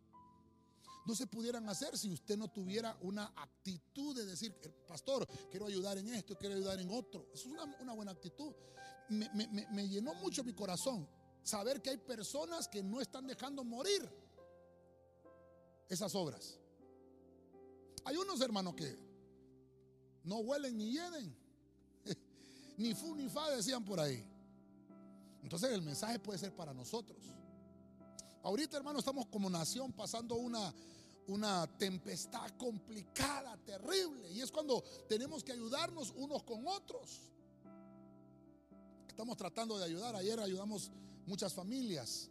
No 1.07 1.15
se 1.15 1.27
pudieran 1.27 1.69
hacer 1.69 1.97
si 1.97 2.11
usted 2.11 2.37
no 2.37 2.49
tuviera 2.49 2.97
una 3.03 3.33
actitud 3.37 4.17
de 4.17 4.25
decir, 4.25 4.55
eh, 4.63 4.71
pastor, 4.87 5.27
quiero 5.51 5.67
ayudar 5.67 5.99
en 5.99 6.09
esto, 6.09 6.37
quiero 6.37 6.55
ayudar 6.55 6.81
en 6.81 6.91
otro. 6.91 7.29
Eso 7.33 7.49
es 7.49 7.81
una, 7.81 7.93
buena 7.93 8.13
actitud. 8.13 8.55
Me, 9.11 9.29
me 9.71 9.89
llenó 9.89 10.15
mucho 10.15 10.43
mi 10.45 10.55
corazón 10.55 11.07
saber 11.43 11.83
que 11.83 11.91
hay 11.91 11.99
personas 11.99 12.69
que 12.69 12.83
no 12.83 13.03
están 13.03 13.27
dejando 13.27 13.65
morir 13.65 14.11
esas 15.89 16.15
obras. 16.15 16.59
Hay 18.05 18.17
unos 18.17 18.41
hermanos 18.41 18.75
que 18.75 18.97
no 20.25 20.39
huelen 20.39 20.77
ni 20.77 20.93
hieden, 20.93 21.37
ni 22.77 22.95
fu 22.95 23.15
ni 23.15 23.29
fa 23.29 23.51
decían 23.51 23.85
por 23.85 24.01
ahí. 24.01 24.25
Entonces 25.43 25.71
el 25.73 25.83
mensaje 25.83 26.19
puede 26.19 26.39
ser 26.39 26.55
para 26.55 26.73
nosotros. 26.73 27.19
Ahorita, 28.43 28.77
hermano, 28.77 28.99
estamos 28.99 29.27
como 29.27 29.49
nación 29.49 29.93
pasando 29.93 30.35
una, 30.37 30.75
una 31.29 31.67
tempestad 31.79 32.51
complicada, 32.59 33.57
terrible. 33.65 34.31
Y 34.31 34.41
es 34.41 34.51
cuando 34.51 34.83
tenemos 35.09 35.43
que 35.43 35.53
ayudarnos 35.53 36.13
unos 36.17 36.43
con 36.43 36.67
otros. 36.67 37.31
Estamos 39.09 39.37
tratando 39.37 39.79
de 39.79 39.85
ayudar. 39.85 40.17
Ayer 40.17 40.39
ayudamos 40.41 40.91
muchas 41.27 41.55
familias. 41.55 42.31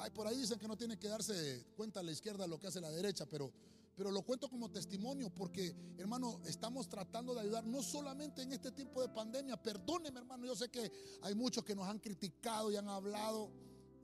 Ay, 0.00 0.10
por 0.10 0.26
ahí 0.28 0.36
dicen 0.36 0.58
que 0.58 0.68
no 0.68 0.76
tiene 0.76 0.96
que 0.96 1.08
darse 1.08 1.66
cuenta 1.76 2.00
a 2.00 2.02
la 2.04 2.12
izquierda 2.12 2.46
lo 2.46 2.58
que 2.58 2.68
hace 2.68 2.80
la 2.80 2.90
derecha, 2.90 3.26
pero, 3.26 3.52
pero 3.96 4.12
lo 4.12 4.22
cuento 4.22 4.48
como 4.48 4.70
testimonio 4.70 5.28
porque, 5.34 5.74
hermano, 5.96 6.40
estamos 6.46 6.88
tratando 6.88 7.34
de 7.34 7.40
ayudar 7.40 7.66
no 7.66 7.82
solamente 7.82 8.42
en 8.42 8.52
este 8.52 8.70
tiempo 8.70 9.02
de 9.02 9.08
pandemia. 9.08 9.60
Perdóneme, 9.60 10.20
hermano, 10.20 10.46
yo 10.46 10.54
sé 10.54 10.68
que 10.68 10.92
hay 11.22 11.34
muchos 11.34 11.64
que 11.64 11.74
nos 11.74 11.88
han 11.88 11.98
criticado 11.98 12.70
y 12.70 12.76
han 12.76 12.88
hablado. 12.88 13.50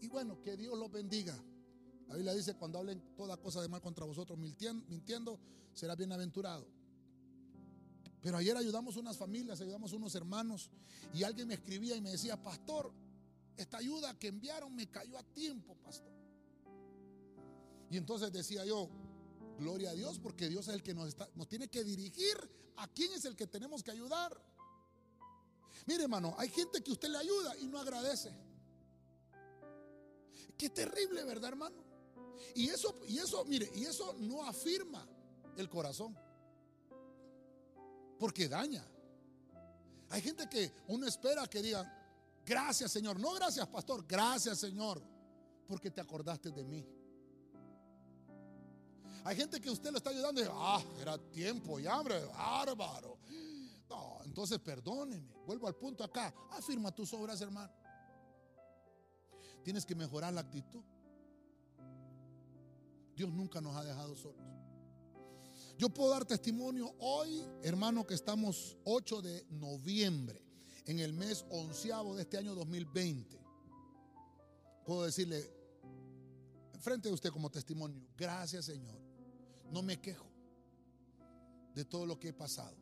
Y 0.01 0.09
bueno, 0.09 0.43
que 0.43 0.57
Dios 0.57 0.77
los 0.77 0.91
bendiga. 0.91 1.37
La 2.09 2.17
Biblia 2.17 2.35
dice, 2.35 2.55
cuando 2.55 2.79
hablen 2.79 3.01
toda 3.17 3.37
cosa 3.37 3.63
de 3.63 3.69
mal 3.69 3.81
contra 3.81 4.05
vosotros 4.05 4.37
mintiendo, 4.37 5.39
será 5.75 5.95
bienaventurado. 5.95 6.67
Pero 8.21 8.37
ayer 8.39 8.57
ayudamos 8.57 8.97
unas 8.97 9.17
familias, 9.17 9.61
ayudamos 9.61 9.93
unos 9.93 10.15
hermanos 10.15 10.71
y 11.15 11.23
alguien 11.23 11.47
me 11.47 11.55
escribía 11.55 11.95
y 11.95 12.01
me 12.01 12.11
decía, 12.11 12.43
pastor, 12.43 12.93
esta 13.57 13.79
ayuda 13.79 14.19
que 14.19 14.29
enviaron 14.29 14.75
me 14.75 14.91
cayó 14.91 15.19
a 15.19 15.23
tiempo, 15.23 15.77
pastor. 15.77 16.13
Y 17.91 17.97
entonces 17.97 18.33
decía 18.33 18.65
yo, 18.65 18.89
gloria 19.59 19.91
a 19.91 19.95
Dios, 19.95 20.19
porque 20.19 20.49
Dios 20.49 20.69
es 20.69 20.75
el 20.75 20.83
que 20.83 20.95
nos, 20.95 21.09
está, 21.09 21.29
nos 21.35 21.49
tiene 21.49 21.69
que 21.69 21.85
dirigir 21.85 22.37
a 22.77 22.89
quién 22.89 23.13
es 23.13 23.25
el 23.25 23.37
que 23.37 23.47
tenemos 23.47 23.83
que 23.83 23.93
ayudar. 23.93 24.37
Mire, 25.87 26.05
hermano, 26.05 26.35
hay 26.39 26.49
gente 26.49 26.83
que 26.83 26.93
usted 26.93 27.09
le 27.09 27.19
ayuda 27.19 27.57
y 27.59 27.67
no 27.67 27.79
agradece. 27.79 28.33
Qué 30.57 30.71
terrible, 30.71 31.25
¿verdad, 31.25 31.51
hermano? 31.51 31.77
Y 32.55 32.69
eso, 32.69 32.95
y 33.09 33.19
eso, 33.19 33.45
mire, 33.45 33.71
y 33.75 33.85
eso 33.85 34.15
no 34.19 34.45
afirma 34.45 35.07
el 35.57 35.69
corazón. 35.69 36.17
Porque 38.19 38.49
daña. 38.49 38.85
Hay 40.11 40.23
gente 40.23 40.49
que 40.49 40.73
uno 40.89 41.07
espera 41.07 41.47
que 41.47 41.61
digan, 41.61 41.93
Gracias 42.45 42.93
Señor. 42.93 43.19
No 43.19 43.33
gracias 43.35 43.67
pastor. 43.69 44.05
Gracias 44.07 44.59
Señor. 44.59 45.03
Porque 45.67 45.91
te 45.91 46.01
acordaste 46.01 46.51
de 46.51 46.65
mí. 46.65 46.87
Hay 49.25 49.37
gente 49.37 49.59
que 49.59 49.71
usted 49.71 49.91
lo 49.91 49.97
está 49.97 50.11
ayudando 50.11 50.43
y 50.43 50.47
ah, 50.51 50.83
era 51.01 51.17
tiempo 51.17 51.81
y 51.81 51.87
hambre, 51.87 52.23
bárbaro. 52.27 53.19
No, 53.89 54.19
entonces 54.25 54.59
perdóneme. 54.59 55.33
Vuelvo 55.47 55.67
al 55.67 55.75
punto 55.75 56.05
acá. 56.05 56.35
Afirma 56.51 56.95
tus 56.95 57.13
obras, 57.15 57.41
hermano. 57.41 57.73
Tienes 59.63 59.87
que 59.87 59.95
mejorar 59.95 60.35
la 60.35 60.43
actitud. 60.43 60.83
Dios 63.17 63.33
nunca 63.33 63.63
nos 63.63 63.75
ha 63.77 63.85
dejado 63.85 64.15
solos. 64.15 64.45
Yo 65.79 65.89
puedo 65.89 66.11
dar 66.11 66.25
testimonio 66.25 66.95
hoy, 66.99 67.43
hermano, 67.63 68.07
que 68.07 68.15
estamos 68.15 68.77
8 68.85 69.23
de 69.23 69.47
noviembre, 69.51 70.44
en 70.87 70.99
el 71.01 71.13
mes 71.13 71.45
onceavo 71.51 72.15
de 72.15 72.23
este 72.23 72.39
año 72.39 72.55
2020. 72.55 73.41
Puedo 74.85 75.05
decirle, 75.05 75.51
frente 76.81 77.09
de 77.09 77.15
usted 77.15 77.31
como 77.31 77.51
testimonio, 77.51 78.07
gracias 78.17 78.67
Señor. 78.67 79.01
No 79.71 79.83
me 79.83 80.01
quejo 80.01 80.31
de 81.75 81.85
todo 81.85 82.07
lo 82.07 82.19
que 82.19 82.29
he 82.29 82.33
pasado 82.33 82.77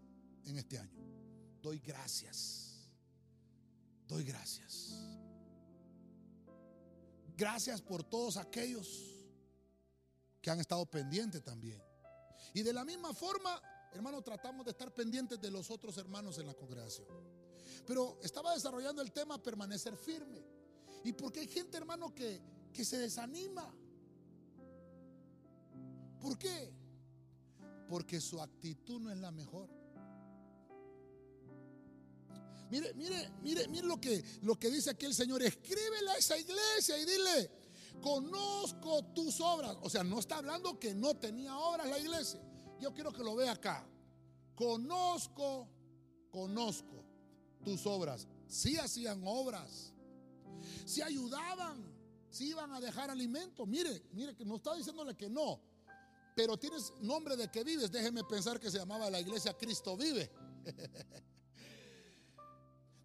en 0.44 0.58
este 0.58 0.78
año. 0.78 1.00
Doy 1.62 1.78
gracias. 1.78 2.90
Doy 4.08 4.24
gracias. 4.24 4.92
Gracias 7.36 7.80
por 7.80 8.04
todos 8.04 8.36
aquellos 8.36 9.12
que 10.40 10.50
han 10.50 10.60
estado 10.60 10.84
pendientes 10.86 11.42
también. 11.42 11.80
Y 12.52 12.62
de 12.62 12.72
la 12.72 12.84
misma 12.84 13.14
forma, 13.14 13.62
hermano, 13.92 14.20
tratamos 14.22 14.66
de 14.66 14.72
estar 14.72 14.92
pendientes 14.92 15.40
de 15.40 15.50
los 15.50 15.70
otros 15.70 15.96
hermanos 15.96 16.36
en 16.38 16.46
la 16.46 16.54
congregación. 16.54 17.08
Pero 17.86 18.18
estaba 18.22 18.54
desarrollando 18.54 19.02
el 19.02 19.12
tema 19.12 19.42
permanecer 19.42 19.96
firme. 19.96 20.44
Y 21.04 21.12
porque 21.12 21.40
hay 21.40 21.48
gente, 21.48 21.76
hermano, 21.76 22.14
que, 22.14 22.40
que 22.72 22.84
se 22.84 22.98
desanima. 22.98 23.74
¿Por 26.20 26.38
qué? 26.38 26.72
Porque 27.88 28.20
su 28.20 28.40
actitud 28.40 29.00
no 29.00 29.10
es 29.10 29.18
la 29.18 29.32
mejor. 29.32 29.68
Mire, 32.70 32.94
mire, 32.94 33.30
mire, 33.42 33.68
mire 33.68 33.86
lo 33.86 34.00
que, 34.00 34.24
lo 34.42 34.58
que 34.58 34.70
dice 34.70 34.90
aquí 34.90 35.04
el 35.04 35.14
Señor. 35.14 35.42
Escríbele 35.42 36.10
a 36.10 36.16
esa 36.16 36.38
iglesia 36.38 36.96
y 36.98 37.04
dile, 37.04 37.50
conozco 38.00 39.04
tus 39.06 39.40
obras. 39.40 39.76
O 39.82 39.90
sea, 39.90 40.04
no 40.04 40.20
está 40.20 40.38
hablando 40.38 40.78
que 40.78 40.94
no 40.94 41.14
tenía 41.14 41.58
obras 41.58 41.88
la 41.88 41.98
iglesia. 41.98 42.40
Yo 42.80 42.94
quiero 42.94 43.12
que 43.12 43.24
lo 43.24 43.34
vea 43.34 43.52
acá. 43.52 43.84
Conozco, 44.54 45.68
conozco 46.30 47.01
tus 47.62 47.86
obras. 47.86 48.26
Si 48.48 48.76
hacían 48.76 49.22
obras, 49.24 49.92
si 50.84 51.02
ayudaban, 51.02 51.82
si 52.30 52.48
iban 52.48 52.72
a 52.72 52.80
dejar 52.80 53.10
alimento. 53.10 53.66
Mire, 53.66 54.02
mire 54.12 54.34
que 54.34 54.44
no 54.44 54.56
está 54.56 54.74
diciéndole 54.74 55.16
que 55.16 55.28
no. 55.28 55.60
Pero 56.34 56.58
tienes 56.58 56.92
nombre 57.00 57.36
de 57.36 57.50
que 57.50 57.62
vives. 57.62 57.90
Déjeme 57.90 58.24
pensar 58.24 58.58
que 58.58 58.70
se 58.70 58.78
llamaba 58.78 59.10
la 59.10 59.20
iglesia 59.20 59.56
Cristo 59.56 59.96
vive. 59.96 60.30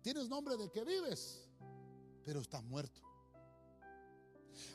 tienes 0.01 0.29
nombre 0.29 0.55
de 0.55 0.69
que 0.71 0.83
vives, 0.83 1.49
pero 2.23 2.39
estás 2.39 2.63
muerto. 2.63 3.01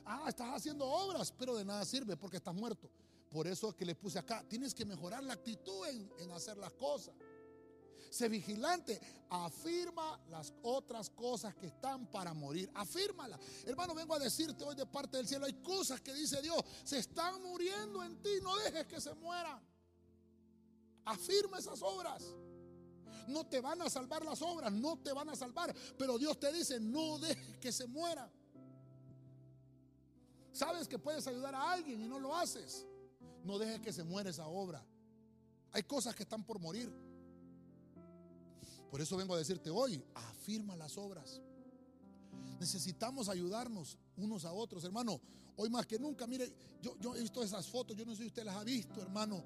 Ah, 0.04 0.26
estás 0.28 0.54
haciendo 0.54 0.86
obras, 0.86 1.32
pero 1.32 1.56
de 1.56 1.64
nada 1.64 1.84
sirve 1.84 2.16
porque 2.16 2.36
estás 2.36 2.54
muerto. 2.54 2.90
Por 3.30 3.46
eso 3.46 3.70
es 3.70 3.74
que 3.74 3.86
le 3.86 3.94
puse 3.94 4.18
acá, 4.18 4.44
tienes 4.46 4.74
que 4.74 4.84
mejorar 4.84 5.24
la 5.24 5.32
actitud 5.32 5.86
en, 6.18 6.30
hacer 6.32 6.58
las 6.58 6.72
cosas. 6.72 7.14
Sé 8.12 8.28
vigilante, 8.28 9.00
afirma 9.30 10.20
las 10.28 10.52
otras 10.62 11.08
cosas 11.08 11.54
que 11.54 11.68
están 11.68 12.06
para 12.08 12.34
morir. 12.34 12.70
Afírmala. 12.74 13.40
Hermano, 13.64 13.94
vengo 13.94 14.14
a 14.14 14.18
decirte 14.18 14.62
hoy 14.64 14.74
de 14.74 14.84
parte 14.84 15.16
del 15.16 15.26
cielo, 15.26 15.46
hay 15.46 15.54
cosas 15.54 15.98
que 16.02 16.12
dice 16.12 16.42
Dios, 16.42 16.62
se 16.84 16.98
están 16.98 17.40
muriendo 17.40 18.04
en 18.04 18.20
ti, 18.20 18.28
no 18.42 18.54
dejes 18.58 18.86
que 18.86 19.00
se 19.00 19.14
mueran. 19.14 19.58
Afirma 21.06 21.58
esas 21.58 21.80
obras. 21.80 22.22
No 23.28 23.46
te 23.46 23.62
van 23.62 23.80
a 23.80 23.88
salvar 23.88 24.22
las 24.26 24.42
obras, 24.42 24.70
no 24.70 24.98
te 24.98 25.14
van 25.14 25.30
a 25.30 25.34
salvar, 25.34 25.74
pero 25.96 26.18
Dios 26.18 26.38
te 26.38 26.52
dice, 26.52 26.78
no 26.80 27.18
dejes 27.18 27.56
que 27.56 27.72
se 27.72 27.86
mueran. 27.86 28.30
Sabes 30.52 30.86
que 30.86 30.98
puedes 30.98 31.26
ayudar 31.26 31.54
a 31.54 31.72
alguien 31.72 32.02
y 32.02 32.06
no 32.06 32.20
lo 32.20 32.36
haces. 32.36 32.86
No 33.42 33.58
dejes 33.58 33.80
que 33.80 33.90
se 33.90 34.04
muera 34.04 34.28
esa 34.28 34.48
obra. 34.48 34.84
Hay 35.70 35.84
cosas 35.84 36.14
que 36.14 36.24
están 36.24 36.44
por 36.44 36.58
morir. 36.58 36.92
Por 38.92 39.00
eso 39.00 39.16
vengo 39.16 39.34
a 39.34 39.38
decirte 39.38 39.70
hoy, 39.70 40.04
afirma 40.12 40.76
las 40.76 40.98
obras. 40.98 41.40
Necesitamos 42.60 43.30
ayudarnos 43.30 43.96
unos 44.18 44.44
a 44.44 44.52
otros, 44.52 44.84
hermano. 44.84 45.18
Hoy 45.56 45.70
más 45.70 45.86
que 45.86 45.98
nunca, 45.98 46.26
mire, 46.26 46.52
yo, 46.82 46.98
yo 47.00 47.16
he 47.16 47.22
visto 47.22 47.42
esas 47.42 47.66
fotos, 47.66 47.96
yo 47.96 48.04
no 48.04 48.14
sé 48.14 48.24
si 48.24 48.26
usted 48.26 48.44
las 48.44 48.54
ha 48.54 48.64
visto, 48.64 49.00
hermano. 49.00 49.42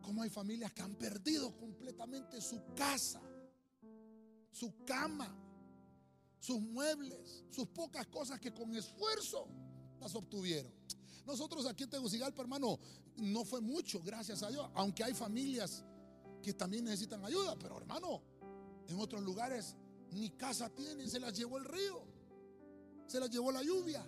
Cómo 0.00 0.22
hay 0.22 0.30
familias 0.30 0.72
que 0.72 0.80
han 0.80 0.94
perdido 0.94 1.54
completamente 1.54 2.40
su 2.40 2.62
casa, 2.74 3.20
su 4.50 4.72
cama, 4.86 5.36
sus 6.40 6.58
muebles, 6.58 7.44
sus 7.50 7.68
pocas 7.68 8.06
cosas 8.06 8.40
que 8.40 8.54
con 8.54 8.74
esfuerzo 8.74 9.48
las 10.00 10.14
obtuvieron. 10.14 10.72
Nosotros 11.26 11.66
aquí 11.66 11.82
en 11.82 11.90
Tegucigalpa, 11.90 12.40
hermano, 12.40 12.78
no 13.18 13.44
fue 13.44 13.60
mucho, 13.60 14.00
gracias 14.02 14.42
a 14.42 14.48
Dios, 14.48 14.66
aunque 14.72 15.04
hay 15.04 15.12
familias 15.12 15.84
que 16.42 16.54
también 16.54 16.86
necesitan 16.86 17.22
ayuda, 17.22 17.54
pero 17.58 17.76
hermano, 17.76 18.31
en 18.88 18.98
otros 18.98 19.22
lugares 19.22 19.76
ni 20.10 20.30
casa 20.30 20.68
tienen, 20.68 21.08
se 21.08 21.20
las 21.20 21.36
llevó 21.36 21.58
el 21.58 21.64
río, 21.64 22.02
se 23.06 23.18
las 23.20 23.30
llevó 23.30 23.50
la 23.52 23.62
lluvia. 23.62 24.04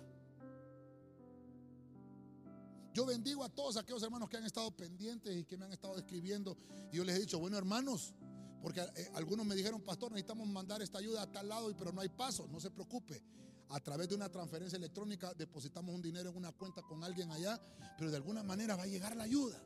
Yo 2.93 3.05
bendigo 3.05 3.43
a 3.43 3.49
todos 3.49 3.75
aquellos 3.77 4.01
hermanos 4.03 4.29
que 4.29 4.37
han 4.37 4.45
estado 4.45 4.71
pendientes 4.71 5.35
y 5.35 5.43
que 5.43 5.57
me 5.57 5.65
han 5.65 5.73
estado 5.73 5.97
escribiendo. 5.97 6.55
Y 6.91 6.97
yo 6.97 7.03
les 7.03 7.17
he 7.17 7.19
dicho, 7.19 7.39
bueno 7.39 7.57
hermanos, 7.57 8.13
porque 8.61 8.81
eh, 8.81 9.11
algunos 9.15 9.45
me 9.45 9.55
dijeron, 9.55 9.81
pastor, 9.81 10.11
necesitamos 10.11 10.47
mandar 10.47 10.81
esta 10.81 10.99
ayuda 10.99 11.23
a 11.23 11.31
tal 11.31 11.49
lado, 11.49 11.75
pero 11.77 11.91
no 11.91 12.01
hay 12.01 12.09
paso, 12.09 12.47
no 12.47 12.59
se 12.59 12.71
preocupe 12.71 13.21
a 13.69 13.79
través 13.79 14.09
de 14.09 14.15
una 14.15 14.29
transferencia 14.29 14.77
electrónica 14.77 15.33
depositamos 15.33 15.93
un 15.93 16.01
dinero 16.01 16.29
en 16.29 16.37
una 16.37 16.51
cuenta 16.51 16.81
con 16.83 17.03
alguien 17.03 17.31
allá, 17.31 17.59
pero 17.97 18.11
de 18.11 18.17
alguna 18.17 18.43
manera 18.43 18.75
va 18.75 18.83
a 18.83 18.87
llegar 18.87 19.15
la 19.15 19.23
ayuda. 19.23 19.61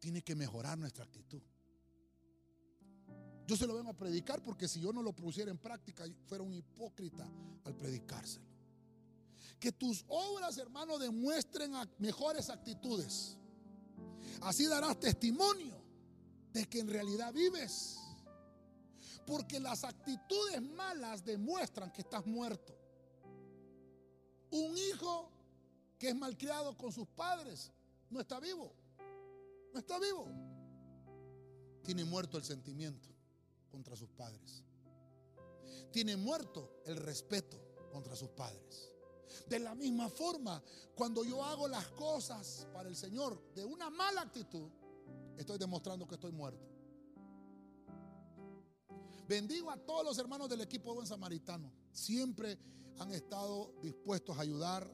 Tiene 0.00 0.22
que 0.22 0.34
mejorar 0.34 0.78
nuestra 0.78 1.04
actitud. 1.04 1.42
Yo 3.48 3.56
se 3.56 3.66
lo 3.66 3.74
vengo 3.74 3.88
a 3.88 3.96
predicar 3.96 4.42
porque 4.42 4.68
si 4.68 4.78
yo 4.78 4.92
no 4.92 5.02
lo 5.02 5.14
pusiera 5.14 5.50
en 5.50 5.56
práctica, 5.56 6.04
fuera 6.26 6.44
un 6.44 6.52
hipócrita 6.52 7.26
al 7.64 7.74
predicárselo. 7.74 8.44
Que 9.58 9.72
tus 9.72 10.04
obras, 10.06 10.58
hermano, 10.58 10.98
demuestren 10.98 11.72
mejores 11.96 12.50
actitudes. 12.50 13.38
Así 14.42 14.66
darás 14.66 15.00
testimonio 15.00 15.82
de 16.52 16.68
que 16.68 16.80
en 16.80 16.88
realidad 16.88 17.32
vives. 17.32 17.96
Porque 19.26 19.58
las 19.58 19.82
actitudes 19.82 20.60
malas 20.60 21.24
demuestran 21.24 21.90
que 21.90 22.02
estás 22.02 22.26
muerto. 22.26 22.76
Un 24.50 24.76
hijo 24.76 25.30
que 25.98 26.10
es 26.10 26.14
malcriado 26.14 26.76
con 26.76 26.92
sus 26.92 27.08
padres 27.08 27.72
no 28.10 28.20
está 28.20 28.40
vivo. 28.40 28.74
No 29.72 29.78
está 29.80 29.98
vivo. 29.98 30.28
Tiene 31.82 32.04
muerto 32.04 32.36
el 32.36 32.44
sentimiento 32.44 33.17
contra 33.70 33.96
sus 33.96 34.08
padres. 34.10 34.64
Tiene 35.90 36.16
muerto 36.16 36.80
el 36.84 36.96
respeto 36.96 37.58
contra 37.90 38.14
sus 38.14 38.30
padres. 38.30 38.92
De 39.48 39.58
la 39.58 39.74
misma 39.74 40.08
forma, 40.08 40.62
cuando 40.94 41.24
yo 41.24 41.42
hago 41.44 41.68
las 41.68 41.86
cosas 41.88 42.66
para 42.72 42.88
el 42.88 42.96
Señor 42.96 43.52
de 43.54 43.64
una 43.64 43.90
mala 43.90 44.22
actitud, 44.22 44.68
estoy 45.36 45.58
demostrando 45.58 46.06
que 46.06 46.14
estoy 46.14 46.32
muerto. 46.32 46.66
Bendigo 49.26 49.70
a 49.70 49.76
todos 49.76 50.04
los 50.04 50.18
hermanos 50.18 50.48
del 50.48 50.62
equipo 50.62 50.94
Buen 50.94 51.06
Samaritano. 51.06 51.70
Siempre 51.92 52.58
han 52.98 53.12
estado 53.12 53.74
dispuestos 53.82 54.36
a 54.38 54.40
ayudar. 54.40 54.90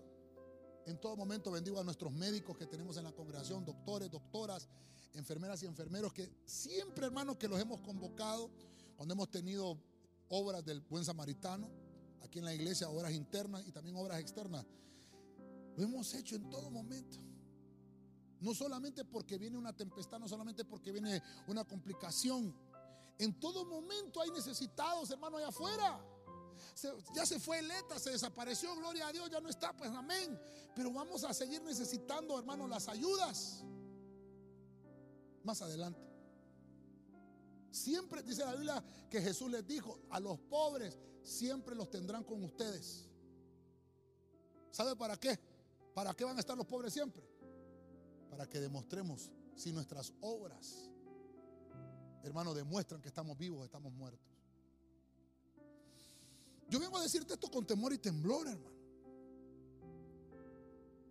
En 0.86 1.00
todo 1.00 1.16
momento 1.16 1.52
bendigo 1.52 1.80
a 1.80 1.84
nuestros 1.84 2.12
médicos 2.12 2.58
que 2.58 2.66
tenemos 2.66 2.96
en 2.96 3.04
la 3.04 3.12
congregación, 3.12 3.64
doctores, 3.64 4.10
doctoras, 4.10 4.68
enfermeras 5.14 5.62
y 5.62 5.66
enfermeros 5.66 6.12
que 6.12 6.30
siempre, 6.44 7.06
hermanos, 7.06 7.36
que 7.36 7.48
los 7.48 7.60
hemos 7.60 7.80
convocado 7.80 8.50
cuando 8.96 9.14
hemos 9.14 9.30
tenido 9.30 9.78
obras 10.28 10.64
del 10.64 10.80
Buen 10.82 11.04
Samaritano, 11.04 11.68
aquí 12.22 12.38
en 12.38 12.44
la 12.44 12.54
iglesia, 12.54 12.88
obras 12.88 13.12
internas 13.12 13.66
y 13.66 13.72
también 13.72 13.96
obras 13.96 14.20
externas. 14.20 14.66
Lo 15.76 15.82
hemos 15.82 16.12
hecho 16.14 16.36
en 16.36 16.48
todo 16.50 16.70
momento. 16.70 17.18
No 18.40 18.54
solamente 18.54 19.04
porque 19.04 19.38
viene 19.38 19.56
una 19.56 19.74
tempestad, 19.74 20.18
no 20.18 20.28
solamente 20.28 20.64
porque 20.64 20.92
viene 20.92 21.22
una 21.46 21.64
complicación, 21.64 22.54
en 23.18 23.38
todo 23.38 23.64
momento 23.64 24.20
hay 24.20 24.30
necesitados, 24.30 25.10
hermano, 25.10 25.38
allá 25.38 25.48
afuera. 25.48 26.04
ya 27.14 27.24
se 27.24 27.38
fue 27.38 27.60
Eleta, 27.60 27.98
se 27.98 28.10
desapareció, 28.10 28.74
gloria 28.76 29.08
a 29.08 29.12
Dios, 29.12 29.30
ya 29.30 29.40
no 29.40 29.48
está, 29.48 29.72
pues 29.76 29.90
amén. 29.90 30.38
Pero 30.74 30.92
vamos 30.92 31.24
a 31.24 31.32
seguir 31.32 31.62
necesitando, 31.62 32.38
hermano, 32.38 32.66
las 32.66 32.88
ayudas. 32.88 33.64
Más 35.45 35.62
adelante. 35.62 36.01
Siempre 37.70 38.22
dice 38.22 38.45
la 38.45 38.55
Biblia 38.55 38.84
que 39.09 39.20
Jesús 39.20 39.51
les 39.51 39.66
dijo, 39.66 40.01
a 40.11 40.20
los 40.20 40.38
pobres 40.40 40.99
siempre 41.22 41.74
los 41.74 41.90
tendrán 41.90 42.24
con 42.24 42.42
ustedes. 42.42 43.09
¿Sabe 44.70 44.97
para 44.97 45.16
qué? 45.16 45.38
¿Para 45.95 46.14
qué 46.14 46.24
van 46.24 46.36
a 46.36 46.40
estar 46.40 46.57
los 46.57 46.66
pobres 46.66 46.92
siempre? 46.92 47.22
Para 48.28 48.49
que 48.49 48.59
demostremos 48.59 49.30
si 49.55 49.72
nuestras 49.72 50.12
obras 50.20 50.90
hermano, 52.24 52.55
demuestran 52.55 53.01
que 53.01 53.09
estamos 53.09 53.36
vivos, 53.36 53.64
estamos 53.64 53.92
muertos. 53.92 54.26
Yo 56.68 56.80
vengo 56.80 56.97
a 56.97 57.03
decirte 57.03 57.34
esto 57.34 57.51
con 57.51 57.66
temor 57.66 57.92
y 57.92 57.99
temblor, 57.99 58.49
hermano. 58.49 58.74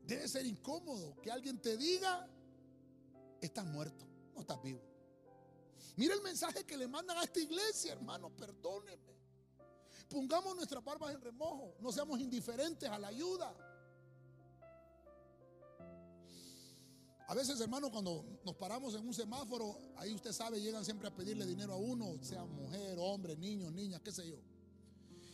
Debe 0.06 0.28
ser 0.28 0.46
incómodo 0.46 1.16
que 1.22 1.32
alguien 1.32 1.62
te 1.62 1.78
diga, 1.78 2.28
estás 3.40 3.66
muerto, 3.66 4.06
no 4.34 4.42
estás 4.42 4.62
vivo. 4.62 4.82
Mira 5.96 6.16
el 6.16 6.22
mensaje 6.22 6.66
que 6.66 6.78
le 6.78 6.88
mandan 6.88 7.18
a 7.18 7.24
esta 7.24 7.40
iglesia, 7.40 7.94
hermano, 7.94 8.36
perdóneme. 8.36 9.14
Pongamos 10.10 10.56
nuestras 10.56 10.84
barbas 10.84 11.14
en 11.14 11.22
remojo, 11.22 11.76
no 11.80 11.92
seamos 11.92 12.20
indiferentes 12.20 12.90
a 12.90 12.98
la 12.98 13.08
ayuda. 13.08 13.56
A 17.28 17.36
veces, 17.36 17.60
hermano, 17.62 17.90
cuando 17.90 18.42
nos 18.44 18.56
paramos 18.56 18.96
en 18.96 19.08
un 19.08 19.14
semáforo, 19.14 19.80
ahí 19.96 20.14
usted 20.14 20.32
sabe, 20.34 20.60
llegan 20.60 20.84
siempre 20.84 21.08
a 21.08 21.16
pedirle 21.16 21.46
dinero 21.46 21.74
a 21.74 21.78
uno, 21.78 22.22
sea 22.22 22.44
mujer, 22.46 22.98
hombre, 23.00 23.38
niño, 23.38 23.72
niña, 23.72 24.00
qué 24.04 24.12
sé 24.12 24.28
yo. 24.28 24.38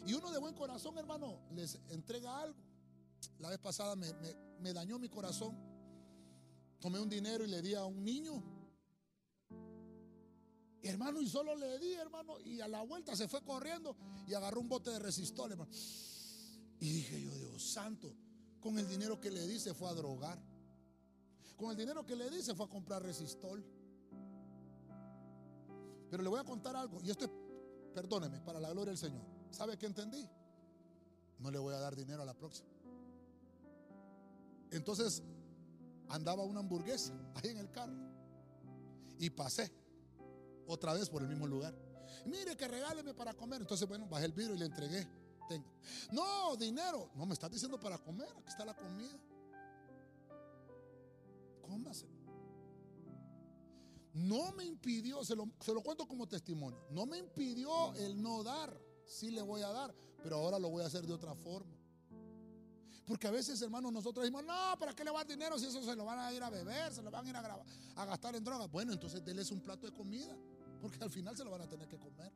Y 0.06 0.14
uno 0.14 0.32
de 0.32 0.40
buen 0.40 0.54
corazón, 0.56 0.98
hermano, 0.98 1.40
les 1.52 1.80
entrega 1.90 2.42
algo. 2.42 2.58
La 3.40 3.50
vez 3.50 3.60
pasada 3.60 3.96
me 3.96 4.74
dañó 4.74 5.00
mi 5.00 5.10
corazón. 5.10 5.58
Tomé 6.80 7.00
un 7.00 7.10
dinero 7.10 7.44
y 7.44 7.48
le 7.48 7.62
di 7.62 7.74
a 7.74 7.84
un 7.86 8.04
niño. 8.04 8.59
Hermano, 10.82 11.22
y 11.22 11.28
solo 11.28 11.56
le 11.56 11.78
di, 11.78 11.94
hermano, 11.94 12.40
y 12.40 12.62
a 12.62 12.68
la 12.68 12.82
vuelta 12.84 13.16
se 13.16 13.28
fue 13.28 13.44
corriendo 13.44 13.96
y 14.28 14.34
agarró 14.34 14.62
un 14.62 14.70
bote 14.70 14.92
de 14.92 15.00
resistol, 15.00 15.52
hermano. 15.52 15.72
Y 16.80 16.90
dije 16.90 17.22
yo, 17.22 17.36
Dios 17.36 17.62
santo, 17.62 18.16
con 18.62 18.80
el 18.80 18.88
dinero 18.88 19.20
que 19.20 19.30
le 19.30 19.46
di 19.46 19.60
se 19.60 19.74
fue 19.74 19.90
a 19.90 19.94
drogar. 19.94 20.42
Con 21.58 21.72
el 21.72 21.78
dinero 21.78 22.06
que 22.06 22.16
le 22.16 22.30
di 22.30 22.42
se 22.42 22.56
fue 22.56 22.66
a 22.66 22.70
comprar 22.70 23.04
resistol. 23.04 23.66
Pero 26.10 26.24
le 26.24 26.30
voy 26.30 26.40
a 26.40 26.46
contar 26.46 26.76
algo, 26.76 27.02
y 27.04 27.10
esto 27.10 27.26
es, 27.26 27.32
perdóneme, 27.94 28.40
para 28.40 28.60
la 28.60 28.70
gloria 28.70 28.92
del 28.92 28.98
Señor. 28.98 29.26
¿Sabe 29.52 29.78
qué 29.78 29.86
entendí? 29.86 30.28
No 31.40 31.52
le 31.52 31.60
voy 31.60 31.74
a 31.74 31.80
dar 31.80 31.96
dinero 31.96 32.22
a 32.22 32.26
la 32.26 32.34
próxima. 32.34 32.70
Entonces 34.72 35.24
andaba 36.08 36.44
una 36.44 36.62
hamburguesa 36.62 37.14
ahí 37.36 37.50
en 37.50 37.58
el 37.58 37.72
carro 37.72 37.98
y 39.18 39.30
pasé 39.30 39.72
otra 40.70 40.94
vez 40.94 41.10
por 41.10 41.22
el 41.22 41.28
mismo 41.28 41.48
lugar. 41.48 41.74
Mire 42.26 42.56
que 42.56 42.68
regáleme 42.68 43.14
para 43.14 43.34
comer. 43.34 43.62
Entonces, 43.62 43.88
bueno, 43.88 44.08
bajé 44.08 44.26
el 44.26 44.34
vidrio 44.34 44.56
y 44.56 44.60
le 44.60 44.66
entregué. 44.66 45.08
Tenga. 45.48 45.68
No, 46.12 46.56
dinero. 46.56 47.10
No, 47.16 47.26
me 47.26 47.34
estás 47.34 47.52
diciendo 47.52 47.80
para 47.80 47.98
comer. 47.98 48.30
Aquí 48.38 48.50
está 48.50 48.66
la 48.66 48.76
comida. 48.76 49.20
Cómase. 51.62 52.08
No 54.14 54.52
me 54.54 54.66
impidió, 54.66 55.24
se 55.24 55.36
lo, 55.36 55.50
se 55.60 55.74
lo 55.74 55.82
cuento 55.82 56.08
como 56.08 56.28
testimonio. 56.28 56.80
No 56.90 57.06
me 57.06 57.18
impidió 57.18 57.94
el 57.96 58.22
no 58.22 58.44
dar. 58.44 58.76
Sí 59.06 59.32
le 59.32 59.42
voy 59.42 59.62
a 59.62 59.70
dar, 59.70 59.96
pero 60.22 60.38
ahora 60.38 60.60
lo 60.60 60.70
voy 60.70 60.84
a 60.84 60.88
hacer 60.88 61.06
de 61.06 61.14
otra 61.14 61.34
forma. 61.34 61.76
Porque 63.06 63.28
a 63.28 63.32
veces, 63.32 63.60
hermanos, 63.64 63.92
nosotros 63.92 64.24
decimos, 64.24 64.44
no, 64.44 64.78
¿para 64.78 64.94
qué 64.94 65.04
le 65.04 65.10
va 65.10 65.20
dar 65.20 65.28
dinero 65.28 65.58
si 65.58 65.66
eso 65.66 65.82
se 65.84 65.96
lo 65.96 66.06
van 66.06 66.20
a 66.20 66.32
ir 66.32 66.44
a 66.44 66.50
beber, 66.52 66.94
se 66.94 67.02
lo 67.02 67.10
van 67.10 67.26
a 67.26 67.30
ir 67.30 67.36
a, 67.36 67.64
a 67.96 68.06
gastar 68.06 68.36
en 68.36 68.44
drogas? 68.44 68.70
Bueno, 68.70 68.94
entonces 68.94 69.26
déles 69.26 69.50
un 69.50 69.62
plato 69.62 69.88
de 69.88 69.94
comida 69.94 70.38
porque 70.82 71.04
al 71.04 71.10
final 71.10 71.36
se 71.36 71.44
lo 71.44 71.52
van 71.52 71.62
a 71.62 71.70
tener 71.70 71.88
que 71.88 71.98
comer. 71.98 72.32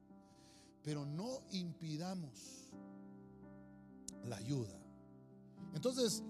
Pero 0.83 1.05
no 1.05 1.41
impidamos 1.51 2.71
la 4.25 4.37
ayuda. 4.37 4.77
Entonces, 5.73 6.23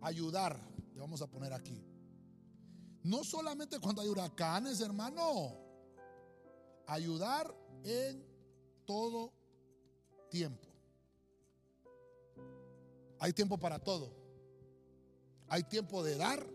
ayudar, 0.00 0.60
le 0.94 1.00
vamos 1.00 1.22
a 1.22 1.26
poner 1.26 1.52
aquí. 1.52 1.84
No 3.02 3.24
solamente 3.24 3.78
cuando 3.78 4.02
hay 4.02 4.08
huracanes, 4.08 4.80
hermano. 4.80 5.56
Ayudar 6.86 7.54
en 7.84 8.24
todo 8.84 9.32
tiempo. 10.28 10.68
Hay 13.20 13.32
tiempo 13.32 13.58
para 13.58 13.78
todo. 13.78 14.12
Hay 15.48 15.64
tiempo 15.64 16.02
de 16.02 16.16
dar, 16.16 16.46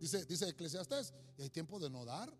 dice, 0.00 0.24
dice 0.24 0.48
Eclesiastes, 0.48 1.12
y 1.36 1.42
hay 1.42 1.50
tiempo 1.50 1.78
de 1.78 1.90
no 1.90 2.04
dar. 2.04 2.32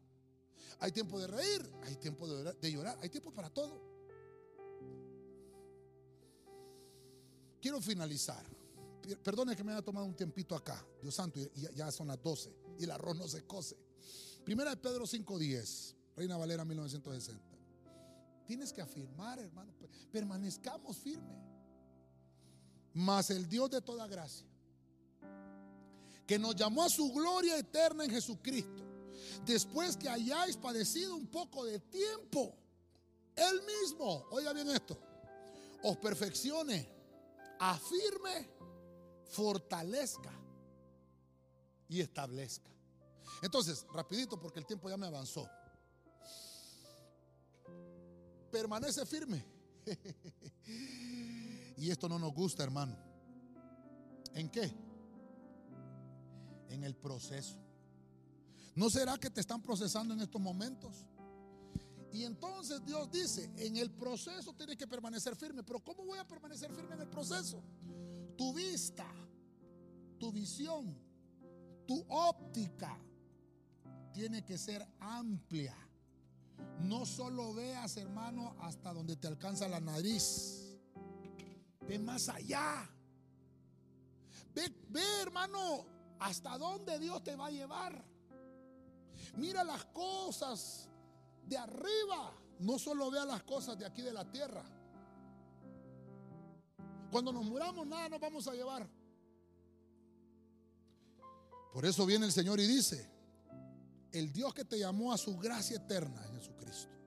Hay 0.81 0.93
tiempo 0.93 1.19
de 1.19 1.27
reír, 1.27 1.71
hay 1.83 1.97
tiempo 1.97 2.27
de, 2.27 2.73
llorar, 2.73 2.99
hay 3.01 3.09
tiempo 3.09 3.33
para 3.33 3.51
todo. 3.51 3.83
Quiero 7.61 7.81
finalizar. 7.81 8.45
Perdone 9.23 9.57
que 9.57 9.65
me 9.65 9.73
haya 9.73 9.83
tomado 9.83 10.07
un 10.07 10.15
tiempito 10.15 10.55
acá, 10.55 10.87
Dios 11.01 11.15
santo, 11.15 11.41
ya 11.75 11.91
son 11.91 12.09
las 12.09 12.23
12 12.23 12.55
y 12.79 12.85
el 12.85 12.91
arroz 12.91 13.17
no 13.17 13.27
se 13.27 13.47
cose. 13.47 13.77
Primera 14.45 14.71
de 14.71 14.77
Pedro 14.77 15.07
5:10, 15.07 15.95
Reina 16.15 16.37
Valera 16.37 16.65
1960. 16.65 17.43
Tienes 18.47 18.73
que 18.73 18.81
afirmar, 18.81 19.39
hermano, 19.39 19.73
permanezcamos 20.11 20.97
firmes. 20.99 21.37
Mas 22.95 23.31
el 23.31 23.49
Dios 23.49 23.71
de 23.71 23.81
toda 23.81 24.07
gracia, 24.07 24.47
que 26.27 26.39
nos 26.39 26.55
llamó 26.57 26.85
a 26.85 26.89
su 26.89 27.13
gloria 27.13 27.59
eterna 27.59 28.05
en 28.05 28.11
Jesucristo 28.11 28.88
después 29.45 29.97
que 29.97 30.09
hayáis 30.09 30.57
padecido 30.57 31.17
un 31.17 31.27
poco 31.27 31.65
de 31.65 31.79
tiempo, 31.81 32.55
Él 33.37 33.63
mismo, 33.63 34.27
oiga 34.31 34.53
bien 34.53 34.69
esto, 34.71 34.99
os 35.83 35.97
perfeccione, 35.99 36.89
afirme, 37.59 38.49
fortalezca 39.25 40.33
y 41.89 42.01
establezca. 42.01 42.71
Entonces, 43.43 43.87
rapidito 43.93 44.39
porque 44.41 44.59
el 44.59 44.67
tiempo 44.67 44.89
ya 44.89 44.97
me 44.97 45.07
avanzó. 45.07 45.49
Permanece 48.51 49.05
firme. 49.07 49.45
y 51.77 51.91
esto 51.91 52.09
no 52.09 52.19
nos 52.19 52.33
gusta, 52.33 52.65
hermano. 52.65 52.97
¿En 54.35 54.51
qué? 54.51 54.73
En 56.69 56.85
el 56.85 56.95
proceso. 56.97 57.68
¿No 58.79 58.89
será 58.89 59.19
que 59.19 59.29
te 59.29 59.41
están 59.41 59.61
procesando 59.61 60.15
en 60.15 60.21
estos 60.21 60.41
momentos? 60.41 61.05
Y 62.13 62.23
entonces 62.23 62.85
Dios 62.85 63.11
dice, 63.11 63.51
en 63.57 63.77
el 63.77 63.91
proceso 63.91 64.55
tienes 64.55 64.77
que 64.77 64.87
permanecer 64.87 65.35
firme. 65.35 65.65
Pero 65.65 65.81
¿cómo 65.81 66.05
voy 66.05 66.17
a 66.17 66.25
permanecer 66.25 66.73
firme 66.73 66.95
en 66.95 67.01
el 67.01 67.09
proceso? 67.09 67.61
Tu 68.37 68.55
vista, 68.55 69.05
tu 70.17 70.31
visión, 70.31 70.97
tu 71.89 72.07
óptica 72.09 72.97
tiene 74.13 74.45
que 74.45 74.57
ser 74.57 74.87
amplia. 75.01 75.77
No 76.79 77.05
solo 77.05 77.53
veas, 77.55 77.97
hermano, 77.97 78.55
hasta 78.61 78.95
donde 78.95 79.17
te 79.17 79.27
alcanza 79.27 79.67
la 79.67 79.81
nariz. 79.81 80.79
Ve 81.81 81.99
más 81.99 82.29
allá. 82.29 82.89
Ve, 84.55 84.73
ve 84.89 85.03
hermano, 85.21 85.85
hasta 86.21 86.57
dónde 86.57 87.01
Dios 87.01 87.25
te 87.25 87.35
va 87.35 87.47
a 87.47 87.51
llevar. 87.51 88.08
Mira 89.37 89.65
las 89.65 89.85
cosas 89.87 90.89
de 91.47 91.57
arriba. 91.57 92.35
No 92.61 92.79
solo 92.79 93.11
vea 93.11 93.25
las 93.25 93.43
cosas 93.43 93.79
de 93.79 93.87
aquí 93.87 94.03
de 94.03 94.13
la 94.13 94.31
tierra. 94.31 94.65
Cuando 97.11 97.33
nos 97.33 97.45
muramos, 97.45 97.87
nada 97.87 98.09
nos 98.09 98.21
vamos 98.21 98.47
a 98.49 98.53
llevar. 98.53 98.89
Por 101.73 101.87
eso 101.87 102.05
viene 102.05 102.27
el 102.27 102.33
Señor 102.33 102.59
y 102.59 102.67
dice, 102.67 103.09
el 104.13 104.33
Dios 104.33 104.53
que 104.53 104.65
te 104.65 104.79
llamó 104.79 105.13
a 105.13 105.19
su 105.19 105.39
gracia 105.39 105.77
eterna 105.77 106.25
en 106.27 106.35
Jesucristo 106.35 106.99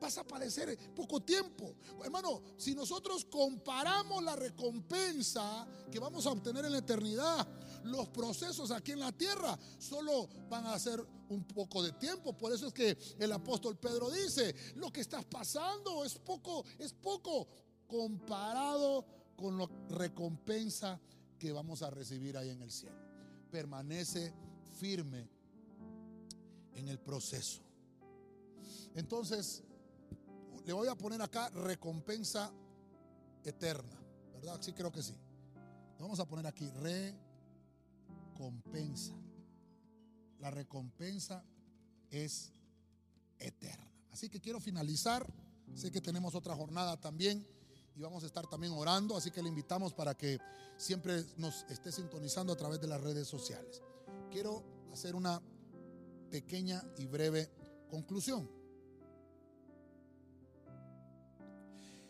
vas 0.00 0.16
a 0.18 0.24
padecer 0.24 0.76
poco 0.94 1.20
tiempo. 1.20 1.76
Hermano, 2.02 2.42
si 2.56 2.74
nosotros 2.74 3.26
comparamos 3.26 4.22
la 4.22 4.34
recompensa 4.34 5.66
que 5.90 5.98
vamos 5.98 6.26
a 6.26 6.30
obtener 6.30 6.64
en 6.64 6.72
la 6.72 6.78
eternidad, 6.78 7.46
los 7.84 8.08
procesos 8.08 8.70
aquí 8.70 8.92
en 8.92 9.00
la 9.00 9.12
tierra 9.12 9.58
solo 9.78 10.28
van 10.48 10.66
a 10.66 10.78
ser 10.78 11.04
un 11.28 11.44
poco 11.44 11.82
de 11.82 11.92
tiempo. 11.92 12.36
Por 12.36 12.52
eso 12.52 12.68
es 12.68 12.72
que 12.72 12.96
el 13.18 13.32
apóstol 13.32 13.76
Pedro 13.78 14.10
dice, 14.10 14.54
lo 14.76 14.92
que 14.92 15.00
estás 15.00 15.24
pasando 15.24 16.04
es 16.04 16.18
poco, 16.18 16.64
es 16.78 16.92
poco 16.92 17.48
comparado 17.86 19.04
con 19.36 19.56
la 19.58 19.68
recompensa 19.90 21.00
que 21.38 21.52
vamos 21.52 21.82
a 21.82 21.90
recibir 21.90 22.36
ahí 22.36 22.50
en 22.50 22.62
el 22.62 22.70
cielo. 22.70 22.96
Permanece 23.50 24.32
firme 24.78 25.28
en 26.74 26.88
el 26.88 26.98
proceso. 26.98 27.62
Entonces, 28.94 29.62
le 30.64 30.72
voy 30.72 30.88
a 30.88 30.94
poner 30.94 31.22
acá 31.22 31.48
recompensa 31.50 32.52
eterna, 33.44 33.98
¿verdad? 34.34 34.58
Sí, 34.60 34.72
creo 34.72 34.92
que 34.92 35.02
sí. 35.02 35.14
Vamos 35.98 36.20
a 36.20 36.26
poner 36.26 36.46
aquí 36.46 36.66
recompensa. 36.66 37.29
La 40.38 40.50
recompensa 40.50 41.44
es 42.10 42.52
eterna. 43.38 43.90
Así 44.10 44.28
que 44.28 44.40
quiero 44.40 44.60
finalizar. 44.60 45.26
Sé 45.74 45.90
que 45.90 46.00
tenemos 46.00 46.34
otra 46.34 46.56
jornada 46.56 46.98
también 47.00 47.46
y 47.94 48.00
vamos 48.00 48.24
a 48.24 48.26
estar 48.26 48.46
también 48.48 48.72
orando, 48.72 49.16
así 49.16 49.30
que 49.30 49.42
le 49.42 49.48
invitamos 49.48 49.92
para 49.92 50.16
que 50.16 50.38
siempre 50.76 51.24
nos 51.36 51.64
esté 51.68 51.92
sintonizando 51.92 52.52
a 52.52 52.56
través 52.56 52.80
de 52.80 52.88
las 52.88 53.00
redes 53.00 53.28
sociales. 53.28 53.82
Quiero 54.30 54.64
hacer 54.92 55.14
una 55.14 55.40
pequeña 56.30 56.82
y 56.96 57.06
breve 57.06 57.50
conclusión. 57.88 58.50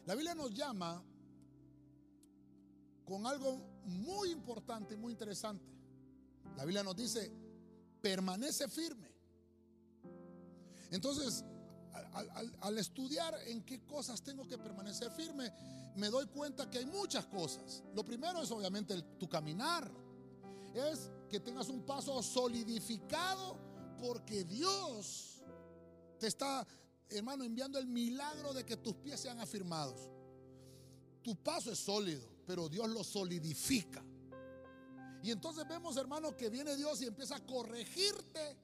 La 0.06 0.14
Biblia 0.14 0.34
nos 0.34 0.54
llama 0.54 1.02
con 3.04 3.26
algo 3.26 3.58
muy 3.84 4.30
importante 4.30 4.94
y 4.94 4.96
muy 4.96 5.12
interesante. 5.12 5.79
La 6.56 6.64
Biblia 6.64 6.82
nos 6.82 6.96
dice, 6.96 7.30
permanece 8.00 8.68
firme. 8.68 9.10
Entonces, 10.90 11.44
al, 12.60 12.78
estudiar 12.78 13.34
en 13.46 13.62
qué 13.62 13.84
cosas 13.86 14.22
tengo 14.22 14.46
que 14.46 14.58
permanecer 14.58 15.10
firme, 15.10 15.52
me 15.96 16.08
doy 16.08 16.26
cuenta 16.26 16.68
que 16.70 16.78
hay 16.78 16.86
muchas 16.86 17.26
cosas. 17.26 17.82
Lo 17.94 18.04
primero 18.04 18.42
es 18.42 18.50
obviamente 18.50 19.00
tu 19.18 19.28
caminar. 19.28 19.90
Es 20.74 21.10
que 21.28 21.40
tengas 21.40 21.68
un 21.68 21.84
paso 21.84 22.22
solidificado 22.22 23.58
porque 23.98 24.44
Dios 24.44 25.42
te 26.18 26.26
está, 26.26 26.66
hermano, 27.08 27.44
enviando 27.44 27.78
el 27.78 27.86
milagro 27.86 28.52
de 28.52 28.64
que 28.64 28.76
tus 28.76 28.94
pies 28.96 29.20
sean 29.20 29.40
afirmados. 29.40 30.10
Tu 31.22 31.36
paso 31.36 31.70
es 31.70 31.78
sólido, 31.78 32.26
pero 32.46 32.68
Dios 32.68 32.88
lo 32.88 33.04
solidifica. 33.04 34.02
Y 35.22 35.30
entonces 35.30 35.66
vemos, 35.68 35.96
hermano, 35.96 36.36
que 36.36 36.48
viene 36.48 36.76
Dios 36.76 37.00
y 37.02 37.06
empieza 37.06 37.36
a 37.36 37.46
corregirte 37.46 38.56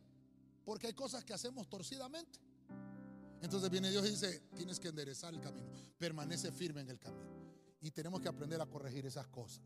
porque 0.65 0.89
hay 0.89 0.95
cosas 0.95 1.25
que 1.25 1.35
hacemos 1.35 1.69
torcidamente. 1.69 2.41
Entonces 3.43 3.71
viene 3.71 3.91
Dios 3.91 4.07
y 4.07 4.11
dice, 4.11 4.41
tienes 4.57 4.81
que 4.81 4.89
enderezar 4.89 5.35
el 5.35 5.41
camino, 5.41 5.69
permanece 5.99 6.51
firme 6.51 6.81
en 6.81 6.91
el 6.91 6.99
camino. 6.99 7.31
Y 7.81 7.91
tenemos 7.91 8.21
que 8.21 8.29
aprender 8.29 8.61
a 8.61 8.67
corregir 8.67 9.07
esas 9.07 9.29
cosas. 9.29 9.63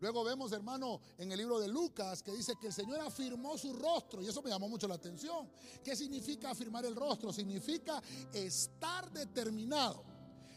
Luego 0.00 0.24
vemos, 0.24 0.50
hermano, 0.52 1.00
en 1.18 1.30
el 1.30 1.38
libro 1.38 1.60
de 1.60 1.68
Lucas 1.68 2.22
que 2.22 2.32
dice 2.32 2.54
que 2.60 2.68
el 2.68 2.72
Señor 2.72 3.00
afirmó 3.00 3.56
su 3.56 3.72
rostro 3.72 4.20
y 4.22 4.26
eso 4.26 4.42
me 4.42 4.50
llamó 4.50 4.68
mucho 4.68 4.88
la 4.88 4.96
atención. 4.96 5.48
¿Qué 5.82 5.94
significa 5.94 6.50
afirmar 6.50 6.84
el 6.84 6.96
rostro? 6.96 7.32
Significa 7.32 8.02
estar 8.32 9.10
determinado. 9.12 10.04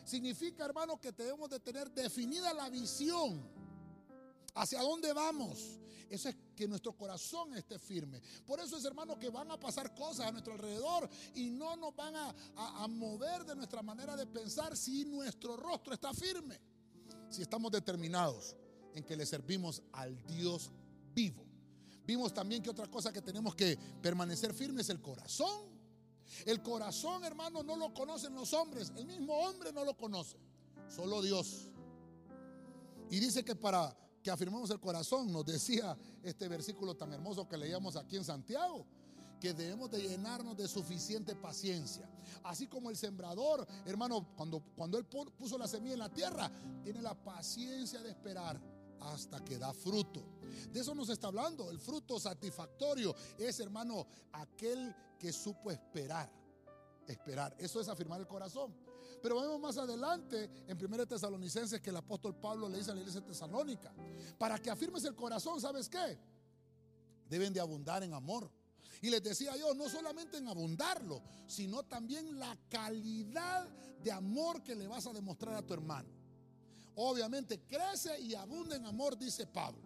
Significa, 0.03 0.65
hermano, 0.65 0.99
que 0.99 1.11
debemos 1.11 1.49
de 1.49 1.59
tener 1.59 1.91
definida 1.91 2.53
la 2.53 2.69
visión. 2.69 3.56
¿Hacia 4.57 4.81
dónde 4.81 5.13
vamos? 5.13 5.79
Eso 6.09 6.29
es 6.29 6.35
que 6.55 6.67
nuestro 6.67 6.93
corazón 6.93 7.55
esté 7.55 7.77
firme. 7.77 8.21
Por 8.45 8.59
eso 8.59 8.77
es, 8.77 8.85
hermano, 8.85 9.19
que 9.19 9.29
van 9.29 9.51
a 9.51 9.59
pasar 9.59 9.93
cosas 9.93 10.27
a 10.27 10.31
nuestro 10.31 10.53
alrededor 10.53 11.07
y 11.35 11.49
no 11.49 11.75
nos 11.75 11.95
van 11.95 12.15
a, 12.15 12.87
mover 12.87 13.45
de 13.45 13.55
nuestra 13.55 13.83
manera 13.83 14.15
de 14.15 14.25
pensar 14.25 14.75
si 14.75 15.05
nuestro 15.05 15.57
rostro 15.57 15.93
está 15.93 16.13
firme. 16.13 16.59
Si 17.29 17.41
estamos 17.41 17.71
determinados 17.71 18.55
en 18.93 19.03
que 19.03 19.15
le 19.15 19.25
servimos 19.25 19.83
al 19.91 20.25
Dios 20.25 20.71
vivo. 21.13 21.45
Vimos 22.05 22.33
también 22.33 22.63
que 22.63 22.69
otra 22.69 22.87
cosa 22.87 23.11
que 23.11 23.21
tenemos 23.21 23.53
que 23.53 23.77
permanecer 24.01 24.53
firme 24.53 24.81
es 24.81 24.89
el 24.89 25.01
corazón. 25.01 25.67
El 26.45 26.63
corazón, 26.63 27.23
hermano, 27.25 27.63
no 27.63 27.75
lo 27.75 27.93
conocen 27.93 28.33
los 28.33 28.53
hombres. 28.53 28.91
El 28.95 29.05
mismo 29.05 29.33
hombre 29.33 29.71
no 29.73 29.83
lo 29.83 29.95
conoce. 29.95 30.37
Solo 30.87 31.21
Dios. 31.21 31.67
Y 33.11 33.19
dice 33.19 33.43
que 33.43 33.55
para 33.55 33.95
que 34.27 34.31
afirmemos 34.31 34.69
el 34.71 34.81
corazón, 34.81 35.31
nos 35.31 35.45
decía 35.45 35.97
este 36.21 36.49
versículo 36.49 36.93
tan 36.95 37.13
hermoso 37.13 37.47
que 37.47 37.55
leíamos 37.55 37.95
aquí 37.95 38.17
en 38.17 38.25
Santiago, 38.25 38.85
que 39.39 39.53
debemos 39.53 39.89
de 39.89 40.01
llenarnos 40.01 40.57
de 40.57 40.67
suficiente 40.67 41.33
paciencia. 41.33 42.09
Así 42.43 42.67
como 42.67 42.89
el 42.89 42.97
sembrador, 42.97 43.65
hermano, 43.85 44.27
cuando, 44.35 44.61
cuando 44.75 44.97
él 44.97 45.05
puso 45.05 45.57
la 45.57 45.65
semilla 45.65 45.93
en 45.93 45.99
la 45.99 46.09
tierra, 46.09 46.51
tiene 46.83 47.01
la 47.01 47.13
paciencia 47.15 48.01
de 48.01 48.09
esperar 48.09 48.59
hasta 48.99 49.41
que 49.45 49.57
da 49.57 49.73
fruto. 49.73 50.21
De 50.73 50.81
eso 50.81 50.93
nos 50.93 51.07
está 51.07 51.27
hablando. 51.27 51.71
El 51.71 51.79
fruto 51.79 52.19
satisfactorio 52.19 53.15
es, 53.37 53.61
hermano, 53.61 54.07
aquel 54.33 54.93
que 55.17 55.31
supo 55.31 55.71
esperar. 55.71 56.29
Esperar. 57.07 57.55
Eso 57.57 57.79
es 57.79 57.87
afirmar 57.87 58.19
el 58.19 58.27
corazón. 58.27 58.75
Pero 59.21 59.41
vemos 59.41 59.59
más 59.59 59.77
adelante 59.77 60.49
en 60.67 60.77
1 60.83 61.05
Tesalonicenses 61.07 61.81
que 61.81 61.89
el 61.89 61.97
apóstol 61.97 62.35
Pablo 62.35 62.69
le 62.69 62.77
dice 62.77 62.91
a 62.91 62.93
la 62.93 63.01
iglesia 63.01 63.21
tesalónica, 63.21 63.93
para 64.37 64.59
que 64.59 64.69
afirmes 64.69 65.03
el 65.05 65.15
corazón, 65.15 65.59
¿sabes 65.59 65.89
qué? 65.89 66.17
Deben 67.29 67.53
de 67.53 67.59
abundar 67.59 68.03
en 68.03 68.13
amor. 68.13 68.49
Y 69.01 69.09
les 69.09 69.21
decía 69.21 69.55
yo, 69.57 69.73
no 69.73 69.89
solamente 69.89 70.37
en 70.37 70.47
abundarlo, 70.47 71.21
sino 71.45 71.83
también 71.83 72.39
la 72.39 72.57
calidad 72.69 73.67
de 74.03 74.11
amor 74.11 74.63
que 74.63 74.75
le 74.75 74.87
vas 74.87 75.05
a 75.07 75.13
demostrar 75.13 75.55
a 75.55 75.61
tu 75.61 75.73
hermano. 75.73 76.09
Obviamente 76.95 77.61
crece 77.61 78.19
y 78.19 78.33
abunda 78.33 78.75
en 78.75 78.85
amor, 78.85 79.17
dice 79.17 79.45
Pablo. 79.45 79.81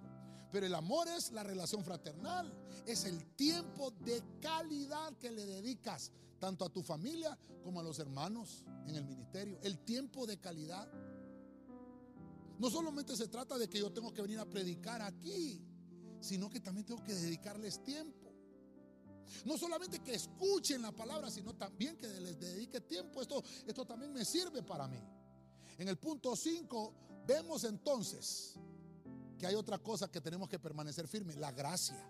Pero 0.51 0.65
el 0.65 0.75
amor 0.75 1.07
es 1.07 1.31
la 1.31 1.43
relación 1.43 1.83
fraternal, 1.83 2.53
es 2.85 3.05
el 3.05 3.25
tiempo 3.35 3.91
de 3.91 4.21
calidad 4.41 5.13
que 5.17 5.31
le 5.31 5.45
dedicas 5.45 6.11
tanto 6.41 6.65
a 6.65 6.69
tu 6.69 6.81
familia 6.81 7.37
como 7.63 7.79
a 7.79 7.83
los 7.83 7.99
hermanos 7.99 8.65
en 8.87 8.95
el 8.95 9.05
ministerio. 9.05 9.59
El 9.61 9.77
tiempo 9.85 10.25
de 10.25 10.39
calidad. 10.39 10.91
No 12.57 12.69
solamente 12.69 13.15
se 13.15 13.27
trata 13.27 13.57
de 13.59 13.69
que 13.69 13.79
yo 13.79 13.93
tengo 13.93 14.11
que 14.11 14.23
venir 14.23 14.39
a 14.39 14.45
predicar 14.45 15.03
aquí, 15.03 15.63
sino 16.19 16.49
que 16.49 16.59
también 16.59 16.85
tengo 16.85 17.03
que 17.03 17.13
dedicarles 17.13 17.83
tiempo. 17.83 18.33
No 19.45 19.55
solamente 19.55 19.99
que 19.99 20.15
escuchen 20.15 20.81
la 20.81 20.91
palabra, 20.91 21.29
sino 21.29 21.53
también 21.55 21.95
que 21.97 22.07
les 22.07 22.39
dedique 22.39 22.81
tiempo. 22.81 23.21
Esto, 23.21 23.43
esto 23.67 23.85
también 23.85 24.11
me 24.11 24.25
sirve 24.25 24.63
para 24.63 24.87
mí. 24.87 24.99
En 25.77 25.87
el 25.87 25.97
punto 25.97 26.35
5 26.35 26.93
vemos 27.27 27.63
entonces 27.65 28.55
que 29.37 29.45
hay 29.45 29.53
otra 29.53 29.77
cosa 29.77 30.11
que 30.11 30.21
tenemos 30.21 30.49
que 30.49 30.57
permanecer 30.57 31.07
firme, 31.07 31.35
la 31.35 31.51
gracia. 31.51 32.03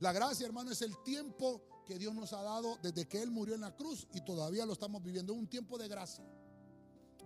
La 0.00 0.12
gracia, 0.12 0.46
hermano, 0.46 0.70
es 0.70 0.82
el 0.82 1.02
tiempo 1.02 1.62
que 1.86 1.98
Dios 1.98 2.14
nos 2.14 2.32
ha 2.32 2.42
dado 2.42 2.78
desde 2.82 3.06
que 3.06 3.22
Él 3.22 3.30
murió 3.30 3.54
en 3.54 3.62
la 3.62 3.74
cruz 3.74 4.06
y 4.12 4.20
todavía 4.20 4.66
lo 4.66 4.72
estamos 4.72 5.02
viviendo, 5.02 5.32
un 5.32 5.46
tiempo 5.46 5.78
de 5.78 5.88
gracia. 5.88 6.24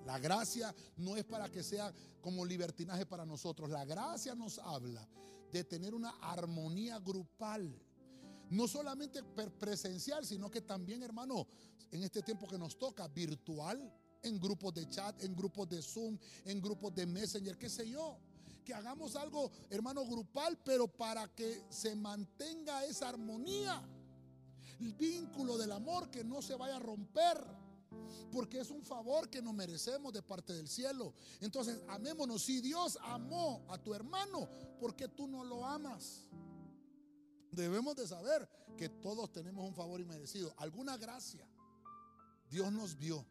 La 0.05 0.19
gracia 0.19 0.75
no 0.97 1.17
es 1.17 1.25
para 1.25 1.49
que 1.49 1.63
sea 1.63 1.93
como 2.21 2.45
libertinaje 2.45 3.07
para 3.07 3.27
nosotros. 3.27 3.71
La 3.71 3.85
gracia 3.85 4.35
nos 4.35 4.59
habla 4.59 5.07
de 5.51 5.65
tener 5.65 5.95
una 5.95 6.11
armonía 6.21 6.99
grupal. 6.99 7.75
No 8.51 8.67
solamente 8.67 9.23
presencial, 9.23 10.27
sino 10.27 10.51
que 10.51 10.61
también, 10.61 11.03
hermano, 11.03 11.47
en 11.91 12.03
este 12.03 12.23
tiempo 12.23 12.47
que 12.47 12.59
nos 12.59 12.79
toca, 12.79 13.07
virtual 13.09 13.93
en 14.23 14.39
grupos 14.39 14.75
de 14.75 14.89
chat, 14.89 15.23
en 15.23 15.35
grupos 15.35 15.69
de 15.69 15.81
Zoom, 15.83 16.19
en 16.45 16.61
grupos 16.61 16.95
de 16.95 17.07
Messenger, 17.07 17.57
qué 17.57 17.69
sé 17.69 17.89
yo. 17.89 18.19
Que 18.65 18.75
hagamos 18.75 19.17
algo, 19.17 19.51
hermano, 19.71 20.05
grupal, 20.05 20.59
pero 20.65 20.89
para 20.89 21.29
que 21.29 21.65
se 21.71 21.95
mantenga 21.97 22.85
esa 22.85 23.09
armonía. 23.09 23.83
El 24.81 24.95
vínculo 24.95 25.59
del 25.59 25.73
amor 25.73 26.11
que 26.11 26.25
no 26.25 26.43
se 26.43 26.55
vaya 26.55 26.77
a 26.77 26.81
romper. 26.81 27.45
Porque 28.33 28.61
es 28.61 28.71
un 28.71 28.83
favor 28.83 29.29
que 29.29 29.43
nos 29.43 29.53
merecemos 29.53 30.13
de 30.13 30.23
parte 30.23 30.53
del 30.53 30.69
cielo. 30.69 31.13
Entonces, 31.41 31.83
amémonos. 31.89 32.43
Si 32.43 32.61
Dios 32.61 32.99
amó 33.03 33.65
a 33.69 33.79
tu 33.79 33.93
hermano, 33.95 34.49
¿por 34.79 34.95
qué 34.95 35.09
tú 35.09 35.27
no 35.27 35.45
lo 35.45 35.67
amas? 35.67 36.27
Debemos 37.51 37.97
de 37.97 38.07
saber 38.07 38.49
que 38.77 38.89
todos 38.89 39.33
tenemos 39.33 39.67
un 39.67 39.75
favor 39.75 40.01
inmerecido, 40.01 40.55
alguna 40.57 40.97
gracia. 40.97 41.47
Dios 42.49 42.73
nos 42.73 42.97
vio 42.97 43.27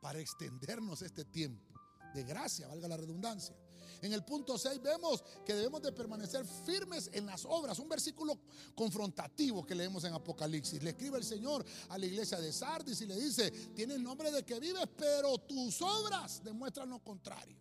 para 0.00 0.20
extendernos 0.20 1.02
este 1.02 1.24
tiempo 1.24 1.74
de 2.14 2.22
gracia, 2.22 2.68
valga 2.68 2.88
la 2.88 2.96
redundancia. 2.96 3.56
En 4.02 4.12
el 4.12 4.24
punto 4.24 4.58
6 4.58 4.82
vemos 4.82 5.24
que 5.44 5.54
debemos 5.54 5.82
de 5.82 5.92
permanecer 5.92 6.44
firmes 6.64 7.10
en 7.12 7.26
las 7.26 7.44
obras, 7.44 7.78
un 7.78 7.88
versículo 7.88 8.38
confrontativo 8.74 9.64
que 9.64 9.74
leemos 9.74 10.04
en 10.04 10.14
Apocalipsis. 10.14 10.82
Le 10.82 10.90
escribe 10.90 11.18
el 11.18 11.24
Señor 11.24 11.64
a 11.88 11.98
la 11.98 12.06
iglesia 12.06 12.40
de 12.40 12.52
Sardis 12.52 13.00
y 13.00 13.06
le 13.06 13.16
dice, 13.16 13.50
tienes 13.74 14.00
nombre 14.00 14.30
de 14.30 14.44
que 14.44 14.60
vives, 14.60 14.86
pero 14.96 15.38
tus 15.38 15.80
obras 15.82 16.42
demuestran 16.44 16.90
lo 16.90 17.02
contrario. 17.02 17.56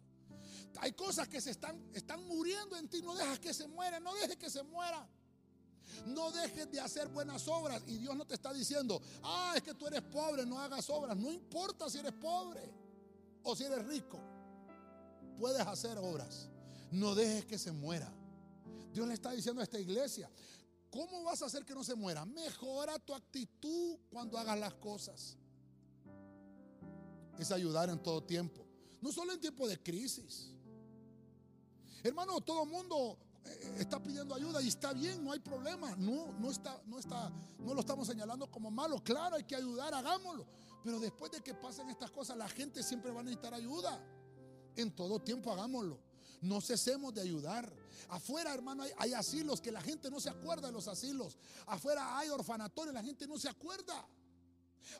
Hay 0.79 0.91
cosas 0.91 1.27
que 1.27 1.39
se 1.39 1.51
están, 1.51 1.89
están 1.93 2.25
muriendo 2.25 2.75
en 2.75 2.89
ti, 2.89 3.01
no 3.01 3.15
dejas 3.15 3.39
que 3.39 3.53
se 3.53 3.67
mueran, 3.67 4.03
no 4.03 4.13
dejes 4.15 4.35
que 4.35 4.49
se 4.49 4.63
mueran. 4.63 5.07
No 6.07 6.31
dejes 6.31 6.69
de 6.71 6.79
hacer 6.79 7.07
buenas 7.07 7.47
obras. 7.47 7.81
Y 7.87 7.97
Dios 7.97 8.15
no 8.15 8.25
te 8.25 8.33
está 8.33 8.51
diciendo, 8.51 9.01
ah, 9.23 9.53
es 9.55 9.63
que 9.63 9.73
tú 9.73 9.87
eres 9.87 10.01
pobre, 10.01 10.45
no 10.45 10.59
hagas 10.59 10.89
obras. 10.89 11.15
No 11.15 11.31
importa 11.31 11.89
si 11.89 11.99
eres 11.99 12.13
pobre 12.13 12.73
o 13.43 13.55
si 13.55 13.63
eres 13.63 13.85
rico. 13.85 14.19
Puedes 15.37 15.61
hacer 15.61 15.97
obras. 15.97 16.49
No 16.91 17.15
dejes 17.15 17.45
que 17.45 17.57
se 17.57 17.71
muera. 17.71 18.11
Dios 18.93 19.07
le 19.07 19.13
está 19.13 19.31
diciendo 19.31 19.61
a 19.61 19.63
esta 19.63 19.79
iglesia, 19.79 20.29
¿cómo 20.89 21.23
vas 21.23 21.41
a 21.41 21.47
hacer 21.47 21.65
que 21.65 21.73
no 21.73 21.83
se 21.83 21.95
muera? 21.95 22.25
Mejora 22.25 22.97
tu 22.99 23.13
actitud 23.13 23.97
cuando 24.09 24.37
hagas 24.37 24.57
las 24.57 24.73
cosas. 24.75 25.37
Es 27.37 27.51
ayudar 27.51 27.89
en 27.89 28.01
todo 28.01 28.23
tiempo. 28.23 28.65
No 29.01 29.11
solo 29.11 29.33
en 29.33 29.41
tiempo 29.41 29.67
de 29.67 29.81
crisis. 29.81 30.53
Hermano, 32.01 32.39
todo 32.39 32.63
el 32.63 32.69
mundo 32.69 33.17
eh, 33.43 33.75
está 33.79 34.01
pidiendo 34.01 34.33
ayuda 34.33 34.61
y 34.61 34.67
está 34.67 34.93
bien, 34.93 35.23
no 35.23 35.31
hay 35.31 35.39
problema. 35.39 35.95
No, 35.97 36.31
no 36.39 36.49
está, 36.49 36.81
no 36.85 36.99
está, 36.99 37.29
no 37.59 37.73
lo 37.73 37.81
estamos 37.81 38.07
señalando 38.07 38.49
como 38.49 38.71
malo. 38.71 39.03
Claro, 39.03 39.35
hay 39.35 39.43
que 39.43 39.55
ayudar, 39.55 39.93
hagámoslo. 39.93 40.47
Pero 40.83 40.99
después 40.99 41.31
de 41.31 41.41
que 41.41 41.53
pasen 41.53 41.89
estas 41.89 42.11
cosas, 42.11 42.37
la 42.37 42.47
gente 42.47 42.83
siempre 42.83 43.11
va 43.11 43.21
a 43.21 43.23
necesitar 43.23 43.53
ayuda. 43.53 43.99
En 44.75 44.91
todo 44.95 45.19
tiempo 45.19 45.51
hagámoslo. 45.51 45.99
No 46.41 46.61
cesemos 46.61 47.13
de 47.13 47.21
ayudar. 47.21 47.71
Afuera, 48.09 48.53
hermano, 48.53 48.83
hay, 48.97 49.13
asilos 49.13 49.61
que 49.61 49.71
la 49.71 49.81
gente 49.81 50.11
no 50.11 50.19
se 50.19 50.29
acuerda 50.29 50.67
de 50.67 50.73
los 50.73 50.87
asilos. 50.87 51.37
Afuera 51.65 52.17
hay 52.17 52.29
orfanatorios, 52.29 52.93
la 52.93 53.03
gente 53.03 53.27
no 53.27 53.37
se 53.39 53.49
acuerda. 53.49 54.07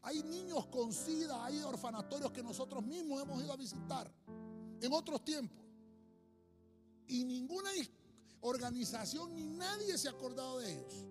Hay 0.02 0.24
niños 0.24 0.66
con 0.68 0.92
sida, 0.92 1.46
hay 1.46 1.62
orfanatorios 1.62 2.32
que 2.32 2.42
nosotros 2.42 2.84
mismos 2.84 3.22
hemos 3.22 3.44
ido 3.44 3.54
a 3.54 3.58
visitar 3.58 4.12
en 4.82 4.92
otros 4.94 5.24
tiempos. 5.24 5.64
y 7.08 7.24
ninguna 7.24 7.70
organización 8.42 9.36
ni 9.36 9.46
nadie 9.46 9.98
se 9.98 10.08
ha 10.08 10.12
acordado 10.12 10.60
de 10.60 10.72
ellos. 10.72 11.06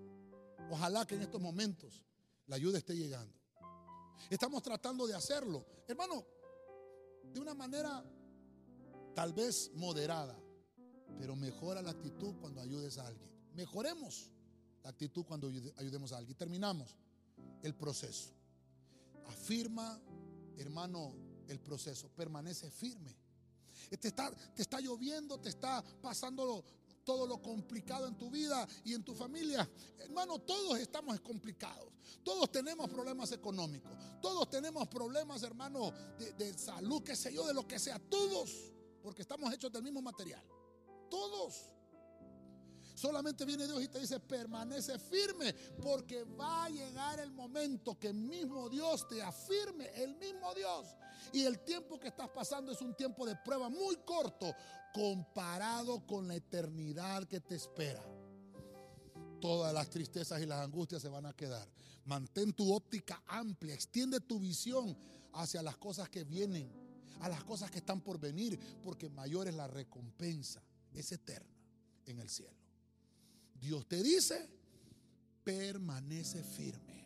Ojalá 0.70 1.06
que 1.06 1.14
en 1.14 1.22
estos 1.22 1.40
momentos 1.40 2.02
la 2.46 2.56
ayuda 2.56 2.78
esté 2.78 2.96
llegando. 2.96 3.32
Estamos 4.30 4.62
tratando 4.62 5.06
de 5.06 5.14
hacerlo, 5.14 5.64
hermano, 5.86 6.24
de 7.32 7.40
una 7.40 7.54
manera 7.54 8.04
tal 9.14 9.32
vez 9.32 9.70
moderada, 9.74 10.36
pero 11.18 11.36
mejora 11.36 11.80
la 11.80 11.90
actitud 11.90 12.34
cuando 12.40 12.60
ayudes 12.60 12.98
a 12.98 13.06
alguien. 13.06 13.30
Mejoremos 13.54 14.30
la 14.82 14.90
actitud 14.90 15.24
cuando 15.24 15.48
ayudemos 15.76 16.12
a 16.12 16.18
alguien. 16.18 16.36
Terminamos 16.36 16.96
el 17.62 17.74
proceso. 17.74 18.30
Afirma, 19.26 20.00
hermano, 20.58 21.14
el 21.48 21.60
proceso. 21.60 22.08
Permanece 22.10 22.70
firme. 22.70 23.16
Te 24.00 24.08
está, 24.08 24.30
te 24.54 24.62
está 24.62 24.80
lloviendo, 24.80 25.38
te 25.38 25.48
está 25.48 25.82
pasando 26.02 26.64
todo 27.04 27.26
lo 27.26 27.40
complicado 27.40 28.06
en 28.08 28.16
tu 28.16 28.30
vida 28.30 28.66
y 28.84 28.94
en 28.94 29.04
tu 29.04 29.14
familia. 29.14 29.68
Hermano, 29.98 30.40
todos 30.40 30.78
estamos 30.78 31.20
complicados. 31.20 31.92
Todos 32.22 32.50
tenemos 32.50 32.88
problemas 32.90 33.30
económicos. 33.32 33.92
Todos 34.20 34.50
tenemos 34.50 34.88
problemas, 34.88 35.42
hermano, 35.42 35.92
de, 36.18 36.32
de 36.32 36.58
salud, 36.58 37.02
qué 37.02 37.14
sé 37.14 37.32
yo, 37.32 37.46
de 37.46 37.54
lo 37.54 37.66
que 37.66 37.78
sea. 37.78 37.98
Todos. 37.98 38.73
Porque 39.04 39.20
estamos 39.20 39.52
hechos 39.52 39.70
del 39.70 39.82
mismo 39.82 40.00
material. 40.00 40.42
Todos. 41.10 41.70
Solamente 42.94 43.44
viene 43.44 43.66
Dios 43.66 43.82
y 43.82 43.88
te 43.88 44.00
dice, 44.00 44.18
permanece 44.18 44.98
firme, 44.98 45.52
porque 45.82 46.24
va 46.24 46.64
a 46.64 46.70
llegar 46.70 47.20
el 47.20 47.30
momento 47.30 47.98
que 47.98 48.08
el 48.08 48.14
mismo 48.14 48.70
Dios 48.70 49.06
te 49.06 49.20
afirme, 49.20 49.90
el 50.02 50.14
mismo 50.16 50.54
Dios. 50.54 50.86
Y 51.34 51.42
el 51.42 51.58
tiempo 51.64 52.00
que 52.00 52.08
estás 52.08 52.30
pasando 52.30 52.72
es 52.72 52.80
un 52.80 52.94
tiempo 52.94 53.26
de 53.26 53.36
prueba 53.36 53.68
muy 53.68 53.96
corto 54.06 54.54
comparado 54.94 56.06
con 56.06 56.26
la 56.26 56.36
eternidad 56.36 57.24
que 57.24 57.40
te 57.40 57.56
espera. 57.56 58.02
Todas 59.38 59.74
las 59.74 59.90
tristezas 59.90 60.40
y 60.40 60.46
las 60.46 60.60
angustias 60.60 61.02
se 61.02 61.10
van 61.10 61.26
a 61.26 61.34
quedar. 61.34 61.68
Mantén 62.06 62.54
tu 62.54 62.72
óptica 62.72 63.22
amplia, 63.26 63.74
extiende 63.74 64.20
tu 64.20 64.38
visión 64.38 64.96
hacia 65.34 65.62
las 65.62 65.76
cosas 65.76 66.08
que 66.08 66.24
vienen, 66.24 66.72
a 67.20 67.28
las 67.28 67.44
cosas 67.44 67.70
que 67.70 67.78
están 67.78 68.00
por 68.00 68.18
venir, 68.18 68.58
porque 68.82 69.08
mayor 69.08 69.48
es 69.48 69.54
la 69.54 69.66
recompensa, 69.66 70.62
es 70.92 71.12
eterna 71.12 71.54
en 72.06 72.18
el 72.18 72.28
cielo. 72.28 72.56
Dios 73.60 73.86
te 73.86 74.02
dice, 74.02 74.48
permanece 75.42 76.42
firme. 76.42 77.03